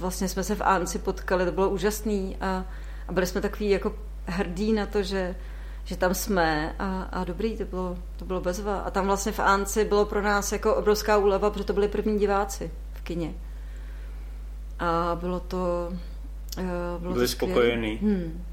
vlastně 0.00 0.28
jsme 0.28 0.44
se 0.44 0.54
v 0.54 0.62
Ánci 0.62 0.98
potkali, 0.98 1.44
to 1.44 1.52
bylo 1.52 1.70
úžasný 1.70 2.36
a, 2.40 2.64
a 3.08 3.12
byli 3.12 3.26
jsme 3.26 3.40
takový 3.40 3.70
jako 3.70 3.94
hrdí 4.26 4.72
na 4.72 4.86
to, 4.86 5.02
že, 5.02 5.34
že 5.84 5.96
tam 5.96 6.14
jsme 6.14 6.74
a, 6.78 7.02
a 7.02 7.24
dobrý, 7.24 7.56
to 7.56 7.64
bylo, 7.64 7.98
to 8.16 8.24
bylo 8.24 8.40
bezva. 8.40 8.78
A 8.78 8.90
tam 8.90 9.06
vlastně 9.06 9.32
v 9.32 9.40
Ánci 9.40 9.84
bylo 9.84 10.04
pro 10.04 10.22
nás 10.22 10.52
jako 10.52 10.74
obrovská 10.74 11.16
úleva, 11.18 11.50
protože 11.50 11.64
to 11.64 11.72
byli 11.72 11.88
první 11.88 12.18
diváci 12.18 12.70
v 12.92 13.00
kině. 13.00 13.34
A 14.78 15.16
bylo 15.20 15.40
to... 15.40 15.92
Uh, 16.58 17.00
bylo 17.00 17.12
Byli 17.12 17.26
to 17.26 17.32
spokojený. 17.32 17.96
Hmm. 17.96 18.44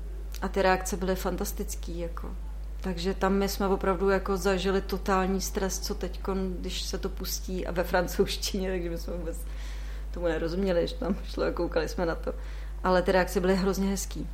A 0.42 0.48
ty 0.48 0.62
reakce 0.62 0.98
byly 0.98 1.16
fantastický, 1.16 2.00
jako. 2.00 2.36
Takže 2.82 3.14
tam 3.14 3.34
my 3.34 3.50
jsme 3.50 3.68
opravdu 3.68 4.10
jako 4.10 4.38
zažili 4.38 4.82
totální 4.82 5.42
stres, 5.42 5.80
co 5.80 5.96
teď, 5.96 6.22
když 6.60 6.82
se 6.82 6.98
to 6.98 7.10
pustí 7.10 7.68
a 7.68 7.72
ve 7.72 7.84
francouzštině, 7.84 8.72
takže 8.72 8.90
my 8.90 8.98
jsme 8.98 9.14
vůbec 9.14 9.38
tomu 10.12 10.26
nerozuměli, 10.26 10.88
že 10.88 10.96
tam 10.96 11.16
šlo 11.24 11.44
a 11.44 11.52
koukali 11.52 11.90
jsme 11.90 12.06
na 12.06 12.16
to. 12.16 12.34
Ale 12.84 13.02
ty 13.02 13.12
reakce 13.12 13.40
byly 13.40 13.56
hrozně 13.56 13.90
hezký. 13.90 14.28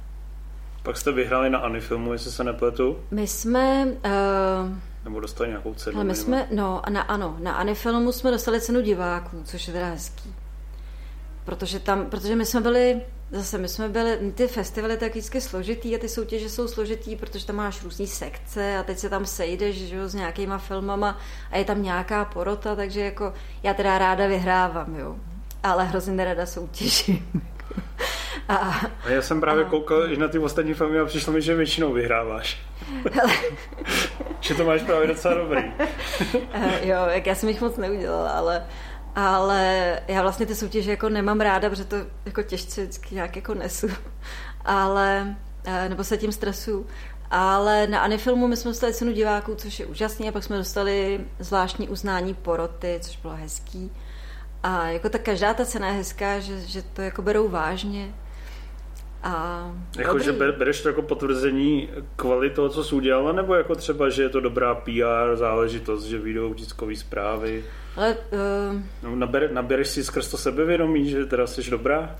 Pak 0.87 0.97
jste 0.97 1.11
vyhráli 1.11 1.49
na 1.49 1.59
Anifilmu, 1.59 2.13
jestli 2.13 2.31
se 2.31 2.43
nepletu? 2.43 2.99
My 3.11 3.27
jsme... 3.27 3.85
Uh, 3.85 4.77
Nebo 5.03 5.19
dostali 5.19 5.49
nějakou 5.49 5.73
cenu? 5.73 5.95
Ale 5.95 6.03
my 6.03 6.15
jsme, 6.15 6.47
no, 6.51 6.81
na, 6.89 7.01
ano, 7.01 7.37
na 7.39 7.53
Anifilmu 7.53 8.11
jsme 8.11 8.31
dostali 8.31 8.61
cenu 8.61 8.81
diváků, 8.81 9.41
což 9.45 9.67
je 9.67 9.73
teda 9.73 9.85
hezký. 9.85 10.35
Protože 11.45 11.79
tam, 11.79 12.05
protože 12.05 12.35
my 12.35 12.45
jsme 12.45 12.61
byli, 12.61 13.01
zase 13.31 13.57
my 13.57 13.69
jsme 13.69 13.89
byli, 13.89 14.31
ty 14.35 14.47
festivaly 14.47 14.97
tak 14.97 15.11
vždycky 15.11 15.41
složitý 15.41 15.95
a 15.95 15.99
ty 15.99 16.09
soutěže 16.09 16.49
jsou 16.49 16.67
složitý, 16.67 17.15
protože 17.15 17.45
tam 17.45 17.55
máš 17.55 17.83
různý 17.83 18.07
sekce 18.07 18.77
a 18.77 18.83
teď 18.83 18.97
se 18.97 19.09
tam 19.09 19.25
sejdeš 19.25 19.75
že 19.75 19.95
jo, 19.95 20.09
s 20.09 20.13
nějakýma 20.13 20.57
filmama 20.57 21.17
a 21.51 21.57
je 21.57 21.65
tam 21.65 21.83
nějaká 21.83 22.25
porota, 22.25 22.75
takže 22.75 23.01
jako 23.01 23.33
já 23.63 23.73
teda 23.73 23.97
ráda 23.97 24.27
vyhrávám, 24.27 24.95
jo. 24.95 25.15
Ale 25.63 25.85
hrozně 25.85 26.13
nerada 26.13 26.45
soutěžím. 26.45 27.27
A, 28.49 28.55
a 29.03 29.09
já 29.09 29.21
jsem 29.21 29.41
právě 29.41 29.65
a, 29.65 29.69
koukal 29.69 30.11
i 30.11 30.17
na 30.17 30.27
ty 30.27 30.39
ostatní 30.39 30.73
filmy 30.73 30.99
a 30.99 31.05
přišlo 31.05 31.33
mi, 31.33 31.41
že 31.41 31.55
většinou 31.55 31.93
vyhráváš. 31.93 32.59
že 34.39 34.53
to 34.53 34.65
máš 34.65 34.81
právě 34.81 35.07
docela 35.07 35.33
dobrý. 35.33 35.61
jo, 36.81 37.05
jak 37.05 37.25
já 37.25 37.35
jsem 37.35 37.49
jich 37.49 37.61
moc 37.61 37.77
neudělala, 37.77 38.31
ale, 38.31 38.65
ale 39.15 39.99
já 40.07 40.21
vlastně 40.21 40.45
ty 40.45 40.55
soutěže 40.55 40.91
jako 40.91 41.09
nemám 41.09 41.41
ráda, 41.41 41.69
protože 41.69 41.85
to 41.85 41.95
jako 42.25 42.43
těžce 42.43 42.81
vždycky 42.81 43.15
nějak 43.15 43.35
jako 43.35 43.53
nesu. 43.53 43.87
Ale, 44.65 45.35
eh, 45.65 45.89
nebo 45.89 46.03
se 46.03 46.17
tím 46.17 46.31
stresu. 46.31 46.85
Ale 47.31 47.87
na 47.87 47.99
Anifilmu 47.99 48.47
my 48.47 48.57
jsme 48.57 48.71
dostali 48.71 48.93
cenu 48.93 49.11
diváků, 49.11 49.55
což 49.55 49.79
je 49.79 49.85
úžasné, 49.85 50.27
a 50.27 50.31
pak 50.31 50.43
jsme 50.43 50.57
dostali 50.57 51.19
zvláštní 51.39 51.89
uznání 51.89 52.33
poroty, 52.33 52.99
což 53.01 53.17
bylo 53.17 53.35
hezký. 53.35 53.91
A 54.63 54.87
jako 54.87 55.09
ta 55.09 55.17
každá 55.17 55.53
ta 55.53 55.65
cena 55.65 55.87
je 55.87 55.93
hezká, 55.93 56.39
že, 56.39 56.61
že 56.61 56.81
to 56.81 57.01
jako 57.01 57.21
berou 57.21 57.49
vážně. 57.49 58.13
A 59.27 59.71
jako, 59.97 60.19
že 60.19 60.31
bereš 60.31 60.81
to 60.81 60.89
jako 60.89 61.01
potvrzení 61.01 61.89
kvality 62.15 62.55
toho, 62.55 62.69
co 62.69 62.83
jsi 62.83 62.95
udělala, 62.95 63.31
nebo 63.31 63.55
jako 63.55 63.75
třeba, 63.75 64.09
že 64.09 64.23
je 64.23 64.29
to 64.29 64.39
dobrá 64.39 64.75
PR 64.75 65.35
záležitost, 65.35 66.03
že 66.03 66.19
vyjdou 66.19 66.53
tiskové 66.53 66.95
zprávy? 66.95 67.63
Ale, 67.95 68.17
uh... 68.71 68.81
no, 69.03 69.15
naber, 69.15 69.51
nabereš 69.51 69.87
si 69.87 70.03
skrz 70.03 70.31
to 70.31 70.37
sebevědomí, 70.37 71.09
že 71.09 71.25
teda 71.25 71.47
jsi 71.47 71.71
dobrá? 71.71 72.15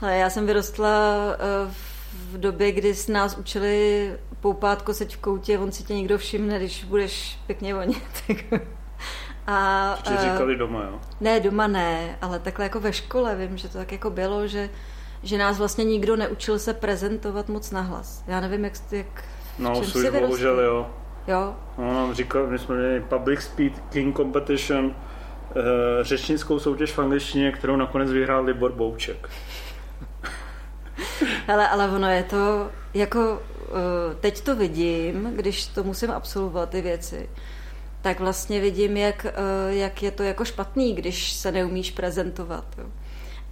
Ale 0.00 0.16
já 0.16 0.30
jsem 0.30 0.46
vyrostla 0.46 1.16
uh, 1.64 1.70
v 2.32 2.40
době, 2.40 2.72
kdy 2.72 2.94
s 2.94 3.08
nás 3.08 3.36
učili 3.36 4.12
poupát 4.40 4.82
koseť 4.82 5.16
v 5.16 5.20
koutě, 5.20 5.58
on 5.58 5.72
si 5.72 5.84
tě 5.84 5.94
někdo 5.94 6.18
všimne, 6.18 6.58
když 6.58 6.84
budeš 6.84 7.38
pěkně 7.46 7.74
vonět. 7.74 8.22
A, 9.46 9.90
Ještě 9.96 10.30
říkali 10.30 10.56
doma, 10.56 10.82
jo? 10.84 11.00
Ne, 11.20 11.40
doma 11.40 11.66
ne, 11.66 12.18
ale 12.22 12.38
takhle 12.38 12.64
jako 12.64 12.80
ve 12.80 12.92
škole 12.92 13.36
vím, 13.36 13.58
že 13.58 13.68
to 13.68 13.78
tak 13.78 13.92
jako 13.92 14.10
bylo, 14.10 14.46
že 14.46 14.70
že 15.22 15.38
nás 15.38 15.58
vlastně 15.58 15.84
nikdo 15.84 16.16
neučil 16.16 16.58
se 16.58 16.74
prezentovat 16.74 17.48
moc 17.48 17.70
nahlas. 17.70 18.24
Já 18.26 18.40
nevím, 18.40 18.64
jak, 18.64 18.72
jak 18.90 19.24
No, 19.58 19.80
už 19.80 20.10
bohužel, 20.20 20.60
jo. 20.60 20.90
Jo? 21.28 21.56
No, 21.78 21.94
nám 21.94 22.14
říkal, 22.14 22.46
my 22.46 22.58
jsme 22.58 22.74
měli 22.76 23.00
Public 23.00 23.40
Speaking 23.40 24.16
Competition, 24.16 24.84
uh, 24.86 24.92
řečnickou 26.02 26.58
soutěž 26.58 26.92
v 26.92 26.98
angličtině, 26.98 27.52
kterou 27.52 27.76
nakonec 27.76 28.10
vyhrál 28.10 28.44
Libor 28.44 28.72
Bouček. 28.72 29.28
Hele, 31.46 31.68
ale 31.68 31.88
ono 31.88 32.10
je 32.10 32.22
to, 32.22 32.70
jako 32.94 33.18
uh, 33.30 34.14
teď 34.20 34.40
to 34.40 34.56
vidím, 34.56 35.32
když 35.36 35.66
to 35.66 35.84
musím 35.84 36.10
absolvovat 36.10 36.68
ty 36.68 36.82
věci, 36.82 37.30
tak 38.02 38.20
vlastně 38.20 38.60
vidím, 38.60 38.96
jak, 38.96 39.26
uh, 39.66 39.74
jak 39.76 40.02
je 40.02 40.10
to 40.10 40.22
jako 40.22 40.44
špatný, 40.44 40.94
když 40.94 41.32
se 41.32 41.52
neumíš 41.52 41.90
prezentovat. 41.90 42.64
Jo. 42.78 42.84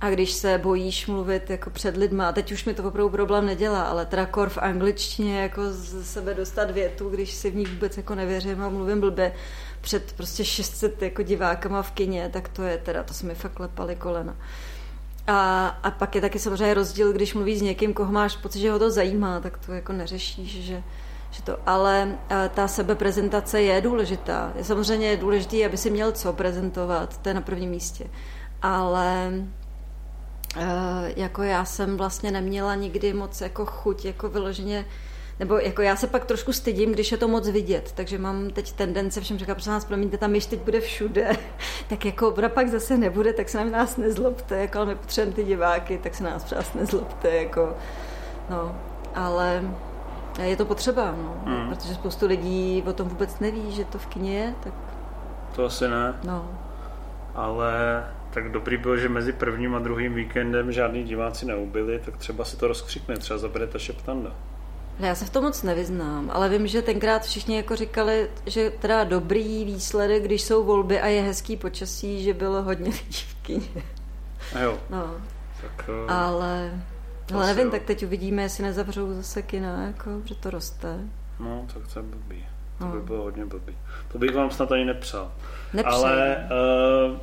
A 0.00 0.10
když 0.10 0.32
se 0.32 0.58
bojíš 0.58 1.06
mluvit 1.06 1.50
jako 1.50 1.70
před 1.70 1.96
lidma, 1.96 2.32
teď 2.32 2.52
už 2.52 2.64
mi 2.64 2.74
to 2.74 2.84
opravdu 2.84 3.10
problém 3.10 3.46
nedělá, 3.46 3.82
ale 3.82 4.06
teda 4.06 4.26
kor 4.26 4.48
v 4.48 4.58
angličtině 4.58 5.40
jako 5.40 5.62
z 5.72 6.06
sebe 6.06 6.34
dostat 6.34 6.70
větu, 6.70 7.08
když 7.08 7.32
si 7.32 7.50
v 7.50 7.56
ní 7.56 7.64
vůbec 7.64 7.96
jako 7.96 8.14
nevěřím 8.14 8.62
a 8.62 8.68
mluvím 8.68 9.00
blbě 9.00 9.32
před 9.80 10.12
prostě 10.12 10.44
600 10.44 11.02
jako 11.02 11.22
divákama 11.22 11.82
v 11.82 11.90
kině, 11.90 12.30
tak 12.32 12.48
to 12.48 12.62
je 12.62 12.78
teda, 12.78 13.02
to 13.02 13.14
se 13.14 13.26
mi 13.26 13.34
fakt 13.34 13.60
lepali 13.60 13.96
kolena. 13.96 14.36
A, 15.26 15.66
a 15.66 15.90
pak 15.90 16.14
je 16.14 16.20
taky 16.20 16.38
samozřejmě 16.38 16.74
rozdíl, 16.74 17.12
když 17.12 17.34
mluvíš 17.34 17.58
s 17.58 17.62
někým, 17.62 17.94
koho 17.94 18.12
máš 18.12 18.36
pocit, 18.36 18.60
že 18.60 18.70
ho 18.70 18.78
to 18.78 18.90
zajímá, 18.90 19.40
tak 19.40 19.58
to 19.58 19.72
jako 19.72 19.92
neřešíš, 19.92 20.64
že, 20.64 20.82
že 21.30 21.42
to, 21.42 21.58
ale 21.66 22.18
ta 22.54 22.68
sebeprezentace 22.68 23.62
je 23.62 23.80
důležitá. 23.80 24.52
Je 24.56 24.64
samozřejmě 24.64 25.16
důležité, 25.16 25.66
aby 25.66 25.76
si 25.76 25.90
měl 25.90 26.12
co 26.12 26.32
prezentovat, 26.32 27.18
to 27.22 27.28
je 27.28 27.34
na 27.34 27.40
prvním 27.40 27.70
místě. 27.70 28.04
Ale 28.62 29.32
Eh, 29.32 29.69
jako 31.16 31.42
já 31.42 31.64
jsem 31.64 31.96
vlastně 31.96 32.30
neměla 32.30 32.74
nikdy 32.74 33.12
moc 33.12 33.40
jako 33.40 33.66
chuť, 33.66 34.04
jako 34.04 34.28
vyloženě 34.28 34.86
nebo 35.40 35.58
jako 35.58 35.82
já 35.82 35.96
se 35.96 36.06
pak 36.06 36.24
trošku 36.24 36.52
stydím, 36.52 36.92
když 36.92 37.12
je 37.12 37.18
to 37.18 37.28
moc 37.28 37.48
vidět, 37.48 37.92
takže 37.94 38.18
mám 38.18 38.50
teď 38.50 38.72
tendence 38.72 39.20
všem 39.20 39.38
říkat, 39.38 39.54
prosím 39.54 39.72
vás, 39.72 39.84
promiňte, 39.84 40.18
tam 40.18 40.34
již 40.34 40.46
teď 40.46 40.60
bude 40.60 40.80
všude, 40.80 41.36
tak 41.88 42.04
jako 42.04 42.28
ona 42.28 42.48
pak 42.48 42.68
zase 42.68 42.96
nebude, 42.96 43.32
tak 43.32 43.48
se 43.48 43.64
na 43.64 43.78
nás 43.78 43.96
nezlobte, 43.96 44.56
jako 44.56 44.78
ale 44.78 44.86
my 44.86 44.94
potřebujeme 44.94 45.36
ty 45.36 45.44
diváky, 45.44 45.98
tak 45.98 46.14
se 46.14 46.24
nás 46.24 46.44
přás 46.44 46.74
nezlobte, 46.74 47.36
jako, 47.36 47.76
no, 48.50 48.76
ale 49.14 49.64
je 50.42 50.56
to 50.56 50.64
potřeba, 50.64 51.14
no, 51.16 51.42
mm. 51.44 51.68
protože 51.68 51.94
spoustu 51.94 52.26
lidí 52.26 52.84
o 52.86 52.92
tom 52.92 53.08
vůbec 53.08 53.40
neví, 53.40 53.72
že 53.72 53.84
to 53.84 53.98
v 53.98 54.06
kině 54.06 54.38
je, 54.38 54.54
tak... 54.60 54.72
To 55.56 55.64
asi 55.64 55.88
ne. 55.88 56.14
No. 56.24 56.48
Ale 57.34 58.04
tak 58.30 58.52
dobrý 58.52 58.76
bylo, 58.76 58.96
že 58.96 59.08
mezi 59.08 59.32
prvním 59.32 59.74
a 59.74 59.78
druhým 59.78 60.14
víkendem 60.14 60.72
žádní 60.72 61.04
diváci 61.04 61.46
neubili, 61.46 62.00
tak 62.04 62.16
třeba 62.16 62.44
se 62.44 62.56
to 62.56 62.68
rozkřikne, 62.68 63.16
třeba 63.16 63.38
zabere 63.38 63.66
ta 63.66 63.78
šeptanda. 63.78 64.36
Já 65.00 65.14
se 65.14 65.24
v 65.24 65.30
tom 65.30 65.44
moc 65.44 65.62
nevyznám, 65.62 66.30
ale 66.34 66.48
vím, 66.48 66.66
že 66.66 66.82
tenkrát 66.82 67.22
všichni 67.22 67.56
jako 67.56 67.76
říkali, 67.76 68.30
že 68.46 68.70
teda 68.70 69.04
dobrý 69.04 69.64
výsledek, 69.64 70.22
když 70.22 70.42
jsou 70.42 70.64
volby 70.64 71.00
a 71.00 71.06
je 71.06 71.22
hezký 71.22 71.56
počasí, 71.56 72.22
že 72.22 72.34
bylo 72.34 72.62
hodně 72.62 72.90
lidí 72.90 73.24
v 73.28 73.34
kyně. 73.42 73.82
A 74.54 74.58
jo. 74.58 74.78
No. 74.90 75.14
Tak, 75.62 75.88
uh, 75.88 76.12
ale, 76.12 76.80
ale 77.34 77.46
nevím, 77.46 77.64
jo. 77.64 77.70
tak 77.70 77.82
teď 77.82 78.04
uvidíme, 78.04 78.42
jestli 78.42 78.64
nezavřou 78.64 79.14
zase 79.14 79.42
kina, 79.42 79.86
jako, 79.86 80.10
že 80.24 80.34
to 80.34 80.50
roste. 80.50 80.98
No, 81.38 81.66
tak 81.74 81.92
to 81.92 81.98
je 81.98 82.02
blbý. 82.02 82.46
To 82.78 82.84
no. 82.84 82.92
by 82.92 83.00
bylo 83.00 83.22
hodně 83.22 83.46
blbý. 83.46 83.76
To 84.12 84.18
bych 84.18 84.34
vám 84.34 84.50
snad 84.50 84.72
ani 84.72 84.84
nepřál. 84.84 85.32
Nepřál. 85.72 85.94
Ale 85.94 86.48
uh, 87.10 87.16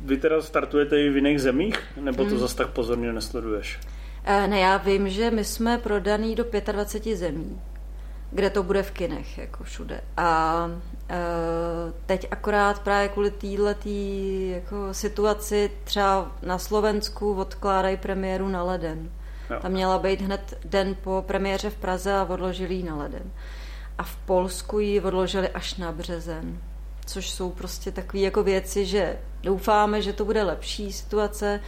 vy 0.00 0.16
teda 0.16 0.42
startujete 0.42 1.02
i 1.02 1.10
v 1.10 1.16
jiných 1.16 1.40
zemích, 1.40 1.78
nebo 2.00 2.24
to 2.24 2.30
hmm. 2.30 2.38
zase 2.38 2.56
tak 2.56 2.68
pozorně 2.68 3.12
nesleduješ? 3.12 3.80
E, 4.24 4.46
ne, 4.46 4.60
já 4.60 4.76
vím, 4.76 5.08
že 5.08 5.30
my 5.30 5.44
jsme 5.44 5.78
prodaný 5.78 6.34
do 6.34 6.44
25 6.72 7.16
zemí, 7.16 7.60
kde 8.30 8.50
to 8.50 8.62
bude 8.62 8.82
v 8.82 8.90
kinech, 8.90 9.38
jako 9.38 9.64
všude. 9.64 10.00
A 10.16 10.68
e, 11.10 11.16
teď 12.06 12.28
akorát 12.30 12.82
právě 12.82 13.08
kvůli 13.08 13.30
této 13.30 13.88
jako 14.54 14.94
situaci 14.94 15.70
třeba 15.84 16.36
na 16.42 16.58
Slovensku 16.58 17.34
odkládají 17.34 17.96
premiéru 17.96 18.48
na 18.48 18.62
leden. 18.62 19.10
Jo. 19.50 19.58
Tam 19.60 19.72
měla 19.72 19.98
být 19.98 20.20
hned 20.20 20.58
den 20.64 20.96
po 21.02 21.24
premiéře 21.26 21.70
v 21.70 21.76
Praze 21.76 22.14
a 22.14 22.24
odložili 22.24 22.74
ji 22.74 22.82
na 22.82 22.96
leden. 22.96 23.32
A 23.98 24.02
v 24.02 24.16
Polsku 24.16 24.78
ji 24.78 25.00
odložili 25.00 25.48
až 25.48 25.76
na 25.76 25.92
březen 25.92 26.58
což 27.06 27.30
jsou 27.30 27.50
prostě 27.50 27.92
takové 27.92 28.22
jako 28.22 28.42
věci, 28.42 28.86
že 28.86 29.18
doufáme, 29.42 30.02
že 30.02 30.12
to 30.12 30.24
bude 30.24 30.42
lepší 30.42 30.92
situace, 30.92 31.60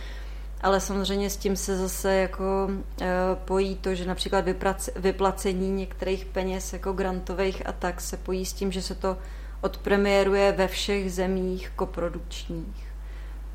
ale 0.61 0.80
samozřejmě 0.80 1.30
s 1.30 1.37
tím 1.37 1.57
se 1.57 1.76
zase 1.76 2.14
jako 2.14 2.70
e, 3.01 3.07
pojí 3.45 3.76
to, 3.76 3.95
že 3.95 4.07
například 4.07 4.45
vyprac, 4.45 4.91
vyplacení 4.97 5.70
některých 5.70 6.24
peněz 6.24 6.72
jako 6.72 6.93
grantových 6.93 7.66
a 7.66 7.72
tak 7.72 8.01
se 8.01 8.16
pojí 8.16 8.47
s 8.47 8.53
tím, 8.53 8.72
že 8.72 8.82
se 8.82 8.95
to 8.95 9.18
odpremiéruje 9.61 10.53
ve 10.53 10.68
všech 10.68 11.12
zemích 11.12 11.72
koprodukčních. 11.76 12.93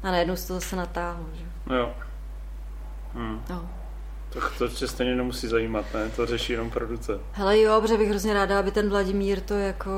A 0.03 0.11
najednou 0.11 0.35
se 0.35 0.47
to 0.47 0.53
zase 0.53 0.75
natáhlo. 0.75 1.25
Že? 1.33 1.75
Jo. 1.75 1.93
Hmm. 3.13 3.43
No. 3.49 3.69
Tak 4.29 4.57
to 4.57 4.67
tě 4.67 4.87
stejně 4.87 5.15
nemusí 5.15 5.47
zajímat, 5.47 5.85
ne? 5.93 6.09
To 6.09 6.25
řeší 6.25 6.53
jenom 6.53 6.69
producent. 6.69 7.21
Hele 7.31 7.59
jo, 7.59 7.81
protože 7.81 7.97
bych 7.97 8.09
hrozně 8.09 8.33
ráda, 8.33 8.59
aby 8.59 8.71
ten 8.71 8.89
Vladimír 8.89 9.41
to 9.41 9.53
jako... 9.53 9.89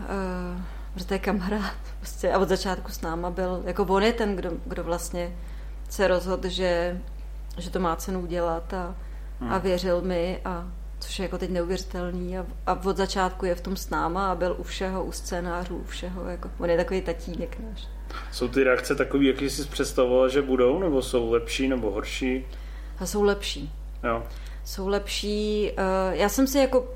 Uh, 0.00 0.60
protože 0.92 1.06
to 1.06 1.14
je 1.14 1.18
kamarád 1.18 1.76
prostě 1.98 2.32
a 2.32 2.38
od 2.38 2.48
začátku 2.48 2.92
s 2.92 3.00
náma 3.00 3.30
byl, 3.30 3.62
jako 3.64 3.84
on 3.84 4.02
je 4.02 4.12
ten, 4.12 4.36
kdo, 4.36 4.50
kdo 4.66 4.84
vlastně 4.84 5.36
se 5.88 6.08
rozhodl, 6.08 6.48
že, 6.48 7.00
že 7.58 7.70
to 7.70 7.80
má 7.80 7.96
cenu 7.96 8.20
udělat 8.20 8.74
a, 8.74 8.94
hmm. 9.40 9.52
a 9.52 9.58
věřil 9.58 10.02
mi 10.02 10.40
a 10.44 10.68
což 10.98 11.18
je 11.18 11.22
jako 11.22 11.38
teď 11.38 11.50
neuvěřitelný 11.50 12.38
a, 12.38 12.46
a 12.66 12.80
od 12.84 12.96
začátku 12.96 13.46
je 13.46 13.54
v 13.54 13.60
tom 13.60 13.76
s 13.76 13.90
náma 13.90 14.32
a 14.32 14.34
byl 14.34 14.56
u 14.58 14.62
všeho, 14.62 15.04
u 15.04 15.12
scénářů, 15.12 15.76
u 15.76 15.84
všeho, 15.84 16.28
jako, 16.28 16.50
on 16.58 16.70
je 16.70 16.76
takový 16.76 17.00
tatínek 17.00 17.58
náš. 17.60 17.88
Jsou 18.32 18.48
ty 18.48 18.64
reakce 18.64 18.94
takové, 18.94 19.24
jaký 19.24 19.50
jsi 19.50 19.64
představoval, 19.64 20.28
že 20.28 20.42
budou, 20.42 20.78
nebo 20.78 21.02
jsou 21.02 21.30
lepší, 21.30 21.68
nebo 21.68 21.90
horší? 21.90 22.46
A 22.98 23.06
jsou 23.06 23.22
lepší. 23.22 23.72
Jo. 24.04 24.22
Jsou 24.64 24.88
lepší. 24.88 25.72
Uh, 25.72 26.14
já 26.14 26.28
jsem 26.28 26.46
si 26.46 26.58
jako 26.58 26.94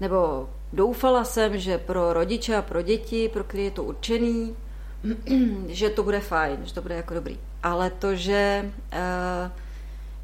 nebo 0.00 0.48
doufala 0.72 1.24
jsem, 1.24 1.58
že 1.58 1.78
pro 1.78 2.12
rodiče 2.12 2.56
a 2.56 2.62
pro 2.62 2.82
děti, 2.82 3.28
pro 3.28 3.44
které 3.44 3.62
je 3.62 3.70
to 3.70 3.84
určený, 3.84 4.56
že 5.68 5.90
to 5.90 6.02
bude 6.02 6.20
fajn, 6.20 6.58
že 6.64 6.74
to 6.74 6.82
bude 6.82 6.94
jako 6.94 7.14
dobrý. 7.14 7.38
Ale 7.62 7.90
to, 7.90 8.14
že, 8.14 8.70
uh, 8.92 9.50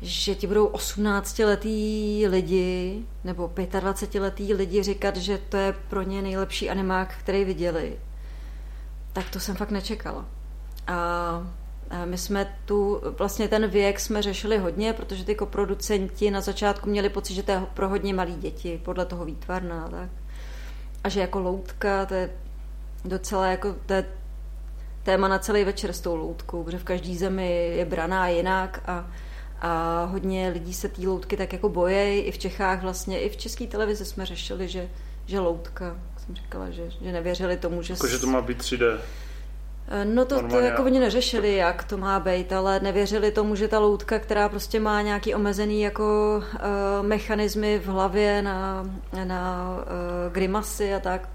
že 0.03 0.35
ti 0.35 0.47
budou 0.47 0.67
18-letý 0.67 2.27
lidi 2.29 3.03
nebo 3.25 3.49
25-letý 3.49 4.55
lidi 4.55 4.83
říkat, 4.83 5.17
že 5.17 5.39
to 5.49 5.57
je 5.57 5.75
pro 5.89 6.03
ně 6.03 6.23
nejlepší 6.23 6.71
animák, 6.71 7.15
který 7.21 7.45
viděli, 7.45 7.99
tak 9.13 9.31
to 9.31 9.41
jsem 9.41 9.57
fakt 9.57 9.71
nečekala. 9.71 10.27
A 10.87 11.47
my 12.05 12.19
jsme 12.19 12.57
tu, 12.65 13.01
vlastně 13.19 13.49
ten 13.49 13.69
věk 13.69 14.01
jsme 14.01 14.23
řešili 14.23 14.59
hodně, 14.59 14.93
protože 14.93 15.25
ty 15.25 15.35
koproducenti 15.35 16.31
na 16.31 16.41
začátku 16.41 16.91
měli 16.91 17.09
pocit, 17.09 17.35
že 17.35 17.43
to 17.43 17.53
je 17.53 17.67
pro 17.75 17.89
hodně 17.89 18.15
malý 18.15 18.35
děti, 18.35 18.81
podle 18.85 19.07
toho 19.07 19.25
výtvarná, 19.25 19.89
tak. 19.89 20.24
A 21.05 21.09
že 21.09 21.21
jako 21.21 21.41
loutka, 21.41 22.07
to 22.07 22.15
je 22.15 22.31
docela 23.05 23.47
jako, 23.47 23.77
to 23.87 23.93
je 23.93 24.07
téma 25.03 25.29
na 25.29 25.39
celý 25.39 25.65
večer 25.65 25.93
s 25.93 26.01
tou 26.01 26.17
loutkou, 26.17 26.65
protože 26.65 26.79
v 26.79 26.85
každé 26.85 27.15
zemi 27.15 27.73
je 27.77 27.85
braná 27.85 28.29
jinak 28.29 28.81
a, 28.87 29.11
a 29.61 30.05
hodně 30.05 30.49
lidí 30.49 30.75
se 30.75 30.89
té 30.89 31.07
loutky 31.07 31.37
tak 31.37 31.53
jako 31.53 31.69
bojejí. 31.69 32.21
I 32.21 32.33
v 32.33 32.39
Čechách 32.39 32.83
vlastně, 32.83 33.21
i 33.21 33.29
v 33.29 33.37
české 33.37 33.67
televizi 33.67 34.05
jsme 34.05 34.27
řešili, 34.27 34.69
že, 34.69 34.89
že 35.27 35.41
loutka, 35.41 35.85
jak 35.85 36.21
jsem 36.21 36.35
říkala, 36.35 36.71
že, 36.71 36.91
že 36.91 37.13
nevěřili 37.13 37.57
tomu, 37.57 37.83
že... 37.83 37.93
Jako, 37.93 38.09
že 38.09 38.19
to 38.19 38.27
má 38.27 38.41
být 38.41 38.59
3D. 38.59 38.99
No 40.05 40.25
to, 40.25 40.49
to 40.49 40.61
jako 40.61 40.83
oni 40.85 41.01
neřešili, 41.01 41.57
jak 41.57 41.85
to 41.85 41.97
má 41.97 42.21
být, 42.21 42.53
ale 42.53 42.81
nevěřili 42.81 43.31
tomu, 43.31 43.55
že 43.55 43.69
ta 43.69 43.79
loutka, 43.79 44.19
která 44.19 44.49
prostě 44.49 44.81
má 44.81 45.03
nějaký 45.03 45.35
omezený 45.35 45.81
jako 45.81 46.37
uh, 46.55 47.07
mechanismy 47.07 47.79
v 47.79 47.87
hlavě 47.87 48.43
na, 48.43 48.85
na 49.25 49.75
uh, 49.77 50.33
grimasy 50.33 50.95
a 50.95 51.01
tak, 51.01 51.29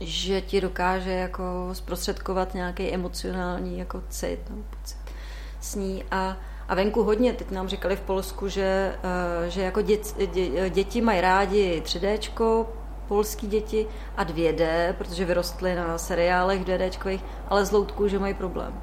že 0.00 0.40
ti 0.40 0.60
dokáže 0.60 1.10
jako 1.10 1.70
zprostředkovat 1.72 2.54
nějaký 2.54 2.94
emocionální 2.94 3.78
jako 3.78 4.02
cit, 4.08 4.40
no, 4.50 4.56
pocit 4.70 4.98
s 5.60 5.74
ní. 5.74 6.04
A 6.10 6.36
a 6.68 6.74
venku 6.74 7.02
hodně, 7.02 7.32
teď 7.32 7.50
nám 7.50 7.68
říkali 7.68 7.96
v 7.96 8.00
Polsku, 8.00 8.48
že, 8.48 8.94
uh, 9.42 9.48
že 9.48 9.62
jako 9.62 9.82
dět, 9.82 10.14
dě, 10.32 10.70
děti 10.70 11.00
mají 11.00 11.20
rádi 11.20 11.82
3D, 11.84 12.18
polský 13.08 13.46
děti 13.46 13.86
a 14.16 14.24
2D, 14.24 14.92
protože 14.92 15.24
vyrostly 15.24 15.74
na 15.74 15.98
seriálech 15.98 16.64
2D, 16.64 17.20
ale 17.48 17.64
z 17.64 17.70
loutku, 17.70 18.08
že 18.08 18.18
mají 18.18 18.34
problém. 18.34 18.80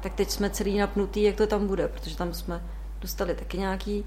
Tak 0.00 0.14
teď 0.14 0.30
jsme 0.30 0.50
celý 0.50 0.78
napnutý, 0.78 1.22
jak 1.22 1.36
to 1.36 1.46
tam 1.46 1.66
bude, 1.66 1.88
protože 1.88 2.16
tam 2.16 2.34
jsme 2.34 2.62
dostali 3.00 3.34
taky 3.34 3.58
nějaký, 3.58 4.04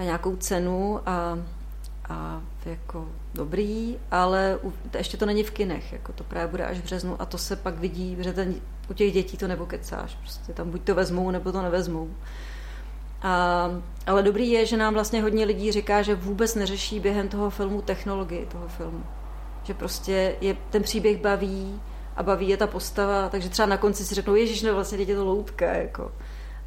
nějakou 0.00 0.36
cenu 0.36 1.00
a, 1.06 1.38
a 2.08 2.42
jako 2.64 3.08
dobrý, 3.34 3.98
ale 4.10 4.58
u, 4.62 4.72
ještě 4.98 5.16
to 5.16 5.26
není 5.26 5.42
v 5.42 5.50
kinech, 5.50 5.92
jako 5.92 6.12
to 6.12 6.24
právě 6.24 6.48
bude 6.48 6.66
až 6.66 6.78
v 6.78 6.82
březnu 6.82 7.22
a 7.22 7.26
to 7.26 7.38
se 7.38 7.56
pak 7.56 7.78
vidí, 7.78 8.16
že 8.20 8.32
ten, 8.32 8.54
u 8.90 8.94
těch 8.94 9.12
dětí 9.12 9.36
to 9.36 9.48
nebo 9.48 9.66
kecáš, 9.66 10.14
prostě 10.14 10.52
tam 10.52 10.70
buď 10.70 10.82
to 10.82 10.94
vezmou, 10.94 11.30
nebo 11.30 11.52
to 11.52 11.62
nevezmou. 11.62 12.10
A, 13.26 13.70
ale 14.06 14.22
dobrý 14.22 14.50
je, 14.50 14.66
že 14.66 14.76
nám 14.76 14.94
vlastně 14.94 15.22
hodně 15.22 15.44
lidí 15.44 15.72
říká, 15.72 16.02
že 16.02 16.14
vůbec 16.14 16.54
neřeší 16.54 17.00
během 17.00 17.28
toho 17.28 17.50
filmu 17.50 17.82
technologii 17.82 18.46
toho 18.46 18.68
filmu. 18.68 19.04
Že 19.62 19.74
prostě 19.74 20.36
je, 20.40 20.56
ten 20.70 20.82
příběh 20.82 21.20
baví 21.20 21.80
a 22.16 22.22
baví 22.22 22.48
je 22.48 22.56
ta 22.56 22.66
postava, 22.66 23.28
takže 23.28 23.48
třeba 23.48 23.66
na 23.66 23.76
konci 23.76 24.04
si 24.04 24.14
řeknou, 24.14 24.34
ježiš, 24.34 24.62
no 24.62 24.74
vlastně 24.74 24.98
teď 24.98 25.08
je 25.08 25.16
to 25.16 25.24
loutka, 25.24 25.72
jako. 25.72 26.12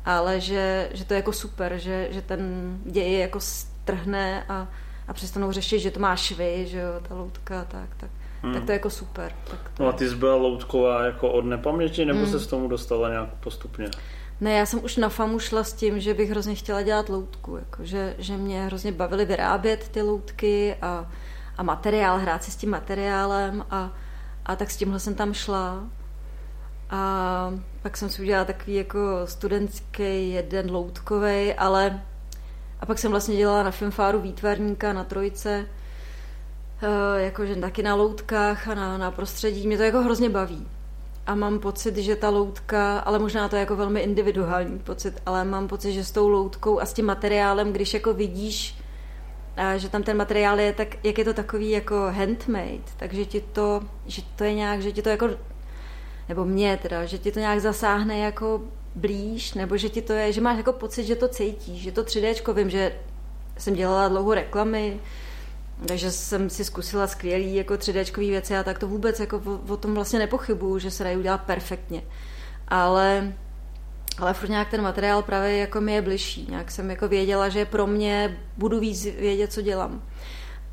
Ale 0.05 0.39
že, 0.39 0.89
že 0.93 1.05
to 1.05 1.13
je 1.13 1.15
jako 1.15 1.33
super, 1.33 1.77
že, 1.77 2.07
že 2.11 2.21
ten 2.21 2.41
děj 2.85 3.19
jako 3.19 3.39
strhne 3.39 4.43
a, 4.49 4.67
a 5.07 5.13
přestanou 5.13 5.51
řešit, 5.51 5.79
že 5.79 5.91
to 5.91 5.99
má 5.99 6.15
švy, 6.15 6.65
že 6.67 6.79
jo, 6.79 6.93
ta 7.07 7.15
loutka, 7.15 7.65
tak, 7.65 7.89
tak. 7.97 8.09
Hmm. 8.41 8.53
Tak 8.53 8.63
to 8.63 8.71
je 8.71 8.75
jako 8.75 8.89
super. 8.89 9.31
Tak 9.51 9.59
to... 9.73 9.83
No 9.83 9.89
a 9.89 9.91
ty 9.91 10.09
jsi 10.09 10.15
byla 10.15 10.35
loutková 10.35 11.05
jako 11.05 11.31
od 11.31 11.45
nepaměti, 11.45 12.05
nebo 12.05 12.19
hmm. 12.19 12.31
se 12.31 12.39
s 12.39 12.47
tomu 12.47 12.67
dostala 12.67 13.09
nějak 13.09 13.29
postupně? 13.33 13.89
Ne, 14.41 14.53
já 14.53 14.65
jsem 14.65 14.83
už 14.83 14.97
na 14.97 15.09
FAMu 15.09 15.39
šla 15.39 15.63
s 15.63 15.73
tím, 15.73 15.99
že 15.99 16.13
bych 16.13 16.29
hrozně 16.29 16.55
chtěla 16.55 16.81
dělat 16.81 17.09
loutku, 17.09 17.57
jako, 17.57 17.85
že, 17.85 18.15
že 18.17 18.37
mě 18.37 18.65
hrozně 18.65 18.91
bavily 18.91 19.25
vyrábět 19.25 19.89
ty 19.89 20.01
loutky 20.01 20.75
a, 20.81 21.11
a 21.57 21.63
materiál, 21.63 22.19
hrát 22.19 22.43
si 22.43 22.51
s 22.51 22.55
tím 22.55 22.69
materiálem 22.69 23.65
a, 23.71 23.93
a 24.45 24.55
tak 24.55 24.71
s 24.71 24.77
tímhle 24.77 24.99
jsem 24.99 25.15
tam 25.15 25.33
šla. 25.33 25.83
A 26.89 27.53
pak 27.81 27.97
jsem 27.97 28.09
si 28.09 28.21
udělala 28.21 28.45
takový 28.45 28.75
jako 28.75 28.99
studentský 29.25 30.31
jeden 30.31 30.71
loutkový, 30.71 31.53
ale 31.53 32.01
a 32.79 32.85
pak 32.85 32.99
jsem 32.99 33.11
vlastně 33.11 33.37
dělala 33.37 33.63
na 33.63 33.71
filmfáru 33.71 34.19
výtvarníka 34.21 34.93
na 34.93 35.03
trojce, 35.03 35.65
eh, 36.81 37.21
jakože 37.21 37.55
taky 37.55 37.83
na 37.83 37.95
loutkách 37.95 38.67
a 38.67 38.75
na, 38.75 38.97
na 38.97 39.11
prostředí. 39.11 39.67
Mě 39.67 39.77
to 39.77 39.83
jako 39.83 40.01
hrozně 40.01 40.29
baví 40.29 40.67
a 41.29 41.35
mám 41.35 41.59
pocit, 41.59 41.97
že 41.97 42.15
ta 42.15 42.29
loutka, 42.29 42.99
ale 42.99 43.19
možná 43.19 43.49
to 43.49 43.55
je 43.55 43.59
jako 43.59 43.75
velmi 43.75 43.99
individuální 43.99 44.79
pocit, 44.79 45.21
ale 45.25 45.43
mám 45.45 45.67
pocit, 45.67 45.93
že 45.93 46.03
s 46.03 46.11
tou 46.11 46.29
loutkou 46.29 46.79
a 46.79 46.85
s 46.85 46.93
tím 46.93 47.05
materiálem, 47.05 47.73
když 47.73 47.93
jako 47.93 48.13
vidíš, 48.13 48.75
a 49.57 49.77
že 49.77 49.89
tam 49.89 50.03
ten 50.03 50.17
materiál 50.17 50.59
je, 50.59 50.73
tak 50.73 51.05
jak 51.05 51.17
je 51.17 51.25
to 51.25 51.33
takový 51.33 51.69
jako 51.69 51.95
handmade, 51.95 52.89
takže 52.97 53.25
ti 53.25 53.41
to, 53.41 53.81
že 54.05 54.21
to 54.35 54.43
je 54.43 54.53
nějak, 54.53 54.81
že 54.81 54.91
ti 54.91 55.01
to 55.01 55.09
jako, 55.09 55.29
nebo 56.29 56.45
mě 56.45 56.79
teda, 56.81 57.05
že 57.05 57.17
ti 57.17 57.31
to 57.31 57.39
nějak 57.39 57.61
zasáhne 57.61 58.19
jako 58.19 58.61
blíž, 58.95 59.53
nebo 59.53 59.77
že 59.77 59.89
ti 59.89 60.01
to 60.01 60.13
je, 60.13 60.33
že 60.33 60.41
máš 60.41 60.57
jako 60.57 60.73
pocit, 60.73 61.03
že 61.03 61.15
to 61.15 61.27
cítíš, 61.27 61.81
že 61.81 61.91
to 61.91 62.03
3D, 62.03 62.53
vím, 62.53 62.69
že 62.69 62.95
jsem 63.57 63.73
dělala 63.73 64.07
dlouho 64.07 64.33
reklamy, 64.33 64.99
takže 65.87 66.11
jsem 66.11 66.49
si 66.49 66.65
zkusila 66.65 67.07
skvělý 67.07 67.55
jako 67.55 67.73
3D 67.73 68.19
věci 68.19 68.57
a 68.57 68.63
tak 68.63 68.79
to 68.79 68.87
vůbec 68.87 69.19
jako 69.19 69.41
o, 69.45 69.73
o 69.73 69.77
tom 69.77 69.95
vlastně 69.95 70.19
nepochybuju, 70.19 70.79
že 70.79 70.91
se 70.91 71.03
dají 71.03 71.17
udělat 71.17 71.41
perfektně. 71.41 72.01
Ale 72.67 73.33
ale 74.19 74.33
furt 74.33 74.49
nějak 74.49 74.69
ten 74.69 74.81
materiál 74.81 75.21
právě 75.21 75.57
jako 75.57 75.81
mi 75.81 75.93
je 75.93 76.01
bližší. 76.01 76.47
Nějak 76.49 76.71
jsem 76.71 76.89
jako 76.89 77.07
věděla, 77.07 77.49
že 77.49 77.65
pro 77.65 77.87
mě 77.87 78.37
budu 78.57 78.79
víc 78.79 79.03
vědět, 79.03 79.53
co 79.53 79.61
dělám. 79.61 80.03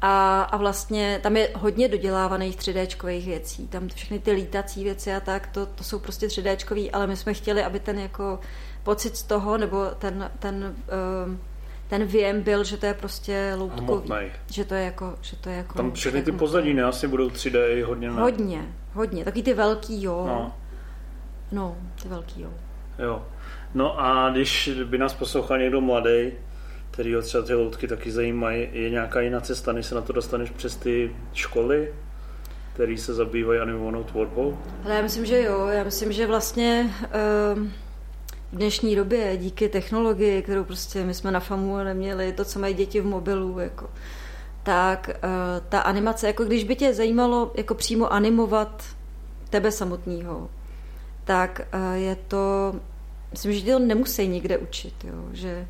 A, 0.01 0.43
a 0.43 0.57
vlastně 0.57 1.21
tam 1.23 1.37
je 1.37 1.51
hodně 1.55 1.89
dodělávaných 1.89 2.57
3D 2.57 3.25
věcí. 3.25 3.69
Tam 3.69 3.89
všechny 3.89 4.19
ty 4.19 4.33
lítací 4.33 4.85
věci 4.85 5.15
a 5.15 5.21
tak, 5.21 5.47
to, 5.47 5.67
to 5.67 5.85
jsou 5.85 5.99
prostě 5.99 6.27
3D, 6.27 6.91
ale 6.93 7.07
my 7.07 7.17
jsme 7.17 7.35
chtěli, 7.35 7.65
aby 7.65 7.81
ten 7.81 7.99
jako 7.99 8.41
pocit 8.83 9.17
z 9.17 9.23
toho, 9.23 9.59
nebo 9.59 9.87
ten, 9.99 10.31
ten 10.39 10.75
uh, 11.27 11.37
ten 11.89 12.05
věm 12.05 12.43
byl, 12.43 12.65
že 12.65 12.77
to 12.77 12.87
je 12.87 12.95
prostě 12.95 13.55
loutkový. 13.57 14.11
Že 14.51 14.65
to 14.65 14.75
je 14.75 14.85
jako, 14.85 15.15
že 15.21 15.37
to 15.37 15.49
je 15.49 15.57
jako... 15.57 15.77
Tam 15.77 15.93
všechny 15.93 16.23
ty 16.23 16.33
pozadí 16.33 16.75
ne, 16.75 16.85
asi 16.85 17.09
budou 17.09 17.29
3D 17.29 17.85
hodně, 17.85 18.11
ne? 18.11 18.21
Hodně, 18.21 18.75
hodně. 18.93 19.25
Taky 19.25 19.43
ty 19.43 19.55
velký, 19.55 20.03
jo. 20.03 20.25
No. 20.27 20.55
no, 21.53 21.77
ty 22.03 22.09
velký, 22.09 22.43
jo. 22.43 22.51
Jo. 22.99 23.27
No 23.75 24.01
a 24.01 24.31
když 24.31 24.71
by 24.85 24.99
nás 24.99 25.15
poslouchal 25.15 25.59
někdo 25.59 25.81
mladý, 25.81 26.33
který 26.91 27.15
ho 27.15 27.23
třeba 27.23 27.45
ty 27.45 27.55
loutky 27.55 27.89
taky 27.89 28.11
zajímají, 28.11 28.69
je 28.73 28.91
nějaká 28.91 29.21
jiná 29.21 29.41
cesta, 29.41 29.73
než 29.73 29.87
se 29.87 29.95
na 29.95 30.01
to 30.01 30.13
dostaneš 30.13 30.51
přes 30.51 30.77
ty 30.77 31.17
školy, 31.33 31.95
které 32.73 32.99
se 32.99 33.15
zabývají 33.15 33.61
animovanou 33.61 34.05
tvorbou? 34.05 34.59
Ale 34.85 34.95
já 34.95 35.03
myslím, 35.03 35.27
že 35.27 35.43
jo. 35.43 35.67
Já 35.67 35.85
myslím, 35.85 36.13
že 36.13 36.27
vlastně... 36.27 36.91
Uh 37.55 37.67
dnešní 38.57 38.97
době 38.97 39.37
díky 39.37 39.69
technologii, 39.69 40.43
kterou 40.43 40.65
prostě 40.65 41.05
my 41.05 41.15
jsme 41.15 41.31
na 41.31 41.41
FAMu 41.41 41.77
neměli, 41.77 42.33
to, 42.33 42.45
co 42.45 42.59
mají 42.59 42.75
děti 42.75 43.01
v 43.01 43.07
mobilu, 43.07 43.59
jako, 43.59 43.91
tak 44.63 45.11
uh, 45.11 45.67
ta 45.69 45.81
animace, 45.81 46.27
jako 46.27 46.45
když 46.45 46.65
by 46.65 46.77
tě 46.77 46.95
zajímalo 46.95 47.53
jako 47.55 47.75
přímo 47.75 48.13
animovat 48.13 48.85
tebe 49.51 49.73
samotného, 49.73 50.51
tak 51.25 51.61
uh, 51.75 51.95
je 51.95 52.17
to, 52.29 52.75
myslím, 53.31 53.53
že 53.53 53.73
to 53.73 53.79
nemusí 53.79 54.29
nikde 54.29 54.59
učit, 54.59 54.95
jo, 55.05 55.25
že, 55.33 55.67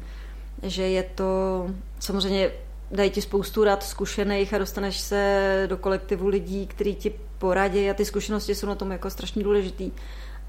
že 0.63 0.83
je 0.83 1.03
to, 1.03 1.67
samozřejmě 2.01 2.51
dají 2.91 3.11
ti 3.11 3.23
spoustu 3.23 3.65
rad 3.65 3.83
zkušených 3.83 4.55
a 4.55 4.59
dostaneš 4.59 5.01
se 5.01 5.65
do 5.69 5.77
kolektivu 5.77 6.29
lidí, 6.29 6.67
kteří 6.67 6.95
ti 6.95 7.15
poradí 7.39 7.91
a 7.91 7.95
ty 7.95 8.05
zkušenosti 8.05 8.55
jsou 8.55 8.67
na 8.67 8.75
tom 8.75 8.93
jako 8.93 9.11
strašně 9.11 9.45
důležitý 9.45 9.93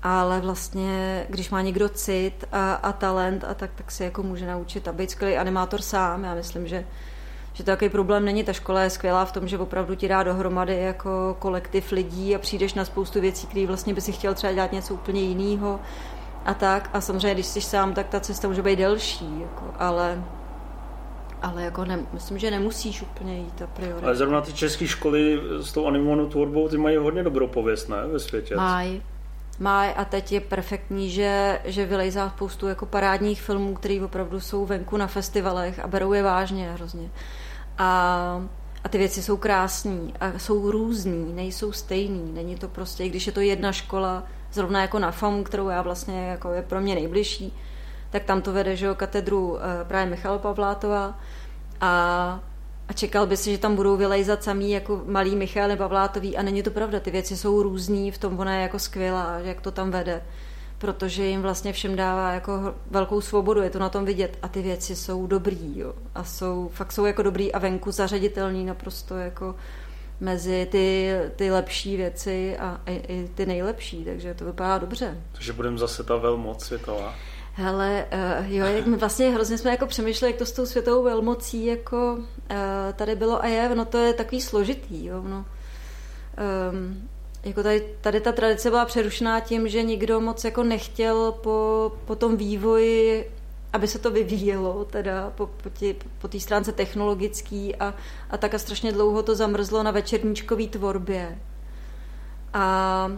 ale 0.04 0.42
vlastně, 0.42 1.26
když 1.30 1.50
má 1.50 1.62
někdo 1.62 1.90
cit 1.90 2.46
a, 2.52 2.74
a 2.74 2.92
talent, 2.92 3.44
a 3.44 3.54
tak, 3.54 3.72
tak 3.76 3.92
se 3.92 4.04
jako 4.04 4.24
může 4.24 4.48
naučit 4.48 4.88
a 4.88 4.92
být 4.92 5.12
skvělý 5.12 5.38
animátor 5.38 5.82
sám. 5.82 6.24
Já 6.24 6.36
myslím, 6.36 6.68
že, 6.68 6.86
že 7.54 7.64
to 7.64 7.72
takový 7.72 7.90
problém 7.90 8.26
není. 8.26 8.44
Ta 8.44 8.54
škola 8.54 8.82
je 8.82 8.90
skvělá 8.90 9.26
v 9.26 9.32
tom, 9.32 9.48
že 9.48 9.58
opravdu 9.58 9.96
ti 9.96 10.08
dá 10.08 10.24
dohromady 10.24 10.78
jako 10.78 11.36
kolektiv 11.40 11.92
lidí 11.92 12.36
a 12.36 12.40
přijdeš 12.40 12.74
na 12.74 12.86
spoustu 12.86 13.22
věcí, 13.22 13.48
které 13.48 13.68
vlastně 13.68 13.94
by 13.94 14.02
si 14.02 14.12
chtěl 14.12 14.34
třeba 14.34 14.54
dělat 14.54 14.72
něco 14.72 14.94
úplně 14.94 15.22
jiného 15.22 15.80
a 16.46 16.54
tak. 16.54 16.90
A 16.94 17.02
samozřejmě, 17.02 17.34
když 17.34 17.46
jsi 17.46 17.62
sám, 17.62 17.94
tak 17.94 18.08
ta 18.08 18.20
cesta 18.20 18.48
může 18.48 18.62
být 18.62 18.80
delší, 18.80 19.42
jako, 19.42 19.74
ale 19.80 20.24
ale 21.42 21.64
jako 21.64 21.86
ne, 21.86 22.00
myslím, 22.14 22.38
že 22.38 22.52
nemusíš 22.52 23.02
úplně 23.02 23.38
jít 23.38 23.62
a 23.62 23.68
priori. 23.68 24.06
Ale 24.06 24.16
zrovna 24.16 24.42
ty 24.42 24.54
české 24.54 24.88
školy 24.88 25.40
s 25.62 25.74
tou 25.74 25.88
animovanou 25.88 26.28
tvorbou, 26.28 26.68
ty 26.68 26.78
mají 26.78 26.98
hodně 26.98 27.24
dobrou 27.24 27.48
pověst, 27.48 27.90
ne, 27.90 28.08
ve 28.08 28.20
světě? 28.20 28.56
Mají, 28.56 29.02
má 29.60 29.90
a 29.90 30.06
teď 30.06 30.32
je 30.32 30.42
perfektní, 30.42 31.10
že, 31.10 31.60
že 31.66 31.86
vylejzá 31.86 32.30
spoustu 32.30 32.68
jako 32.68 32.86
parádních 32.86 33.42
filmů, 33.42 33.74
které 33.76 34.02
opravdu 34.06 34.40
jsou 34.40 34.66
venku 34.66 34.98
na 34.98 35.08
festivalech 35.08 35.80
a 35.80 35.88
berou 35.88 36.14
je 36.14 36.24
vážně 36.24 36.72
hrozně. 36.72 37.10
A, 37.78 38.42
a 38.84 38.90
ty 38.90 38.98
věci 38.98 39.24
jsou 39.24 39.38
krásní 39.38 40.14
a 40.20 40.40
jsou 40.40 40.72
různý, 40.72 41.34
nejsou 41.34 41.72
stejný. 41.72 42.32
Není 42.34 42.56
to 42.56 42.68
prostě, 42.68 43.10
když 43.10 43.28
je 43.28 43.34
to 43.34 43.42
jedna 43.42 43.72
škola, 43.72 44.24
zrovna 44.54 44.82
jako 44.82 45.00
na 45.00 45.12
FAMu, 45.12 45.44
kterou 45.44 45.70
já 45.70 45.82
vlastně 45.82 46.28
jako 46.28 46.52
je 46.52 46.62
pro 46.62 46.82
mě 46.82 46.96
nejbližší, 46.96 47.54
tak 48.10 48.24
tam 48.24 48.42
to 48.42 48.54
vede, 48.54 48.76
že 48.76 48.86
jo, 48.86 48.96
katedru 48.96 49.58
eh, 49.58 49.86
právě 49.86 50.10
Michal 50.10 50.40
Pavlátova 50.40 51.20
a 51.82 52.40
a 52.88 52.94
čekal 52.94 53.28
by 53.28 53.38
si, 53.38 53.52
že 53.52 53.58
tam 53.58 53.76
budou 53.76 53.98
vylejzat 53.98 54.44
samý 54.44 54.72
jako 54.72 55.02
malý 55.06 55.36
Michal 55.36 55.76
Pavlátový 55.78 56.38
a 56.38 56.42
není 56.42 56.64
to 56.64 56.72
pravda, 56.72 57.00
ty 57.00 57.12
věci 57.12 57.38
jsou 57.38 57.64
různý, 57.64 58.12
v 58.12 58.18
tom 58.18 58.40
ona 58.40 58.56
je 58.56 58.62
jako 58.62 58.80
skvělá, 58.80 59.40
jak 59.40 59.62
to 59.62 59.72
tam 59.72 59.92
vede 59.92 60.22
protože 60.78 61.26
jim 61.26 61.42
vlastně 61.42 61.74
všem 61.74 61.96
dává 61.96 62.32
jako 62.32 62.76
velkou 62.92 63.22
svobodu, 63.22 63.62
je 63.62 63.70
to 63.70 63.80
na 63.80 63.90
tom 63.90 64.06
vidět 64.06 64.38
a 64.42 64.48
ty 64.48 64.62
věci 64.62 64.96
jsou 64.96 65.28
dobrý, 65.28 65.80
jo. 65.80 65.94
A 66.16 66.24
jsou, 66.24 66.70
fakt 66.74 66.92
jsou 66.92 67.06
jako 67.06 67.24
dobrý 67.24 67.54
a 67.54 67.60
venku 67.60 67.92
zařaditelný 67.92 68.66
naprosto 68.66 69.18
jako 69.18 69.56
mezi 70.20 70.68
ty, 70.72 71.14
ty 71.36 71.52
lepší 71.52 71.98
věci 71.98 72.58
a 72.58 72.82
i, 72.86 72.96
i 72.96 73.30
ty 73.36 73.46
nejlepší, 73.46 74.06
takže 74.06 74.34
to 74.34 74.46
vypadá 74.46 74.78
dobře. 74.78 75.18
Takže 75.32 75.54
budeme 75.54 75.78
zase 75.78 76.04
ta 76.04 76.16
velmoc 76.16 76.66
světová. 76.66 77.16
Hele, 77.60 78.06
uh, 78.40 78.52
jo, 78.52 78.66
jak 78.66 78.86
my 78.86 78.98
vlastně 78.98 79.30
hrozně 79.30 79.58
jsme 79.58 79.72
jako 79.72 79.86
přemýšleli, 79.86 80.32
jak 80.32 80.40
to 80.40 80.46
s 80.46 80.52
tou 80.52 80.66
světovou 80.66 81.04
velmocí 81.04 81.66
jako 81.66 82.14
uh, 82.14 82.26
tady 82.96 83.16
bylo 83.16 83.44
a 83.44 83.48
je, 83.48 83.76
no 83.76 83.86
to 83.86 83.98
je 83.98 84.14
takový 84.14 84.42
složitý, 84.42 85.06
jo, 85.06 85.24
no. 85.28 85.46
Um, 86.72 87.10
jako 87.44 87.64
tady, 87.64 87.96
tady 88.02 88.22
ta 88.22 88.32
tradice 88.32 88.70
byla 88.70 88.86
přerušená 88.86 89.40
tím, 89.40 89.68
že 89.68 89.84
nikdo 89.84 90.22
moc 90.22 90.44
jako 90.44 90.64
nechtěl 90.64 91.32
po, 91.32 91.92
po 92.06 92.16
tom 92.16 92.38
vývoji, 92.38 93.32
aby 93.74 93.88
se 93.88 94.00
to 94.00 94.12
vyvíjelo, 94.12 94.86
teda 94.86 95.34
po, 95.36 95.48
po, 95.48 95.70
tý, 95.70 95.96
po 96.20 96.28
té 96.28 96.40
stránce 96.40 96.72
technologický 96.72 97.76
a, 97.76 97.94
a 98.30 98.38
tak 98.38 98.54
a 98.54 98.60
strašně 98.60 98.92
dlouho 98.92 99.24
to 99.24 99.36
zamrzlo 99.36 99.84
na 99.84 99.92
večerníčkové 99.92 100.68
tvorbě 100.68 101.38
a, 102.54 103.10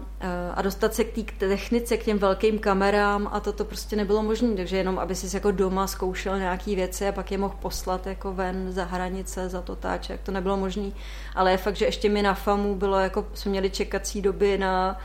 a 0.54 0.62
dostat 0.62 0.94
se 0.94 1.04
k 1.04 1.14
té 1.14 1.48
technice, 1.48 1.98
k 1.98 2.04
těm 2.04 2.20
velkým 2.20 2.60
kamerám 2.60 3.30
a 3.32 3.40
to, 3.40 3.54
to 3.54 3.66
prostě 3.66 3.96
nebylo 3.96 4.24
možné, 4.24 4.56
takže 4.56 4.78
jenom, 4.78 5.00
aby 5.00 5.16
si 5.16 5.36
jako 5.36 5.52
doma 5.52 5.88
zkoušel 5.88 6.40
nějaké 6.40 6.76
věci 6.76 7.08
a 7.08 7.12
pak 7.12 7.32
je 7.32 7.38
mohl 7.38 7.56
poslat 7.62 8.08
jako 8.08 8.34
ven 8.34 8.72
za 8.72 8.84
hranice, 8.84 9.50
za 9.50 9.62
to 9.62 9.76
táček, 9.76 10.22
to 10.22 10.32
nebylo 10.32 10.58
možné, 10.58 10.92
ale 11.36 11.52
je 11.52 11.58
fakt, 11.58 11.76
že 11.76 11.86
ještě 11.86 12.10
mi 12.10 12.22
na 12.22 12.34
FAMu 12.34 12.76
bylo 12.76 13.00
jako, 13.00 13.26
jsme 13.34 13.52
měli 13.52 13.70
čekací 13.70 14.22
doby 14.22 14.58
na, 14.58 14.98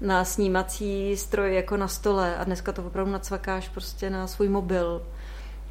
na 0.00 0.24
snímací 0.24 1.16
stroj 1.16 1.54
jako 1.54 1.76
na 1.76 1.88
stole 1.88 2.36
a 2.36 2.44
dneska 2.44 2.72
to 2.72 2.82
opravdu 2.82 3.12
nacvakáš 3.12 3.68
prostě 3.68 4.10
na 4.10 4.26
svůj 4.26 4.48
mobil. 4.48 5.02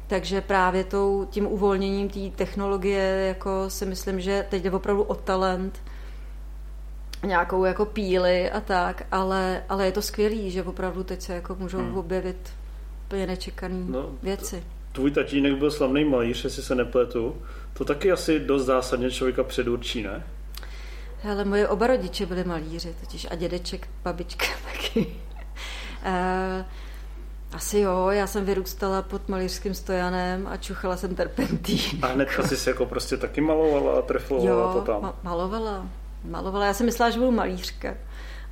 Takže 0.06 0.40
právě 0.40 0.84
tou, 0.84 1.26
tím 1.30 1.46
uvolněním 1.46 2.08
té 2.08 2.36
technologie 2.36 3.24
jako 3.28 3.70
si 3.70 3.86
myslím, 3.86 4.20
že 4.20 4.46
teď 4.50 4.62
jde 4.62 4.70
opravdu 4.70 5.02
o 5.02 5.14
talent, 5.14 5.80
nějakou 7.26 7.64
jako 7.64 7.84
píly 7.84 8.50
a 8.50 8.60
tak, 8.60 9.06
ale, 9.12 9.64
ale 9.68 9.86
je 9.86 9.92
to 9.92 10.02
skvělý, 10.02 10.50
že 10.50 10.62
opravdu 10.62 11.04
teď 11.04 11.22
se 11.22 11.34
jako 11.34 11.54
můžou 11.54 11.78
hmm. 11.78 11.98
objevit 11.98 12.52
úplně 13.06 13.26
nečekané 13.26 13.84
no, 13.88 14.10
věci. 14.22 14.64
Tvůj 14.92 15.10
tatínek 15.10 15.54
byl 15.54 15.70
slavný 15.70 16.04
malíř, 16.04 16.44
jestli 16.44 16.62
se 16.62 16.74
nepletu. 16.74 17.42
To 17.72 17.84
taky 17.84 18.12
asi 18.12 18.40
dost 18.40 18.64
zásadně 18.64 19.10
člověka 19.10 19.44
předurčí, 19.44 20.02
ne? 20.02 20.26
Ale 21.30 21.44
moje 21.44 21.68
oba 21.68 21.86
rodiče 21.86 22.26
byli 22.26 22.44
malíři, 22.44 22.94
totiž 23.00 23.26
a 23.30 23.34
dědeček, 23.34 23.88
babička 24.04 24.46
taky. 24.72 25.06
uh, 26.06 26.64
asi 27.52 27.78
jo, 27.78 28.08
já 28.10 28.26
jsem 28.26 28.44
vyrůstala 28.44 29.02
pod 29.02 29.28
malířským 29.28 29.74
stojanem 29.74 30.46
a 30.46 30.56
čuchala 30.56 30.96
jsem 30.96 31.14
terpentín. 31.14 31.78
A 32.02 32.06
hned 32.06 32.28
jsi 32.46 32.56
se 32.56 32.70
jako 32.70 32.86
prostě 32.86 33.16
taky 33.16 33.40
malovala 33.40 33.98
a 33.98 34.02
treflovala 34.02 34.72
to 34.72 34.80
tam? 34.80 35.02
Ma- 35.02 35.14
malovala 35.22 35.86
malovala. 36.24 36.66
Já 36.66 36.74
jsem 36.74 36.86
myslela, 36.86 37.10
že 37.10 37.18
budu 37.18 37.30
malířka. 37.30 37.94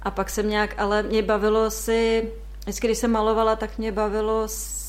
A 0.03 0.11
pak 0.11 0.31
jsem 0.31 0.51
nějak, 0.51 0.75
ale 0.79 1.03
mě 1.03 1.23
bavilo 1.23 1.71
si, 1.71 2.31
vždycky, 2.61 2.87
když 2.87 2.99
jsem 2.99 3.11
malovala, 3.11 3.57
tak 3.57 3.79
mě 3.79 3.93
bavilo 3.93 4.43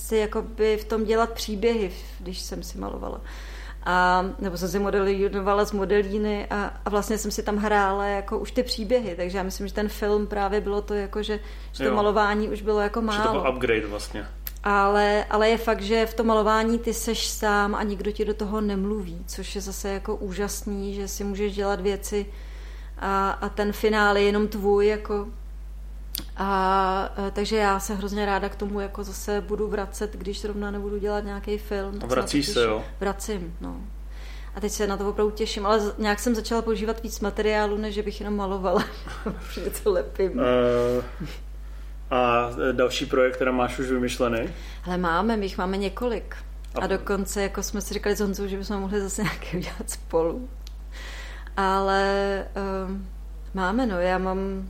si 0.07 0.17
jakoby 0.17 0.77
v 0.77 0.85
tom 0.85 1.05
dělat 1.05 1.29
příběhy, 1.29 1.91
když 2.19 2.39
jsem 2.39 2.63
si 2.63 2.77
malovala. 2.77 3.21
A, 3.85 4.25
nebo 4.39 4.57
jsem 4.57 4.69
si 4.69 4.79
modelínovala 4.79 5.65
z 5.65 5.71
modelíny 5.71 6.47
a, 6.49 6.73
a 6.85 6.89
vlastně 6.89 7.17
jsem 7.17 7.31
si 7.31 7.43
tam 7.43 7.57
hrála 7.57 8.05
jako 8.05 8.39
už 8.39 8.51
ty 8.51 8.63
příběhy, 8.63 9.15
takže 9.15 9.37
já 9.37 9.43
myslím, 9.43 9.67
že 9.67 9.73
ten 9.73 9.89
film 9.89 10.27
právě 10.27 10.61
bylo 10.61 10.81
to 10.81 10.93
jako, 10.93 11.23
že, 11.23 11.39
že 11.71 11.83
to 11.83 11.89
jo. 11.89 11.95
malování 11.95 12.49
už 12.49 12.61
bylo 12.61 12.79
jako 12.79 13.01
málo. 13.01 13.17
Že 13.17 13.23
to 13.23 13.41
byl 13.41 13.51
upgrade 13.55 13.87
vlastně. 13.87 14.25
Ale, 14.63 15.25
ale 15.29 15.49
je 15.49 15.57
fakt, 15.57 15.81
že 15.81 16.05
v 16.05 16.13
tom 16.13 16.27
malování 16.27 16.79
ty 16.79 16.93
seš 16.93 17.27
sám 17.27 17.75
a 17.75 17.83
nikdo 17.83 18.11
ti 18.11 18.25
do 18.25 18.33
toho 18.33 18.61
nemluví, 18.61 19.23
což 19.27 19.55
je 19.55 19.61
zase 19.61 19.89
jako 19.89 20.15
úžasný, 20.15 20.93
že 20.93 21.07
si 21.07 21.23
můžeš 21.23 21.55
dělat 21.55 21.81
věci, 21.81 22.25
a, 22.99 23.31
a 23.31 23.49
ten 23.49 23.71
finál 23.73 24.17
je 24.17 24.23
jenom 24.23 24.47
tvůj, 24.47 24.87
jako 24.87 25.27
a, 26.37 27.03
a 27.03 27.29
takže 27.33 27.57
já 27.57 27.79
se 27.79 27.95
hrozně 27.95 28.25
ráda 28.25 28.49
k 28.49 28.55
tomu 28.55 28.79
jako 28.79 29.03
zase 29.03 29.41
budu 29.41 29.67
vracet, 29.67 30.13
když 30.13 30.41
zrovna 30.41 30.71
nebudu 30.71 30.97
dělat 30.97 31.23
nějaký 31.23 31.57
film. 31.57 31.99
A 32.03 32.05
vracíš 32.05 32.47
se, 32.47 32.63
jo? 32.63 32.83
Vracím, 32.99 33.55
no. 33.61 33.81
A 34.55 34.59
teď 34.59 34.71
se 34.71 34.87
na 34.87 34.97
to 34.97 35.09
opravdu 35.09 35.31
těším, 35.31 35.65
ale 35.65 35.93
nějak 35.97 36.19
jsem 36.19 36.35
začala 36.35 36.61
používat 36.61 37.03
víc 37.03 37.19
materiálu, 37.19 37.77
než 37.77 37.99
bych 37.99 38.19
jenom 38.19 38.35
malovala. 38.35 38.83
to 39.83 39.91
lepím. 39.91 40.31
Uh, 40.31 41.27
a 42.11 42.49
další 42.71 43.05
projekt, 43.05 43.35
který 43.35 43.51
máš 43.51 43.79
už 43.79 43.87
vymyšlený? 43.87 44.49
Ale 44.83 44.97
máme, 44.97 45.37
my 45.37 45.45
jich 45.45 45.57
máme 45.57 45.77
několik. 45.77 46.35
A, 46.75 46.79
a 46.79 46.87
dokonce 46.87 47.41
jako 47.41 47.63
jsme 47.63 47.81
si 47.81 47.93
říkali 47.93 48.15
s 48.15 48.19
Honzou, 48.19 48.47
že 48.47 48.57
bychom 48.57 48.79
mohli 48.79 49.01
zase 49.01 49.23
nějaké 49.23 49.57
udělat 49.57 49.89
spolu 49.89 50.49
ale 51.57 52.45
uh, 52.87 52.97
máme, 53.53 53.85
no, 53.85 53.99
já 53.99 54.17
mám, 54.17 54.69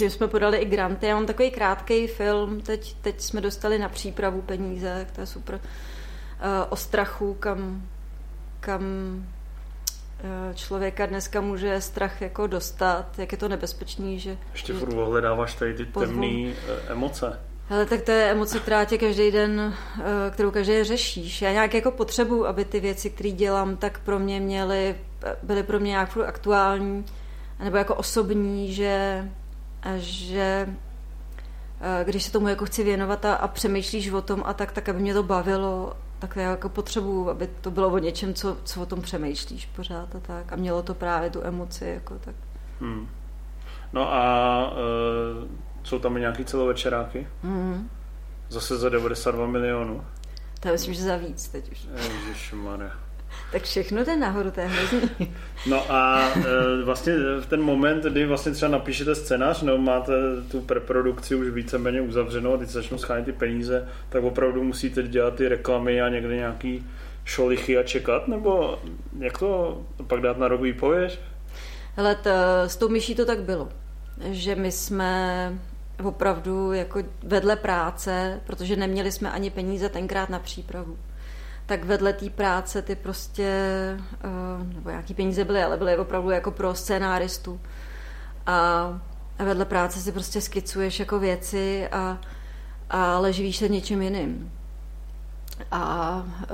že 0.00 0.10
jsme 0.10 0.28
podali 0.28 0.58
i 0.58 0.64
granty, 0.64 1.06
já 1.06 1.14
mám 1.14 1.26
takový 1.26 1.50
krátký 1.50 2.06
film, 2.06 2.60
teď, 2.60 2.96
teď 3.00 3.20
jsme 3.20 3.40
dostali 3.40 3.78
na 3.78 3.88
přípravu 3.88 4.42
peníze, 4.42 5.06
to 5.14 5.20
je 5.20 5.26
super, 5.26 5.54
uh, 5.54 5.60
o 6.68 6.76
strachu, 6.76 7.34
kam, 7.34 7.82
kam 8.60 8.82
uh, 8.82 10.54
člověka 10.54 11.06
dneska 11.06 11.40
může 11.40 11.80
strach 11.80 12.22
jako 12.22 12.46
dostat, 12.46 13.18
jak 13.18 13.32
je 13.32 13.38
to 13.38 13.48
nebezpečný, 13.48 14.20
že... 14.20 14.36
Ještě 14.52 14.72
furt 14.72 14.94
ohledáváš 14.94 15.54
tady 15.54 15.74
ty 15.74 15.86
temné 15.86 16.52
emoce. 16.88 17.47
Ale 17.70 17.86
tak 17.86 18.02
to 18.02 18.10
je 18.10 18.30
emoce, 18.30 18.60
která 18.60 18.84
tě 18.84 18.98
každý 18.98 19.30
den, 19.30 19.74
kterou 20.30 20.50
každý 20.50 20.84
řešíš. 20.84 21.42
Já 21.42 21.52
nějak 21.52 21.74
jako 21.74 21.90
potřebuji, 21.90 22.46
aby 22.46 22.64
ty 22.64 22.80
věci, 22.80 23.10
které 23.10 23.30
dělám, 23.30 23.76
tak 23.76 23.98
pro 23.98 24.18
mě 24.18 24.40
měly 24.40 24.94
byly 25.42 25.62
pro 25.62 25.80
mě 25.80 25.90
nějak 25.90 26.16
aktuální 26.26 27.04
nebo 27.58 27.76
jako 27.76 27.94
osobní, 27.94 28.72
že, 28.72 29.28
že 29.96 30.68
eh, 31.80 32.04
když 32.04 32.22
se 32.22 32.32
tomu 32.32 32.48
jako 32.48 32.64
chci 32.64 32.84
věnovat 32.84 33.24
a, 33.24 33.34
a 33.34 33.48
přemýšlíš 33.48 34.10
o 34.10 34.22
tom 34.22 34.42
a 34.46 34.54
tak, 34.54 34.72
tak 34.72 34.88
aby 34.88 35.00
mě 35.00 35.14
to 35.14 35.22
bavilo, 35.22 35.96
tak 36.18 36.36
já 36.36 36.50
jako 36.50 36.68
potřebuju, 36.68 37.30
aby 37.30 37.46
to 37.60 37.70
bylo 37.70 37.88
o 37.88 37.98
něčem, 37.98 38.34
co, 38.34 38.56
co 38.64 38.82
o 38.82 38.86
tom 38.86 39.02
přemýšlíš 39.02 39.66
pořád 39.66 40.14
a 40.14 40.20
tak. 40.20 40.52
A 40.52 40.56
mělo 40.56 40.82
to 40.82 40.94
právě 40.94 41.30
tu 41.30 41.42
emoci. 41.44 41.84
Jako 41.84 42.14
tak. 42.18 42.34
Hmm. 42.80 43.08
No 43.92 44.12
a 44.12 44.72
jsou 45.88 45.98
tam 45.98 46.16
i 46.16 46.20
nějaký 46.20 46.44
celovečeráky? 46.44 47.26
Hmm. 47.42 47.90
Zase 48.48 48.76
za 48.76 48.88
92 48.88 49.46
milionů? 49.46 50.04
To 50.60 50.68
myslím, 50.68 50.94
že 50.94 51.02
za 51.02 51.16
víc 51.16 51.48
teď 51.48 51.72
už. 51.72 51.86
Ježišmarja. 52.26 53.08
Tak 53.52 53.62
všechno 53.62 54.04
jde 54.04 54.16
nahoru, 54.16 54.50
to 54.50 54.60
je 54.60 54.66
hrozný. 54.66 55.34
No 55.66 55.92
a 55.92 56.28
e, 56.36 56.84
vlastně 56.84 57.14
v 57.40 57.46
ten 57.46 57.62
moment, 57.62 58.04
kdy 58.04 58.26
vlastně 58.26 58.52
třeba 58.52 58.72
napíšete 58.72 59.14
scénář, 59.14 59.62
no 59.62 59.78
máte 59.78 60.12
tu 60.50 60.60
preprodukci 60.60 61.34
už 61.34 61.48
víceméně 61.48 62.00
uzavřenou 62.00 62.54
a 62.54 62.56
teď 62.56 62.68
začnou 62.68 62.98
schánět 62.98 63.24
ty 63.24 63.32
peníze, 63.32 63.88
tak 64.08 64.24
opravdu 64.24 64.64
musíte 64.64 65.02
dělat 65.02 65.34
ty 65.34 65.48
reklamy 65.48 66.02
a 66.02 66.08
někde 66.08 66.34
nějaký 66.34 66.86
šolichy 67.24 67.78
a 67.78 67.82
čekat, 67.82 68.28
nebo 68.28 68.78
jak 69.18 69.38
to 69.38 69.82
pak 70.06 70.20
dát 70.20 70.38
na 70.38 70.48
rok 70.48 70.60
výpověď? 70.60 71.18
Hele, 71.96 72.14
to, 72.14 72.30
s 72.66 72.76
tou 72.76 72.88
myší 72.88 73.14
to 73.14 73.26
tak 73.26 73.42
bylo, 73.42 73.68
že 74.30 74.54
my 74.54 74.72
jsme 74.72 75.52
opravdu 76.02 76.72
jako 76.72 77.02
vedle 77.22 77.56
práce, 77.56 78.40
protože 78.46 78.76
neměli 78.76 79.12
jsme 79.12 79.30
ani 79.30 79.50
peníze 79.50 79.88
tenkrát 79.88 80.28
na 80.30 80.38
přípravu 80.38 80.96
tak 81.68 81.84
vedle 81.84 82.12
té 82.12 82.30
práce 82.30 82.82
ty 82.82 82.94
prostě, 82.94 83.46
eh, 84.24 84.74
nebo 84.74 84.90
nějaký 84.90 85.14
peníze 85.14 85.44
byly, 85.44 85.62
ale 85.62 85.76
byly 85.76 85.98
opravdu 85.98 86.30
jako 86.30 86.50
pro 86.50 86.74
scénáristu. 86.74 87.60
A, 88.46 89.00
vedle 89.38 89.64
práce 89.64 90.00
si 90.00 90.12
prostě 90.12 90.40
skicuješ 90.40 91.00
jako 91.00 91.18
věci 91.18 91.88
a, 91.88 92.18
a 92.90 93.18
ležíš 93.18 93.56
se 93.56 93.68
něčím 93.68 94.02
jiným. 94.02 94.52
A 95.70 96.22
eh, 96.42 96.46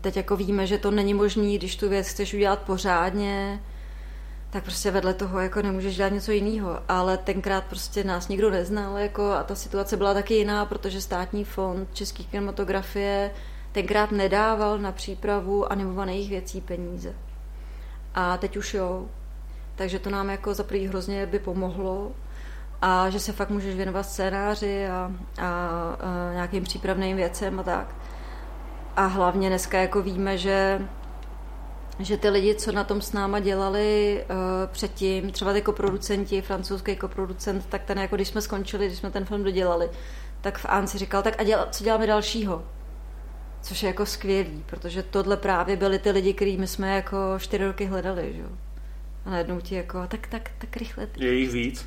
teď 0.00 0.16
jako 0.16 0.36
víme, 0.36 0.66
že 0.66 0.78
to 0.78 0.90
není 0.90 1.14
možné, 1.14 1.54
když 1.54 1.76
tu 1.76 1.88
věc 1.88 2.08
chceš 2.08 2.34
udělat 2.34 2.58
pořádně, 2.58 3.60
tak 4.52 4.64
prostě 4.64 4.90
vedle 4.90 5.14
toho 5.14 5.40
jako 5.40 5.62
nemůžeš 5.62 5.96
dělat 5.96 6.12
něco 6.12 6.32
jiného. 6.32 6.80
Ale 6.88 7.16
tenkrát 7.16 7.64
prostě 7.64 8.04
nás 8.04 8.28
nikdo 8.28 8.50
neznal 8.50 8.98
jako, 8.98 9.32
a 9.32 9.42
ta 9.42 9.54
situace 9.54 9.96
byla 9.96 10.14
taky 10.14 10.34
jiná, 10.34 10.66
protože 10.66 11.00
státní 11.00 11.44
fond 11.44 11.88
české 11.92 12.22
kinematografie 12.22 13.30
tenkrát 13.72 14.12
nedával 14.12 14.78
na 14.78 14.92
přípravu 14.92 15.72
animovaných 15.72 16.30
věcí 16.30 16.60
peníze. 16.60 17.14
A 18.14 18.36
teď 18.36 18.56
už 18.56 18.74
jo. 18.74 19.06
Takže 19.74 19.98
to 19.98 20.10
nám 20.10 20.30
jako 20.30 20.54
za 20.54 20.62
prvý 20.62 20.86
hrozně 20.86 21.26
by 21.26 21.38
pomohlo 21.38 22.12
a 22.82 23.10
že 23.10 23.20
se 23.20 23.32
fakt 23.32 23.50
můžeš 23.50 23.74
věnovat 23.74 24.02
scénáři 24.02 24.86
a, 24.88 25.12
a, 25.38 25.42
a 25.42 26.32
nějakým 26.32 26.64
přípravným 26.64 27.16
věcem 27.16 27.60
a 27.60 27.62
tak. 27.62 27.94
A 28.96 29.06
hlavně 29.06 29.48
dneska 29.48 29.78
jako 29.78 30.02
víme, 30.02 30.38
že 30.38 30.88
že 32.04 32.16
ty 32.16 32.28
lidi, 32.28 32.54
co 32.54 32.72
na 32.72 32.84
tom 32.84 33.00
s 33.00 33.12
náma 33.12 33.40
dělali 33.40 34.24
uh, 34.30 34.36
předtím, 34.72 35.32
třeba 35.32 35.52
ty 35.52 35.62
koproducenti, 35.62 36.42
francouzský 36.42 36.96
koproducent, 36.96 37.66
tak 37.66 37.82
ten, 37.84 37.98
jako 37.98 38.16
když 38.16 38.28
jsme 38.28 38.40
skončili, 38.40 38.86
když 38.86 38.98
jsme 38.98 39.10
ten 39.10 39.24
film 39.24 39.44
dodělali, 39.44 39.90
tak 40.40 40.58
v 40.58 40.66
Anci 40.68 40.98
říkal, 40.98 41.22
tak 41.22 41.40
a 41.40 41.44
děla, 41.44 41.66
co 41.70 41.84
děláme 41.84 42.06
dalšího? 42.06 42.64
Což 43.62 43.82
je 43.82 43.86
jako 43.86 44.06
skvělý, 44.06 44.64
protože 44.66 45.02
tohle 45.02 45.36
právě 45.36 45.76
byli 45.76 45.98
ty 45.98 46.10
lidi, 46.10 46.34
kterými 46.34 46.66
jsme 46.66 46.94
jako 46.96 47.16
čtyři 47.38 47.66
roky 47.66 47.84
hledali, 47.86 48.32
že? 48.36 48.42
A 49.24 49.30
najednou 49.30 49.60
ti 49.60 49.74
jako, 49.74 50.06
tak, 50.08 50.26
tak, 50.26 50.50
tak 50.58 50.76
rychle. 50.76 51.08
Je 51.16 51.34
jich 51.34 51.50
víc? 51.50 51.86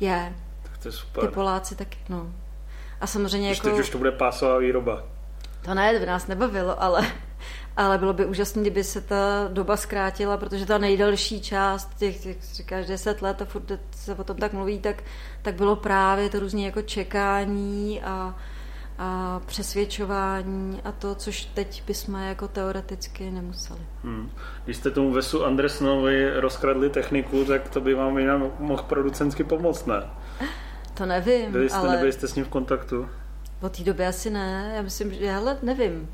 Je. 0.00 0.34
Tak 0.62 0.78
to 0.78 0.88
je 0.88 0.92
super. 0.92 1.26
Ty 1.26 1.34
Poláci 1.34 1.76
taky, 1.76 1.98
no. 2.08 2.32
A 3.00 3.06
samozřejmě 3.06 3.48
Když 3.48 3.58
jako... 3.58 3.70
teď 3.70 3.78
už 3.78 3.90
to 3.90 3.98
bude 3.98 4.12
pásová 4.12 4.58
výroba. 4.58 5.04
To 5.62 5.74
ne, 5.74 5.92
to 5.94 6.00
by 6.00 6.06
nás 6.06 6.26
nebavilo, 6.26 6.82
ale, 6.82 7.06
ale 7.76 7.98
bylo 7.98 8.12
by 8.12 8.26
úžasné, 8.26 8.62
kdyby 8.62 8.84
se 8.84 9.00
ta 9.00 9.48
doba 9.52 9.76
zkrátila, 9.76 10.36
protože 10.36 10.66
ta 10.66 10.78
nejdelší 10.78 11.40
část, 11.40 11.94
těch, 11.98 12.22
těch 12.22 12.36
říkáš 12.52 12.86
10 12.86 13.22
let 13.22 13.42
a 13.42 13.44
furt 13.44 13.72
se 13.96 14.14
o 14.14 14.24
tom 14.24 14.36
tak 14.36 14.52
mluví, 14.52 14.78
tak, 14.78 15.02
tak 15.42 15.54
bylo 15.54 15.76
právě 15.76 16.30
to 16.30 16.40
různé 16.40 16.60
jako 16.60 16.82
čekání 16.82 18.02
a, 18.02 18.36
a 18.98 19.40
přesvědčování 19.46 20.80
a 20.84 20.92
to, 20.92 21.14
což 21.14 21.44
teď 21.44 21.82
bychom 21.86 22.14
jako 22.14 22.48
teoreticky 22.48 23.30
nemuseli. 23.30 23.80
Hmm. 24.04 24.30
Když 24.64 24.76
jste 24.76 24.90
tomu 24.90 25.12
Vesu 25.12 25.44
Andresnovi 25.44 26.40
rozkradli 26.40 26.90
techniku, 26.90 27.44
tak 27.44 27.68
to 27.68 27.80
by 27.80 27.94
vám 27.94 28.18
jinak 28.18 28.40
mohl 28.58 28.82
producentsky 28.82 29.44
pomoct, 29.44 29.86
ne? 29.86 30.02
To 30.94 31.06
nevím, 31.06 31.52
Byli 31.52 31.68
jste, 31.68 31.78
ale 31.78 31.90
nebyli 31.90 32.12
jste 32.12 32.28
s 32.28 32.34
ním 32.34 32.44
v 32.44 32.48
kontaktu? 32.48 33.08
od 33.62 33.76
té 33.76 33.84
doby 33.84 34.06
asi 34.06 34.30
ne. 34.30 34.72
Já 34.76 34.82
myslím, 34.82 35.14
že 35.14 35.32
hele, 35.32 35.58
nevím. 35.62 36.08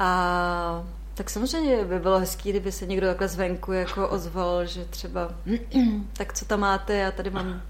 A 0.00 0.84
tak 1.14 1.30
samozřejmě 1.30 1.84
by 1.84 1.98
bylo 1.98 2.18
hezký, 2.18 2.50
kdyby 2.50 2.72
se 2.72 2.86
někdo 2.86 3.06
takhle 3.06 3.28
zvenku 3.28 3.72
jako 3.72 4.08
ozval, 4.08 4.66
že 4.66 4.84
třeba 4.84 5.30
tak 6.12 6.32
co 6.32 6.44
tam 6.44 6.60
máte, 6.60 6.94
já 6.94 7.10
tady 7.10 7.30
mám 7.30 7.62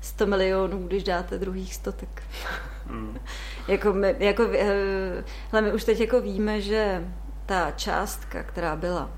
100 0.00 0.26
milionů, 0.26 0.86
když 0.86 1.04
dáte 1.04 1.38
druhých 1.38 1.74
100, 1.74 1.92
tak 1.92 2.22
Hmm. 2.86 3.18
jako 3.68 3.92
my, 3.92 4.14
jako, 4.18 4.42
eh, 4.52 5.24
hele, 5.52 5.62
my 5.62 5.72
už 5.72 5.84
teď 5.84 6.00
jako 6.00 6.20
víme, 6.20 6.60
že 6.60 7.04
ta 7.46 7.70
částka, 7.70 8.42
která 8.42 8.76
byla, 8.76 9.10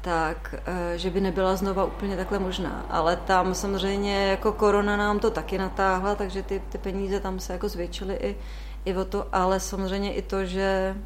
tak, 0.00 0.54
eh, 0.66 0.98
že 0.98 1.10
by 1.10 1.20
nebyla 1.20 1.56
znova 1.56 1.84
úplně 1.84 2.16
takhle 2.16 2.38
možná. 2.38 2.86
Ale 2.90 3.16
tam 3.16 3.54
samozřejmě 3.54 4.26
jako 4.26 4.52
korona 4.52 4.96
nám 4.96 5.18
to 5.18 5.30
taky 5.30 5.58
natáhla, 5.58 6.14
takže 6.14 6.42
ty, 6.42 6.62
ty 6.68 6.78
peníze 6.78 7.20
tam 7.20 7.40
se 7.40 7.52
jako 7.52 7.68
zvětšily 7.68 8.14
i, 8.14 8.36
i 8.84 8.96
o 8.96 9.04
to, 9.04 9.26
ale 9.32 9.60
samozřejmě 9.60 10.14
i 10.14 10.22
to, 10.22 10.44
že 10.44 10.96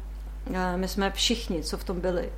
my 0.75 0.87
jsme 0.87 1.11
všichni, 1.11 1.63
co 1.63 1.77
v 1.77 1.83
tom 1.83 2.01
byli, 2.01 2.29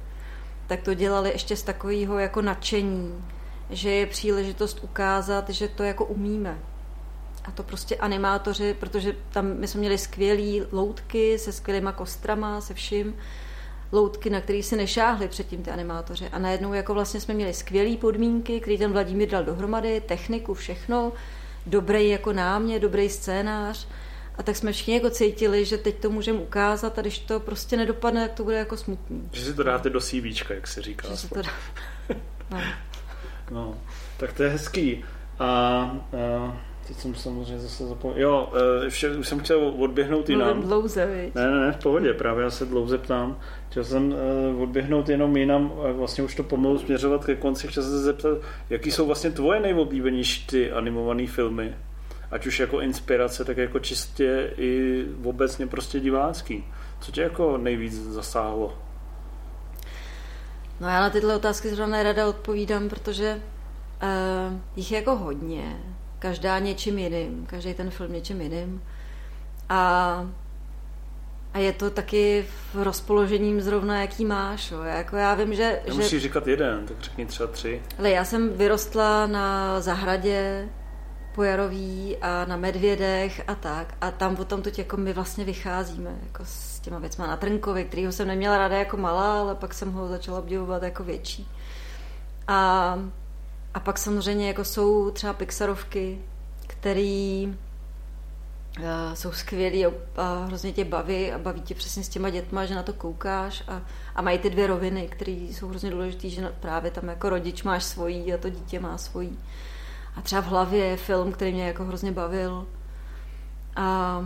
tak 0.68 0.82
to 0.82 0.93
dělali 0.93 1.30
ještě 1.30 1.55
z 1.55 1.64
takového 1.64 2.20
jako 2.20 2.41
nadšení, 2.41 3.24
že 3.70 3.89
je 3.89 4.05
příležitost 4.05 4.80
ukázat, 4.84 5.49
že 5.49 5.68
to 5.68 5.84
jako 5.84 6.05
umíme. 6.05 6.60
A 7.45 7.51
to 7.51 7.64
prostě 7.64 7.95
animátoři, 7.95 8.74
protože 8.80 9.16
tam 9.30 9.45
my 9.45 9.68
jsme 9.68 9.80
měli 9.80 9.97
skvělé 9.97 10.68
loutky 10.72 11.39
se 11.39 11.51
skvělýma 11.51 11.91
kostrama, 11.91 12.62
se 12.62 12.74
vším, 12.74 13.16
loutky, 13.91 14.30
na 14.30 14.41
který 14.41 14.64
si 14.64 14.76
nešáhli 14.76 15.28
předtím 15.28 15.64
ty 15.64 15.72
animátoři. 15.72 16.30
A 16.32 16.39
najednou 16.39 16.74
jako 16.74 16.93
vlastně 16.93 17.22
jsme 17.22 17.34
měli 17.34 17.53
skvělé 17.53 17.97
podmínky, 17.97 18.60
který 18.60 18.78
ten 18.78 18.91
Vladimír 18.91 19.30
dal 19.30 19.43
dohromady, 19.43 20.01
techniku, 20.01 20.53
všechno, 20.53 21.12
dobrý 21.66 22.10
jako 22.10 22.34
námě, 22.34 22.80
dobrý 22.80 23.10
scénář. 23.10 23.88
A 24.38 24.44
tak 24.44 24.56
jsme 24.56 24.72
všichni 24.72 24.94
jako 24.94 25.10
cítili, 25.10 25.66
že 25.66 25.78
teď 25.78 26.00
to 26.00 26.10
můžeme 26.10 26.40
ukázat 26.40 27.00
a 27.00 27.02
když 27.02 27.20
to 27.20 27.40
prostě 27.40 27.78
nedopadne, 27.78 28.28
tak 28.28 28.38
to 28.38 28.44
bude 28.44 28.58
jako 28.58 28.78
smutný. 28.78 29.30
Že 29.32 29.46
si 29.46 29.54
to 29.54 29.64
dáte 29.64 29.90
do 29.90 30.00
CVčka, 30.00 30.54
jak 30.54 30.68
se 30.68 30.82
říká. 30.82 31.08
Že 31.10 31.18
se 31.18 31.30
to 31.30 31.42
dá... 31.42 31.52
no. 32.52 32.60
No, 33.52 33.78
tak 34.18 34.34
to 34.34 34.44
je 34.44 34.50
hezký. 34.50 35.06
A, 35.40 35.48
a 35.48 36.58
teď 36.88 36.98
jsem 36.98 37.16
samozřejmě 37.16 37.60
zase 37.60 37.88
zapomněl. 37.88 38.22
Jo, 38.22 38.54
eh, 38.86 38.90
vše, 38.90 39.16
už 39.18 39.28
jsem 39.28 39.40
chtěl 39.40 39.74
odběhnout 39.78 40.30
jinam. 40.30 40.48
Mluvím 40.48 40.68
dlouze, 40.68 41.06
viď? 41.06 41.36
Ne, 41.36 41.52
ne, 41.52 41.60
ne, 41.60 41.72
v 41.72 41.78
pohodě, 41.78 42.14
právě 42.14 42.44
já 42.44 42.50
se 42.50 42.66
dlouze 42.66 42.98
ptám. 42.98 43.40
Chtěl 43.70 43.84
jsem 43.84 44.16
uh, 44.54 44.62
odběhnout 44.62 45.10
jenom 45.10 45.38
jinam, 45.38 45.74
a 45.84 45.92
vlastně 45.92 46.24
už 46.24 46.36
to 46.36 46.44
pomalu 46.44 46.80
směřovat 46.80 47.26
ke 47.26 47.36
konci. 47.36 47.68
Chtěl 47.68 47.84
jsem 47.84 47.92
se 47.92 48.00
zeptat, 48.00 48.38
jaký 48.70 48.92
jsou 48.92 49.06
vlastně 49.06 49.32
tvoje 49.32 49.60
nejoblíbenější 49.60 50.48
ty 50.48 50.72
animované 50.72 51.28
filmy? 51.28 51.76
Ať 52.32 52.48
už 52.48 52.60
jako 52.60 52.82
inspirace, 52.82 53.46
tak 53.46 53.58
jako 53.58 53.80
čistě 53.80 54.54
i 54.58 55.04
obecně 55.24 55.68
prostě 55.68 56.00
divácký. 56.00 56.66
Co 57.00 57.12
tě 57.12 57.22
jako 57.22 57.58
nejvíc 57.58 57.94
zasáhlo? 57.94 58.78
No 60.80 60.88
já 60.88 61.02
na 61.02 61.10
tyhle 61.10 61.36
otázky 61.36 61.70
zrovna 61.70 61.98
nerada 61.98 62.28
odpovídám, 62.28 62.90
protože 62.90 63.42
uh, 64.04 64.60
jich 64.76 64.92
je 64.92 64.98
jako 64.98 65.16
hodně. 65.16 65.78
Každá 66.20 66.60
něčím 66.60 66.98
jiným, 66.98 67.46
každý 67.46 67.74
ten 67.74 67.90
film 67.90 68.14
něčím 68.14 68.42
jiným. 68.42 68.84
A, 69.70 70.26
a 71.54 71.60
je 71.60 71.74
to 71.74 71.90
taky 71.90 72.46
v 72.74 72.84
rozpoložením 72.84 73.62
zrovna, 73.62 74.02
jaký 74.02 74.26
máš. 74.26 74.72
Jo. 74.72 74.82
Jako 74.82 75.16
já 75.16 75.34
vím, 75.34 75.54
že... 75.54 75.80
Nemusíš 75.88 76.12
že 76.12 76.20
říkat 76.20 76.48
jeden, 76.48 76.86
tak 76.86 77.02
řekni 77.02 77.26
třeba 77.26 77.48
tři. 77.48 77.82
ale 78.00 78.10
já 78.10 78.26
jsem 78.26 78.50
vyrostla 78.50 79.28
na 79.28 79.82
zahradě 79.82 80.70
pojarový 81.38 82.18
a 82.18 82.46
na 82.46 82.58
medvědech 82.58 83.42
a 83.48 83.56
tak. 83.56 83.94
A 84.02 84.12
tam 84.12 84.36
potom 84.36 84.62
to 84.62 84.70
jako 84.78 84.98
my 84.98 85.14
vlastně 85.14 85.46
vycházíme 85.46 86.16
jako 86.24 86.46
s 86.46 86.80
těma 86.80 87.00
věcma 87.00 87.28
na 87.28 87.38
Trnkovi, 87.38 87.86
kterýho 87.86 88.12
jsem 88.12 88.28
neměla 88.28 88.58
ráda 88.58 88.78
jako 88.78 88.98
malá, 88.98 89.40
ale 89.40 89.56
pak 89.56 89.74
jsem 89.74 89.94
ho 89.94 90.08
začala 90.08 90.40
obdivovat 90.40 90.84
jako 90.84 91.04
větší. 91.04 91.48
A, 92.48 92.58
a 93.74 93.80
pak 93.80 93.98
samozřejmě 93.98 94.48
jako 94.48 94.64
jsou 94.64 95.12
třeba 95.12 95.34
Pixarovky, 95.34 96.22
který 96.68 97.48
uh, 98.80 98.86
jsou 99.14 99.32
skvělý 99.32 99.86
a, 99.86 99.92
a 100.16 100.46
hrozně 100.46 100.74
tě 100.74 100.86
baví 100.86 101.32
a 101.32 101.38
baví 101.38 101.62
tě 101.62 101.76
přesně 101.76 102.04
s 102.04 102.10
těma 102.10 102.30
dětma, 102.30 102.66
že 102.66 102.76
na 102.76 102.84
to 102.84 102.94
koukáš 102.94 103.64
a, 103.68 103.82
a 104.16 104.22
mají 104.22 104.40
ty 104.40 104.50
dvě 104.50 104.68
roviny, 104.68 105.08
které 105.08 105.32
jsou 105.32 105.68
hrozně 105.68 105.92
důležité, 105.92 106.30
že 106.30 106.50
právě 106.60 106.92
tam 106.92 107.10
jako 107.10 107.30
rodič 107.30 107.64
máš 107.64 107.84
svojí 107.84 108.34
a 108.34 108.38
to 108.38 108.50
dítě 108.50 108.80
má 108.80 108.98
svojí. 108.98 109.40
A 110.18 110.22
třeba 110.22 110.41
v 110.41 110.47
hlavě 110.47 110.86
je 110.86 110.97
film, 110.97 111.32
který 111.32 111.53
mě 111.53 111.68
jako 111.68 111.86
hrozně 111.86 112.11
bavil. 112.11 112.68
A 113.76 114.20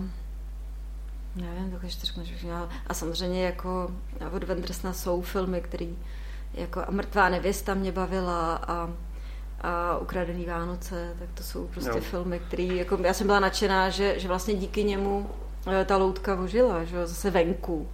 nevím, 1.35 1.71
to 1.71 1.85
ještě 1.85 2.05
řeknu, 2.05 2.23
že 2.25 2.35
A 2.87 2.93
samozřejmě 2.93 3.43
jako 3.43 3.91
od 4.31 4.43
Vendresna 4.43 4.93
jsou 4.93 5.21
filmy, 5.21 5.61
který 5.61 5.97
jako 6.53 6.81
a 6.87 6.91
Mrtvá 6.91 7.29
nevěsta 7.29 7.73
mě 7.73 7.91
bavila 7.91 8.55
a, 8.55 8.89
a 9.61 9.97
Ukradený 9.97 10.45
Vánoce, 10.45 11.15
tak 11.19 11.29
to 11.33 11.43
jsou 11.43 11.67
prostě 11.67 11.89
Jo. 11.89 11.95
jo. 11.95 12.01
filmy, 12.01 12.39
který, 12.39 12.77
jako 12.77 12.97
já 13.03 13.13
jsem 13.13 13.27
byla 13.27 13.39
nadšená, 13.39 13.89
že, 13.89 14.19
že 14.19 14.27
vlastně 14.27 14.53
díky 14.53 14.83
němu 14.83 15.29
eh, 15.81 15.85
ta 15.85 15.97
loutka 15.97 16.39
ožila, 16.39 16.83
že 16.83 16.95
jo, 16.95 17.07
zase 17.07 17.31
venku. 17.31 17.87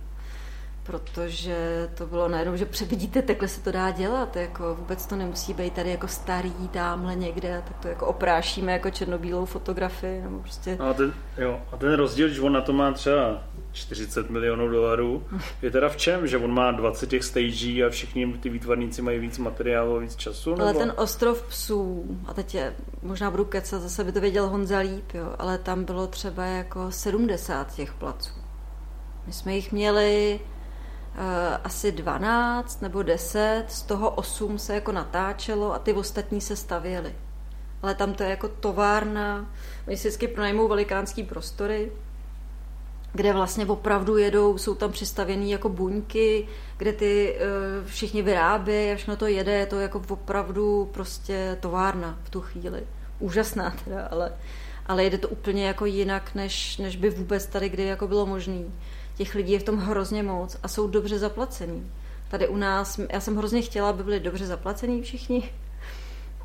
Protože 0.87 1.89
to 1.97 2.05
bylo 2.05 2.27
najednou, 2.27 2.55
že 2.55 2.67
vidíte, 2.85 3.21
takhle 3.21 3.47
se 3.47 3.61
to 3.61 3.71
dá 3.71 3.91
dělat, 3.91 4.35
jako 4.35 4.75
vůbec 4.75 5.05
to 5.05 5.15
nemusí 5.15 5.53
být 5.53 5.73
tady 5.73 5.91
jako 5.91 6.07
starý 6.07 6.53
tamhle 6.71 7.15
někde, 7.15 7.63
tak 7.67 7.77
to 7.77 7.87
jako 7.87 8.05
oprášíme 8.05 8.71
jako 8.71 8.89
černobílou 8.89 9.45
fotografii, 9.45 10.21
nebo 10.21 10.39
prostě 10.39 10.77
A 10.79 10.93
ten, 10.93 11.13
jo, 11.37 11.59
a 11.71 11.77
ten 11.77 11.93
rozdíl, 11.93 12.27
když 12.27 12.39
on 12.39 12.53
na 12.53 12.61
to 12.61 12.73
má 12.73 12.91
třeba 12.91 13.43
40 13.71 14.29
milionů 14.29 14.69
dolarů, 14.69 15.23
je 15.61 15.71
teda 15.71 15.89
v 15.89 15.97
čem? 15.97 16.27
Že 16.27 16.37
on 16.37 16.51
má 16.51 16.71
20 16.71 17.09
těch 17.09 17.23
stagí 17.23 17.83
a 17.83 17.89
všichni 17.89 18.33
ty 18.33 18.49
výtvarníci 18.49 19.01
mají 19.01 19.19
víc 19.19 19.37
materiálu 19.37 19.95
a 19.95 19.99
víc 19.99 20.15
času? 20.15 20.53
Ale 20.53 20.65
nebo? 20.73 20.79
ten 20.79 20.93
ostrov 20.97 21.43
psů, 21.47 22.05
a 22.27 22.33
teď 22.33 22.55
je, 22.55 22.75
možná 23.03 23.31
budu 23.31 23.45
kecat, 23.45 23.81
zase 23.81 24.03
by 24.03 24.11
to 24.11 24.21
věděl 24.21 24.47
Honza 24.47 24.79
líp, 24.79 25.13
jo, 25.13 25.35
ale 25.39 25.57
tam 25.57 25.83
bylo 25.83 26.07
třeba 26.07 26.45
jako 26.45 26.91
70 26.91 27.75
těch 27.75 27.93
placů. 27.93 28.33
My 29.27 29.33
jsme 29.33 29.55
jich 29.55 29.71
měli 29.71 30.39
asi 31.63 31.91
12 31.91 32.81
nebo 32.81 33.03
10, 33.03 33.65
z 33.67 33.81
toho 33.81 34.09
8 34.09 34.59
se 34.59 34.75
jako 34.75 34.91
natáčelo 34.91 35.73
a 35.73 35.79
ty 35.79 35.93
ostatní 35.93 36.41
se 36.41 36.55
stavěly. 36.55 37.15
Ale 37.81 37.95
tam 37.95 38.13
to 38.13 38.23
je 38.23 38.29
jako 38.29 38.47
továrna, 38.47 39.53
oni 39.87 39.97
si 39.97 40.07
vždycky 40.07 40.27
pronajmou 40.27 40.67
velikánský 40.67 41.23
prostory, 41.23 41.91
kde 43.13 43.33
vlastně 43.33 43.65
opravdu 43.65 44.17
jedou, 44.17 44.57
jsou 44.57 44.75
tam 44.75 44.91
přistavěný 44.91 45.51
jako 45.51 45.69
buňky, 45.69 46.47
kde 46.77 46.93
ty 46.93 47.35
uh, 47.35 47.87
všichni 47.87 48.21
vyrábějí 48.21 48.91
a 48.91 48.95
všechno 48.95 49.15
to 49.15 49.27
jede, 49.27 49.51
je 49.51 49.65
to 49.65 49.79
jako 49.79 50.01
opravdu 50.09 50.89
prostě 50.93 51.57
továrna 51.59 52.19
v 52.23 52.29
tu 52.29 52.41
chvíli. 52.41 52.87
Úžasná 53.19 53.75
teda, 53.85 54.07
ale, 54.11 54.33
ale 54.85 55.03
jede 55.03 55.17
to 55.17 55.29
úplně 55.29 55.67
jako 55.67 55.85
jinak, 55.85 56.35
než, 56.35 56.77
než 56.77 56.95
by 56.95 57.09
vůbec 57.09 57.45
tady 57.45 57.69
kdy 57.69 57.83
jako 57.83 58.07
bylo 58.07 58.25
možný. 58.25 58.73
Těch 59.17 59.35
lidí 59.35 59.53
je 59.53 59.59
v 59.59 59.63
tom 59.63 59.77
hrozně 59.77 60.23
moc 60.23 60.57
a 60.63 60.67
jsou 60.67 60.87
dobře 60.87 61.19
zaplacení. 61.19 61.91
Tady 62.29 62.47
u 62.47 62.57
nás, 62.57 62.99
já 63.13 63.19
jsem 63.19 63.35
hrozně 63.35 63.61
chtěla, 63.61 63.89
aby 63.89 64.03
byli 64.03 64.19
dobře 64.19 64.45
zaplacení 64.45 65.01
všichni, 65.01 65.49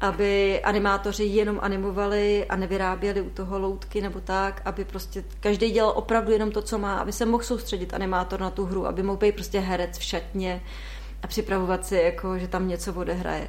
aby 0.01 0.61
animátoři 0.63 1.25
jenom 1.25 1.59
animovali 1.63 2.47
a 2.49 2.57
nevyráběli 2.57 3.21
u 3.21 3.31
toho 3.31 3.59
loutky 3.59 4.01
nebo 4.01 4.21
tak, 4.21 4.63
aby 4.65 4.85
prostě 4.85 5.25
každý 5.41 5.71
dělal 5.71 5.93
opravdu 5.97 6.33
jenom 6.33 6.51
to, 6.51 6.63
co 6.63 6.79
má, 6.79 6.99
aby 6.99 7.13
se 7.13 7.27
mohl 7.27 7.45
soustředit 7.45 7.95
animátor 7.95 8.41
na 8.41 8.51
tu 8.51 8.65
hru, 8.65 8.87
aby 8.87 9.03
mohl 9.03 9.19
být 9.19 9.35
prostě 9.35 9.61
herec 9.61 9.99
v 9.99 10.03
šatně 10.03 10.63
a 11.23 11.27
připravovat 11.27 11.87
si, 11.87 11.97
jako, 11.97 12.39
že 12.39 12.49
tam 12.49 12.69
něco 12.69 12.95
odehraje. 12.95 13.49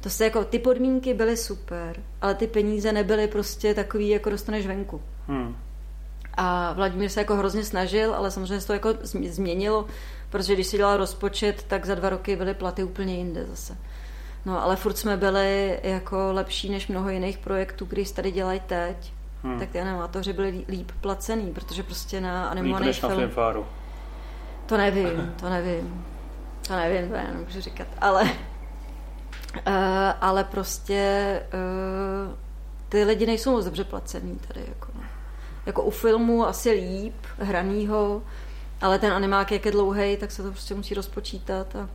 To 0.00 0.10
se 0.10 0.24
jako, 0.24 0.44
ty 0.44 0.58
podmínky 0.58 1.14
byly 1.14 1.36
super, 1.36 2.02
ale 2.20 2.34
ty 2.34 2.46
peníze 2.46 2.92
nebyly 2.92 3.28
prostě 3.28 3.74
takový, 3.74 4.08
jako 4.08 4.30
dostaneš 4.30 4.66
venku. 4.66 5.02
Hmm. 5.28 5.56
A 6.34 6.72
Vladimír 6.72 7.08
se 7.08 7.20
jako 7.20 7.36
hrozně 7.36 7.64
snažil, 7.64 8.14
ale 8.14 8.30
samozřejmě 8.30 8.60
se 8.60 8.66
to 8.66 8.72
jako 8.72 8.88
změnilo, 9.02 9.86
protože 10.30 10.54
když 10.54 10.66
si 10.66 10.76
dělal 10.76 10.96
rozpočet, 10.96 11.62
tak 11.68 11.86
za 11.86 11.94
dva 11.94 12.08
roky 12.08 12.36
byly 12.36 12.54
platy 12.54 12.84
úplně 12.84 13.16
jinde 13.16 13.46
zase. 13.46 13.76
No 14.46 14.64
ale 14.64 14.76
furt 14.76 14.98
jsme 14.98 15.16
byli 15.16 15.80
jako 15.82 16.32
lepší 16.32 16.70
než 16.70 16.88
mnoho 16.88 17.10
jiných 17.10 17.38
projektů, 17.38 17.84
když 17.84 18.10
tady 18.10 18.30
dělají 18.30 18.60
teď. 18.60 19.12
Hmm. 19.42 19.58
Tak 19.58 19.68
ty 19.68 19.80
animátoři 19.80 20.32
byli 20.32 20.64
líp 20.68 20.92
placený, 21.00 21.52
protože 21.52 21.82
prostě 21.82 22.20
na 22.20 22.48
animovaný 22.48 22.92
film... 22.92 23.12
na 23.12 23.18
Filmfáru. 23.18 23.66
To 24.66 24.76
nevím, 24.76 25.34
to 25.40 25.48
nevím. 25.50 26.04
To 26.66 26.76
nevím, 26.76 27.08
to 27.08 27.14
já 27.14 27.24
nemůžu 27.24 27.60
říkat. 27.60 27.86
Ale, 28.00 28.22
uh, 28.22 28.30
ale 30.20 30.44
prostě 30.44 31.40
uh, 31.54 32.34
ty 32.88 33.04
lidi 33.04 33.26
nejsou 33.26 33.52
moc 33.52 33.64
dobře 33.64 33.84
placený 33.84 34.38
tady. 34.48 34.60
Jako. 34.68 34.91
Jako 35.66 35.82
u 35.82 35.90
filmu 35.90 36.46
asi 36.46 36.70
líp, 36.70 37.14
hranýho, 37.38 38.22
ale 38.80 38.98
ten 38.98 39.12
animák, 39.12 39.52
jak 39.52 39.66
je 39.66 39.72
dlouhý, 39.72 40.16
tak 40.16 40.30
se 40.30 40.42
to 40.42 40.50
prostě 40.50 40.74
musí 40.74 40.94
rozpočítat 40.94 41.76
a, 41.76 41.88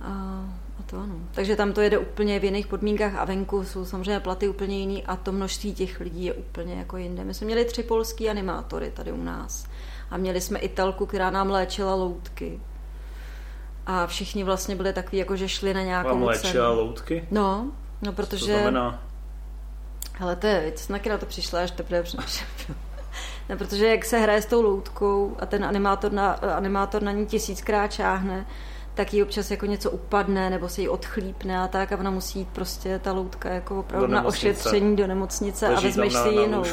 a 0.00 0.82
to 0.86 0.96
ano. 0.96 1.14
Takže 1.32 1.56
tam 1.56 1.72
to 1.72 1.80
jede 1.80 1.98
úplně 1.98 2.40
v 2.40 2.44
jiných 2.44 2.66
podmínkách 2.66 3.14
a 3.14 3.24
venku 3.24 3.64
jsou 3.64 3.84
samozřejmě 3.84 4.20
platy 4.20 4.48
úplně 4.48 4.78
jiný 4.78 5.04
a 5.06 5.16
to 5.16 5.32
množství 5.32 5.74
těch 5.74 6.00
lidí 6.00 6.24
je 6.24 6.34
úplně 6.34 6.74
jako 6.74 6.96
jinde. 6.96 7.24
My 7.24 7.34
jsme 7.34 7.44
měli 7.44 7.64
tři 7.64 7.82
polský 7.82 8.30
animátory 8.30 8.90
tady 8.90 9.12
u 9.12 9.22
nás 9.22 9.66
a 10.10 10.16
měli 10.16 10.40
jsme 10.40 10.58
Italku, 10.58 11.06
která 11.06 11.30
nám 11.30 11.50
léčila 11.50 11.94
loutky. 11.94 12.60
A 13.86 14.06
všichni 14.06 14.44
vlastně 14.44 14.76
byli 14.76 14.92
takový, 14.92 15.18
jako 15.18 15.36
že 15.36 15.48
šli 15.48 15.74
na 15.74 15.82
nějakou 15.82 16.08
Vám 16.08 16.22
léčila 16.22 16.70
cenu. 16.70 16.80
loutky? 16.80 17.28
No, 17.30 17.72
no 18.02 18.12
protože... 18.12 18.40
Co 18.40 18.46
to 18.46 18.52
znamená? 18.52 19.02
Hele, 20.20 20.36
to 20.36 20.46
je, 20.46 20.72
co 20.72 20.92
na 20.92 21.18
to 21.18 21.26
přišla, 21.26 21.60
až 21.60 21.70
teprve 21.70 22.02
No, 23.48 23.56
protože 23.56 23.86
jak 23.86 24.04
se 24.04 24.18
hraje 24.18 24.42
s 24.42 24.46
tou 24.46 24.62
loutkou 24.62 25.36
a 25.38 25.46
ten 25.46 25.64
animátor 25.64 26.12
na, 26.12 26.32
animátor 26.32 27.02
na 27.02 27.12
ní 27.12 27.26
tisíckrát 27.26 27.92
čáhne, 27.92 28.46
tak 28.94 29.14
jí 29.14 29.22
občas 29.22 29.50
jako 29.50 29.66
něco 29.66 29.90
upadne 29.90 30.50
nebo 30.50 30.68
se 30.68 30.80
jí 30.80 30.88
odchlípne 30.88 31.60
a 31.60 31.68
tak 31.68 31.92
a 31.92 31.96
ona 31.96 32.10
musí 32.10 32.38
jít 32.38 32.48
prostě 32.48 32.98
ta 32.98 33.12
loutka 33.12 33.48
jako 33.48 33.80
opravdu 33.80 34.06
na 34.06 34.24
ošetření 34.24 34.96
do 34.96 35.06
nemocnice 35.06 35.68
Leží 35.68 35.78
a 35.78 35.80
vezmeš 35.80 36.12
si 36.12 36.28
jinou. 36.28 36.64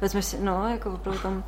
Vezmeš 0.00 0.24
si, 0.24 0.36
no, 0.40 0.68
jako 0.68 0.90
opravdu 0.90 1.22
tam. 1.22 1.44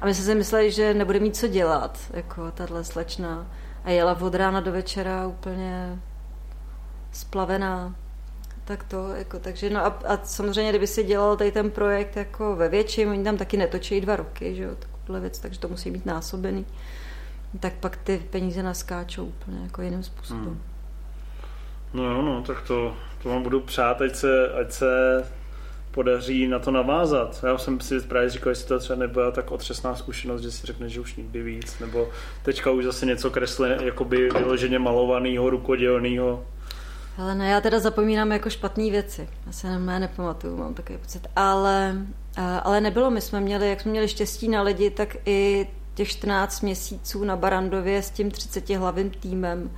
A 0.00 0.06
my 0.06 0.14
jsme 0.14 0.24
si 0.24 0.34
mysleli, 0.34 0.70
že 0.70 0.94
nebude 0.94 1.20
mít 1.20 1.36
co 1.36 1.48
dělat, 1.48 1.98
jako 2.12 2.50
tahle 2.50 2.84
slečna. 2.84 3.46
A 3.84 3.90
jela 3.90 4.20
od 4.20 4.34
rána 4.34 4.60
do 4.60 4.72
večera 4.72 5.26
úplně 5.26 5.98
splavená. 7.12 7.94
Tak 8.66 8.84
to, 8.84 9.08
jako, 9.14 9.38
takže 9.38 9.70
no 9.70 9.80
a, 9.80 9.86
a 9.86 10.24
samozřejmě, 10.24 10.70
kdyby 10.70 10.86
si 10.86 11.04
dělal 11.04 11.36
tady 11.36 11.52
ten 11.52 11.70
projekt 11.70 12.16
jako 12.16 12.56
ve 12.56 12.68
větším, 12.68 13.10
oni 13.10 13.24
tam 13.24 13.36
taky 13.36 13.56
netočí 13.56 14.00
dva 14.00 14.16
roky, 14.16 14.54
že 14.54 14.62
jo, 14.62 14.70
takovýhle 14.78 15.20
věc, 15.20 15.38
takže 15.38 15.60
to 15.60 15.68
musí 15.68 15.90
být 15.90 16.06
násobený 16.06 16.66
tak 17.60 17.72
pak 17.74 17.96
ty 17.96 18.22
peníze 18.30 18.62
naskáčou 18.62 19.24
úplně 19.24 19.58
jako 19.62 19.82
jiným 19.82 20.02
způsobem. 20.02 20.44
Hmm. 20.44 20.60
No 21.94 22.04
jo, 22.04 22.22
no, 22.22 22.42
tak 22.42 22.62
to, 22.62 22.96
to 23.22 23.28
vám 23.28 23.42
budu 23.42 23.60
přát, 23.60 24.02
ať 24.02 24.14
se, 24.14 24.52
ať 24.52 24.72
se 24.72 25.22
podaří 25.90 26.46
na 26.46 26.58
to 26.58 26.70
navázat. 26.70 27.44
Já 27.46 27.58
jsem 27.58 27.80
si 27.80 28.00
právě 28.00 28.30
říkal, 28.30 28.50
jestli 28.50 28.68
to 28.68 28.78
třeba 28.78 28.98
nebyla 28.98 29.30
tak 29.30 29.50
otřesná 29.50 29.96
zkušenost, 29.96 30.42
že 30.42 30.50
si 30.50 30.66
řekne, 30.66 30.88
že 30.88 31.00
už 31.00 31.16
nikdy 31.16 31.42
víc, 31.42 31.78
nebo 31.78 32.08
teďka 32.42 32.70
už 32.70 32.84
zase 32.84 33.06
něco 33.06 33.30
kreslí, 33.30 33.70
jakoby 33.82 34.30
vyloženě 34.30 34.78
malovaného, 34.78 35.50
rukodělného. 35.50 36.46
Ale 37.18 37.34
ne, 37.34 37.50
já 37.50 37.60
teda 37.60 37.78
zapomínám 37.78 38.32
jako 38.32 38.50
špatné 38.50 38.90
věci. 38.90 39.28
Já 39.46 39.52
se 39.52 39.78
na 39.78 39.98
nepamatuju, 39.98 40.56
mám 40.56 40.74
takový 40.74 40.98
pocit. 40.98 41.26
Ale, 41.36 41.96
ale 42.62 42.80
nebylo, 42.80 43.10
my 43.10 43.20
jsme 43.20 43.40
měli, 43.40 43.70
jak 43.70 43.80
jsme 43.80 43.90
měli 43.90 44.08
štěstí 44.08 44.48
na 44.48 44.62
lidi, 44.62 44.90
tak 44.90 45.16
i 45.26 45.68
těch 45.94 46.08
14 46.08 46.60
měsíců 46.60 47.24
na 47.24 47.36
Barandově 47.36 48.02
s 48.02 48.10
tím 48.10 48.30
30 48.30 48.70
hlavým 48.70 49.10
týmem 49.10 49.70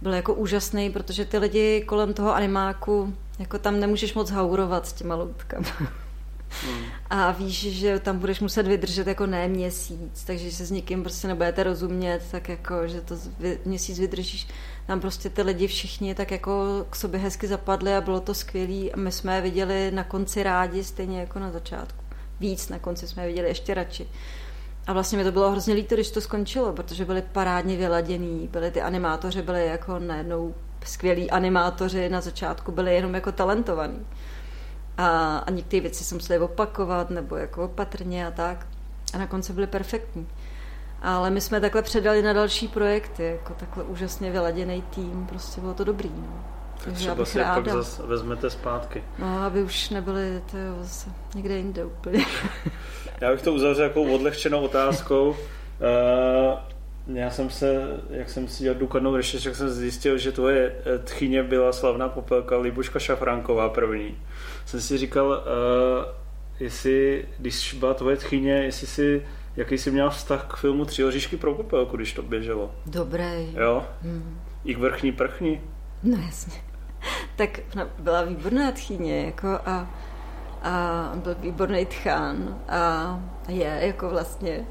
byl 0.00 0.14
jako 0.14 0.34
úžasný, 0.34 0.90
protože 0.90 1.24
ty 1.24 1.38
lidi 1.38 1.84
kolem 1.86 2.14
toho 2.14 2.34
animáku, 2.34 3.14
jako 3.38 3.58
tam 3.58 3.80
nemůžeš 3.80 4.14
moc 4.14 4.30
haurovat 4.30 4.86
s 4.86 4.92
těma 4.92 5.14
loutkama. 5.14 5.68
A 7.10 7.30
víš, 7.30 7.54
že 7.54 7.98
tam 7.98 8.18
budeš 8.18 8.40
muset 8.40 8.66
vydržet 8.66 9.06
jako 9.06 9.26
ne 9.26 9.48
měsíc, 9.48 10.24
takže 10.26 10.52
se 10.52 10.66
s 10.66 10.70
někým 10.70 11.02
prostě 11.02 11.28
nebudete 11.28 11.62
rozumět, 11.62 12.20
tak 12.30 12.48
jako, 12.48 12.88
že 12.88 13.00
to 13.00 13.14
měsíc 13.64 13.98
vydržíš. 13.98 14.48
Tam 14.86 15.00
prostě 15.00 15.30
ty 15.30 15.42
lidi 15.42 15.66
všichni 15.66 16.14
tak 16.14 16.30
jako 16.30 16.86
k 16.90 16.96
sobě 16.96 17.20
hezky 17.20 17.48
zapadli 17.48 17.94
a 17.94 18.00
bylo 18.00 18.20
to 18.20 18.34
skvělý 18.34 18.92
a 18.92 18.96
my 18.96 19.12
jsme 19.12 19.36
je 19.36 19.40
viděli 19.42 19.90
na 19.90 20.04
konci 20.04 20.42
rádi, 20.42 20.84
stejně 20.84 21.20
jako 21.20 21.38
na 21.38 21.50
začátku. 21.50 22.04
Víc 22.40 22.68
na 22.68 22.78
konci 22.78 23.08
jsme 23.08 23.22
je 23.22 23.28
viděli 23.28 23.48
ještě 23.48 23.74
radši. 23.74 24.08
A 24.86 24.92
vlastně 24.92 25.18
mi 25.18 25.24
to 25.24 25.32
bylo 25.32 25.50
hrozně 25.50 25.74
líto, 25.74 25.94
když 25.94 26.10
to 26.10 26.20
skončilo, 26.20 26.72
protože 26.72 27.04
byli 27.04 27.22
parádně 27.22 27.76
vyladění, 27.76 28.48
byli 28.52 28.70
ty 28.70 28.82
animátoři, 28.82 29.42
byli 29.42 29.66
jako 29.66 29.98
najednou 29.98 30.54
skvělí 30.84 31.30
animátoři, 31.30 32.08
na 32.08 32.20
začátku 32.20 32.72
byli 32.72 32.94
jenom 32.94 33.14
jako 33.14 33.32
talentovaní. 33.32 34.06
A, 35.02 35.38
a 35.46 35.50
některé 35.50 35.80
věci 35.80 36.04
se 36.04 36.14
museli 36.14 36.38
opakovat, 36.38 37.10
nebo 37.10 37.36
jako 37.36 37.64
opatrně 37.64 38.26
a 38.26 38.30
tak. 38.30 38.66
A 39.14 39.18
na 39.18 39.26
konci 39.26 39.52
byli 39.52 39.66
perfektní. 39.66 40.26
Ale 41.02 41.30
my 41.30 41.40
jsme 41.40 41.60
takhle 41.60 41.82
předali 41.82 42.22
na 42.22 42.32
další 42.32 42.68
projekty, 42.68 43.24
jako 43.24 43.54
takhle 43.54 43.84
úžasně 43.84 44.30
vyladěný 44.30 44.82
tým, 44.82 45.26
prostě 45.28 45.60
bylo 45.60 45.74
to 45.74 45.84
dobrý. 45.84 46.10
No. 46.16 46.44
Tak 46.84 46.94
třeba 46.94 47.24
si 47.24 47.38
ráda. 47.38 47.54
pak 47.54 47.68
zase 47.68 48.02
vezmete 48.02 48.50
zpátky. 48.50 49.04
No, 49.18 49.42
aby 49.42 49.62
už 49.62 49.90
nebyli 49.90 50.42
to 50.50 50.58
jo, 50.58 50.74
zase 50.80 51.10
někde 51.34 51.56
jinde 51.56 51.84
úplně. 51.84 52.24
Já 53.20 53.32
bych 53.32 53.42
to 53.42 53.52
uzavřel 53.52 53.84
jako 53.84 54.02
odlehčenou 54.02 54.60
otázkou. 54.60 55.28
Uh, 55.28 55.36
já 57.06 57.30
jsem 57.30 57.50
se, 57.50 58.00
jak 58.10 58.30
jsem 58.30 58.48
si 58.48 58.62
dělal 58.62 58.78
důkladnou 58.78 59.16
rešerši, 59.16 59.48
tak 59.48 59.56
jsem 59.56 59.70
zjistil, 59.70 60.18
že 60.18 60.32
tvoje 60.32 60.76
eh, 60.84 60.98
tchyně 60.98 61.42
byla 61.42 61.72
slavná 61.72 62.08
popelka 62.08 62.56
Libuška 62.56 62.98
Šafránková 62.98 63.68
první. 63.68 64.18
Jsem 64.66 64.80
si 64.80 64.98
říkal, 64.98 65.26
uh, 65.28 66.04
jestli, 66.60 67.28
když 67.38 67.74
byla 67.74 67.94
tvoje 67.94 68.16
tchyně, 68.16 68.52
jestli 68.52 68.86
si, 68.86 69.26
jaký 69.56 69.78
jsi 69.78 69.90
měl 69.90 70.10
vztah 70.10 70.46
k 70.46 70.56
filmu 70.56 70.84
Tři 70.84 71.04
oříšky 71.04 71.36
pro 71.36 71.54
popelku, 71.54 71.96
když 71.96 72.12
to 72.12 72.22
běželo. 72.22 72.74
Dobrý. 72.86 73.54
Jo? 73.54 73.84
Hmm. 74.02 74.40
I 74.64 74.74
k 74.74 74.78
vrchní 74.78 75.12
prchní? 75.12 75.60
No 76.02 76.18
jasně. 76.26 76.54
tak 77.36 77.60
no, 77.76 77.88
byla 77.98 78.22
výborná 78.22 78.72
tchyně, 78.72 79.24
jako 79.26 79.48
a 79.48 79.90
a 80.62 81.12
byl 81.14 81.34
výborný 81.34 81.86
tchán 81.86 82.58
a 82.68 83.20
je 83.48 83.78
jako 83.80 84.10
vlastně. 84.10 84.66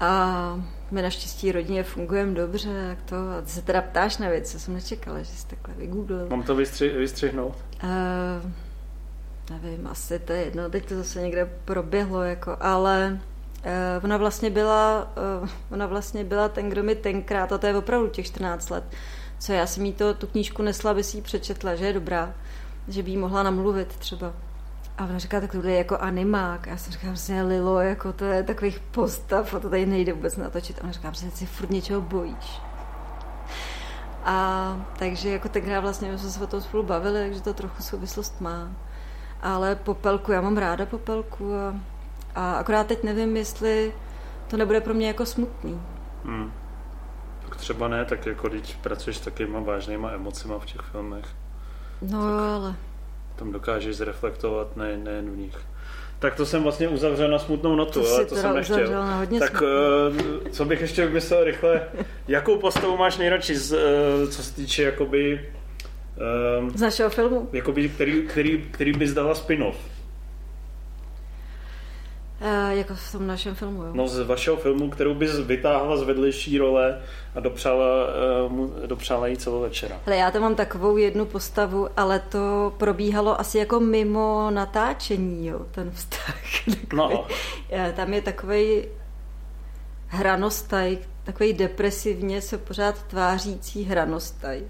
A 0.00 0.60
my 0.90 1.02
naštěstí 1.02 1.52
rodině 1.52 1.82
fungujeme 1.82 2.34
dobře, 2.34 2.68
jak 2.68 3.02
to, 3.02 3.16
a 3.16 3.40
ty 3.42 3.50
se 3.50 3.62
teda 3.62 3.82
ptáš 3.82 4.18
na 4.18 4.28
věc, 4.28 4.52
co 4.52 4.60
jsem 4.60 4.74
nečekala, 4.74 5.18
že 5.18 5.24
jsi 5.32 5.46
takhle 5.46 5.74
vygooglil. 5.74 6.26
Mám 6.30 6.42
to 6.42 6.54
vystři- 6.56 6.98
vystřihnout? 6.98 7.56
Uh, 7.84 8.50
nevím, 9.50 9.86
asi 9.86 10.18
to 10.18 10.32
je 10.32 10.44
jedno, 10.44 10.70
teď 10.70 10.88
to 10.88 10.96
zase 10.96 11.22
někde 11.22 11.50
proběhlo, 11.64 12.22
jako, 12.22 12.56
ale 12.60 13.20
uh, 13.98 14.04
ona 14.04 14.16
vlastně 14.16 14.50
byla, 14.50 15.12
uh, 15.42 15.48
ona 15.70 15.86
vlastně 15.86 16.24
byla 16.24 16.48
ten, 16.48 16.70
kdo 16.70 16.82
mi 16.82 16.94
tenkrát, 16.94 17.52
a 17.52 17.58
to 17.58 17.66
je 17.66 17.76
opravdu 17.76 18.08
těch 18.08 18.26
14 18.26 18.70
let, 18.70 18.84
co 19.38 19.52
já 19.52 19.66
jsem 19.66 19.84
jí 19.84 19.92
to, 19.92 20.14
tu 20.14 20.26
knížku 20.26 20.62
nesla, 20.62 20.90
aby 20.90 21.04
si 21.04 21.16
ji 21.16 21.22
přečetla, 21.22 21.74
že 21.74 21.86
je 21.86 21.92
dobrá, 21.92 22.34
že 22.88 23.02
by 23.02 23.10
jí 23.10 23.16
mohla 23.16 23.42
namluvit 23.42 23.88
třeba. 23.96 24.32
A 24.98 25.04
ona 25.04 25.18
říká, 25.18 25.40
tak 25.40 25.52
tohle 25.52 25.70
je 25.70 25.78
jako 25.78 25.98
animák. 25.98 26.66
Já 26.66 26.76
jsem 26.76 26.92
říkám, 26.92 27.10
prostě 27.10 27.42
Lilo, 27.42 27.80
jako 27.80 28.12
to 28.12 28.24
je 28.24 28.42
takových 28.42 28.80
postav 28.80 29.54
a 29.54 29.60
to 29.60 29.70
tady 29.70 29.86
nejde 29.86 30.12
vůbec 30.12 30.36
natočit. 30.36 30.78
A 30.78 30.82
ona 30.82 30.92
říká, 30.92 31.12
že 31.12 31.30
si 31.30 31.46
furt 31.46 31.70
něčeho 31.70 32.00
bojíš. 32.00 32.60
A 34.24 34.86
takže 34.98 35.30
jako 35.30 35.48
tenkrát 35.48 35.80
vlastně 35.80 36.18
jsme 36.18 36.30
se 36.30 36.44
o 36.44 36.46
tom 36.46 36.60
spolu 36.60 36.82
bavili, 36.82 37.20
takže 37.20 37.40
to 37.40 37.54
trochu 37.54 37.82
souvislost 37.82 38.40
má. 38.40 38.70
Ale 39.44 39.74
popelku, 39.76 40.32
já 40.32 40.40
mám 40.40 40.56
ráda 40.56 40.86
popelku 40.86 41.54
a, 41.54 41.74
a 42.34 42.52
akorát 42.54 42.86
teď 42.86 43.02
nevím, 43.02 43.36
jestli 43.36 43.92
to 44.50 44.56
nebude 44.56 44.80
pro 44.80 44.94
mě 44.94 45.06
jako 45.06 45.26
smutný. 45.26 45.80
Hmm. 46.24 46.52
Tak 47.44 47.56
třeba 47.56 47.88
ne, 47.88 48.04
tak 48.04 48.26
jako 48.26 48.48
když 48.48 48.74
pracuješ 48.74 49.16
s 49.16 49.20
takovýma 49.20 49.60
vážnýma 49.60 50.10
emocima 50.10 50.58
v 50.58 50.66
těch 50.66 50.80
filmech. 50.80 51.24
No 52.02 52.22
tak... 52.22 52.30
ale 52.30 52.74
tam 53.36 53.52
dokážeš 53.52 53.96
zreflektovat 53.96 54.76
ne, 54.76 54.96
nejen 54.96 55.30
v 55.30 55.36
nich. 55.36 55.58
tak 56.18 56.34
to 56.34 56.46
jsem 56.46 56.62
vlastně 56.62 56.88
uzavřel 56.88 57.30
na 57.30 57.38
smutnou 57.38 57.74
notu, 57.76 58.02
To 58.02 58.14
ale 58.14 58.24
to 58.24 58.36
jsem 58.36 58.54
nechtěl. 58.54 58.90
na 58.92 59.16
hodně 59.16 59.38
tak 59.40 59.50
smutnou. 59.50 59.66
eh, 60.46 60.50
co 60.50 60.64
bych 60.64 60.80
ještě 60.80 61.06
vymyslel 61.06 61.44
rychle, 61.44 61.82
jakou 62.28 62.58
postavu 62.58 62.96
máš 62.96 63.18
nejradši, 63.18 63.56
z, 63.56 63.72
eh, 63.72 64.26
co 64.26 64.42
se 64.42 64.54
týče 64.54 64.82
jakoby, 64.82 65.52
eh, 66.16 66.70
Z 66.78 66.80
našeho 66.80 67.10
filmu? 67.10 67.48
jakoby 67.52 67.88
který, 67.88 68.22
který, 68.22 68.64
který 68.70 68.92
bys 68.92 69.12
dala 69.12 69.34
spin-off? 69.34 69.76
E, 72.40 72.76
jako 72.76 72.94
v 72.94 73.12
tom 73.12 73.26
našem 73.26 73.54
filmu, 73.54 73.82
jo. 73.82 73.90
No 73.92 74.08
z 74.08 74.20
vašeho 74.26 74.56
filmu, 74.56 74.90
kterou 74.90 75.14
bys 75.14 75.38
vytáhla 75.38 75.96
z 75.96 76.02
vedlejší 76.02 76.58
role 76.58 77.02
a 77.34 77.40
dopřála, 77.40 77.84
mu, 78.48 78.72
dopřála 78.86 79.26
jí 79.26 79.36
celou 79.36 79.60
večera. 79.60 80.00
Hele, 80.06 80.16
já 80.16 80.30
tam 80.30 80.42
mám 80.42 80.54
takovou 80.54 80.96
jednu 80.96 81.24
postavu, 81.26 81.88
ale 81.96 82.18
to 82.18 82.72
probíhalo 82.76 83.40
asi 83.40 83.58
jako 83.58 83.80
mimo 83.80 84.50
natáčení, 84.50 85.46
jo, 85.46 85.66
ten 85.70 85.90
vztah. 85.90 86.36
No. 86.94 87.08
Takový, 87.08 87.34
eh, 87.70 87.92
Tam 87.96 88.14
je 88.14 88.22
takový 88.22 88.84
hranostaj, 90.06 90.98
takový 91.24 91.52
depresivně 91.52 92.40
se 92.40 92.58
pořád 92.58 93.02
tvářící 93.02 93.84
hranostaj. 93.84 94.62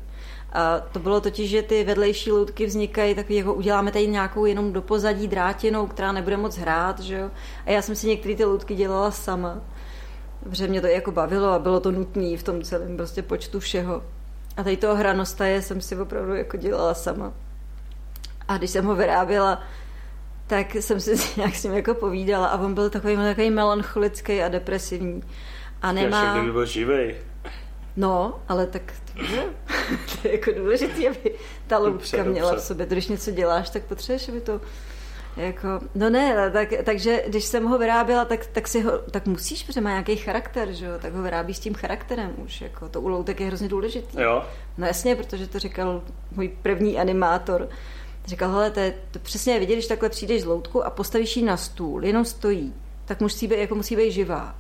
A 0.55 0.81
to 0.81 0.99
bylo 0.99 1.21
totiž, 1.21 1.51
že 1.51 1.63
ty 1.63 1.85
vedlejší 1.85 2.33
loutky 2.33 2.67
vznikají 2.67 3.15
takový, 3.15 3.37
jako 3.37 3.55
uděláme 3.55 3.93
tady 3.93 4.07
nějakou 4.07 4.45
jenom 4.45 4.73
do 4.73 4.83
pozadí 4.83 5.29
drátěnou, 5.29 5.87
která 5.87 6.13
nebude 6.13 6.37
moc 6.37 6.57
hrát, 6.57 7.01
že 7.01 7.19
jo. 7.19 7.31
A 7.67 7.71
já 7.71 7.83
jsem 7.83 7.97
si 7.97 8.07
některé 8.07 8.35
ty 8.35 8.45
loutky 8.45 8.75
dělala 8.75 9.11
sama, 9.11 9.61
protože 10.43 10.69
mě 10.69 10.81
to 10.81 10.87
jako 10.87 11.13
bavilo 11.13 11.49
a 11.49 11.59
bylo 11.59 11.81
to 11.81 11.91
nutné 11.91 12.37
v 12.37 12.43
tom 12.43 12.63
celém 12.63 12.97
prostě 12.97 13.23
počtu 13.23 13.61
všeho. 13.61 14.03
A 14.57 14.63
tady 14.63 14.77
toho 14.77 14.97
hranostaje 14.97 15.63
jsem 15.63 15.81
si 15.81 15.97
opravdu 15.97 16.35
jako 16.35 16.57
dělala 16.57 16.95
sama. 16.95 17.33
A 18.49 18.59
když 18.59 18.71
jsem 18.71 18.85
ho 18.85 18.95
vyráběla, 18.95 19.63
tak 20.47 20.75
jsem 20.75 21.01
si 21.01 21.15
nějak 21.37 21.55
s 21.55 21.65
ním 21.65 21.75
jako 21.75 21.95
povídala 21.95 22.47
a 22.47 22.61
on 22.61 22.75
byl 22.75 22.91
takový, 22.91 23.17
takový 23.17 23.51
melancholický 23.51 24.43
a 24.43 24.49
depresivní. 24.49 25.23
A 25.83 25.93
Nemá... 25.93 26.23
nemá... 26.23 26.35
kdyby 26.35 26.53
byl 26.53 26.67
živej. 26.67 27.17
No, 27.97 28.40
ale 28.49 28.66
tak 28.66 28.82
to, 29.12 29.24
že? 29.24 29.45
to 30.22 30.28
je 30.28 30.32
jako 30.32 30.51
důležité, 30.53 31.09
aby 31.09 31.34
ta 31.66 31.78
loutka 31.78 32.24
měla 32.24 32.51
dobře. 32.51 32.64
v 32.64 32.66
sobě. 32.66 32.86
Když 32.86 33.09
něco 33.09 33.30
děláš, 33.30 33.70
tak 33.70 33.82
potřebuješ, 33.82 34.28
aby 34.28 34.40
to 34.40 34.61
jako, 35.36 35.68
no 35.95 36.11
ne, 36.11 36.51
tak, 36.51 36.68
takže 36.84 37.24
když 37.26 37.45
jsem 37.45 37.64
ho 37.64 37.78
vyráběla, 37.78 38.24
tak, 38.24 38.47
tak, 38.47 38.68
si 38.68 38.80
ho, 38.80 38.99
tak 38.99 39.26
musíš, 39.26 39.62
protože 39.62 39.80
má 39.80 39.90
nějaký 39.90 40.16
charakter, 40.16 40.72
že 40.72 40.86
jo, 40.86 40.92
tak 41.03 41.12
ho 41.12 41.22
vyrábíš 41.22 41.57
s 41.57 41.61
tím 41.61 41.74
charakterem 41.74 42.32
už, 42.45 42.61
jako 42.61 42.88
to 42.88 43.01
u 43.01 43.09
loutek 43.09 43.40
je 43.40 43.47
hrozně 43.47 43.68
důležitý. 43.68 44.20
Jo? 44.20 44.45
No 44.78 44.86
jasně, 44.86 45.16
protože 45.16 45.47
to 45.47 45.59
říkal 45.59 46.03
můj 46.30 46.49
první 46.49 46.99
animátor. 46.99 47.68
Říkal, 48.26 48.51
hele, 48.51 48.70
to, 48.70 48.80
je, 48.80 48.95
to 49.11 49.18
přesně 49.18 49.53
je 49.53 49.61
vidět, 49.61 49.74
když 49.74 49.86
takhle 49.86 50.09
přijdeš 50.09 50.42
z 50.42 50.45
loutku 50.45 50.86
a 50.86 50.90
postavíš 50.90 51.36
ji 51.36 51.45
na 51.45 51.57
stůl, 51.57 52.05
jenom 52.05 52.24
stojí, 52.24 52.74
tak 53.05 53.20
musí 53.20 53.47
být, 53.47 53.59
jako 53.59 53.74
musí 53.74 53.97
být 53.97 54.12
živá. 54.12 54.55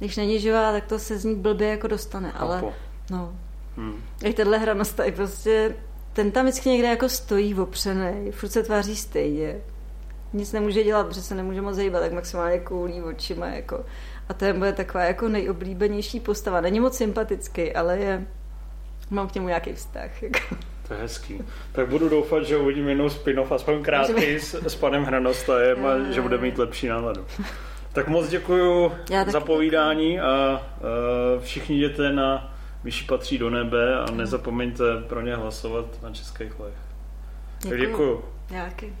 Když 0.00 0.16
není 0.16 0.40
živá, 0.40 0.72
tak 0.72 0.84
to 0.86 0.98
se 0.98 1.18
z 1.18 1.24
ní 1.24 1.34
blbě 1.34 1.68
jako 1.68 1.86
dostane, 1.86 2.32
ale 2.32 2.60
Chápu. 2.60 2.72
no, 3.10 3.32
Hm. 3.76 4.02
jak 4.22 4.34
tenhle 4.34 4.58
hranostaj 4.58 5.12
prostě, 5.12 5.74
ten 6.12 6.30
tam 6.30 6.44
vždycky 6.46 6.68
někde 6.68 6.88
jako 6.88 7.08
stojí 7.08 7.54
opřenej, 7.54 8.30
furt 8.32 8.48
se 8.48 8.62
tváří 8.62 8.96
stejně. 8.96 9.56
Nic 10.32 10.52
nemůže 10.52 10.84
dělat, 10.84 11.06
protože 11.06 11.22
se 11.22 11.34
nemůže 11.34 11.60
moc 11.62 11.76
hýbat, 11.78 12.02
tak 12.02 12.12
maximálně 12.12 12.58
koulí 12.58 13.02
očima, 13.02 13.46
jako. 13.46 13.84
A 14.28 14.34
to 14.34 14.44
je 14.44 14.52
moje 14.52 14.72
taková 14.72 15.04
jako 15.04 15.28
nejoblíbenější 15.28 16.20
postava. 16.20 16.60
Není 16.60 16.80
moc 16.80 16.96
sympatický, 16.96 17.72
ale 17.72 17.98
je, 17.98 18.26
mám 19.10 19.28
k 19.28 19.34
němu 19.34 19.48
nějaký 19.48 19.72
vztah. 19.72 20.22
Jako. 20.22 20.38
To 20.88 20.94
je 20.94 21.00
hezký. 21.00 21.42
Tak 21.72 21.88
budu 21.88 22.08
doufat, 22.08 22.42
že 22.44 22.56
uvidím 22.56 22.88
jednou 22.88 23.08
spin-off, 23.10 23.52
aspoň 23.52 23.82
krátký 23.82 24.34
s, 24.40 24.54
s 24.54 24.74
panem 24.76 25.04
Hranostajem 25.04 25.86
a 25.86 26.12
že 26.12 26.20
bude 26.20 26.38
mít 26.38 26.58
lepší 26.58 26.88
náladu. 26.88 27.24
Tak 27.92 28.08
moc 28.08 28.28
Já 29.10 29.18
taky 29.18 29.30
za 29.30 29.40
povídání 29.40 30.20
a 30.20 30.62
uh, 31.36 31.42
všichni 31.42 31.76
jděte 31.76 32.12
na 32.12 32.54
Myši 32.84 33.04
patří 33.04 33.38
do 33.38 33.50
nebe 33.50 33.98
a 33.98 34.10
nezapomeňte 34.10 34.84
pro 35.08 35.20
ně 35.20 35.36
hlasovat 35.36 36.02
na 36.02 36.10
českých 36.10 36.60
lech. 36.60 36.74
Tak 37.62 37.70
Děkuju. 37.70 37.90
děkuju. 37.90 38.24
Nějaký. 38.50 38.92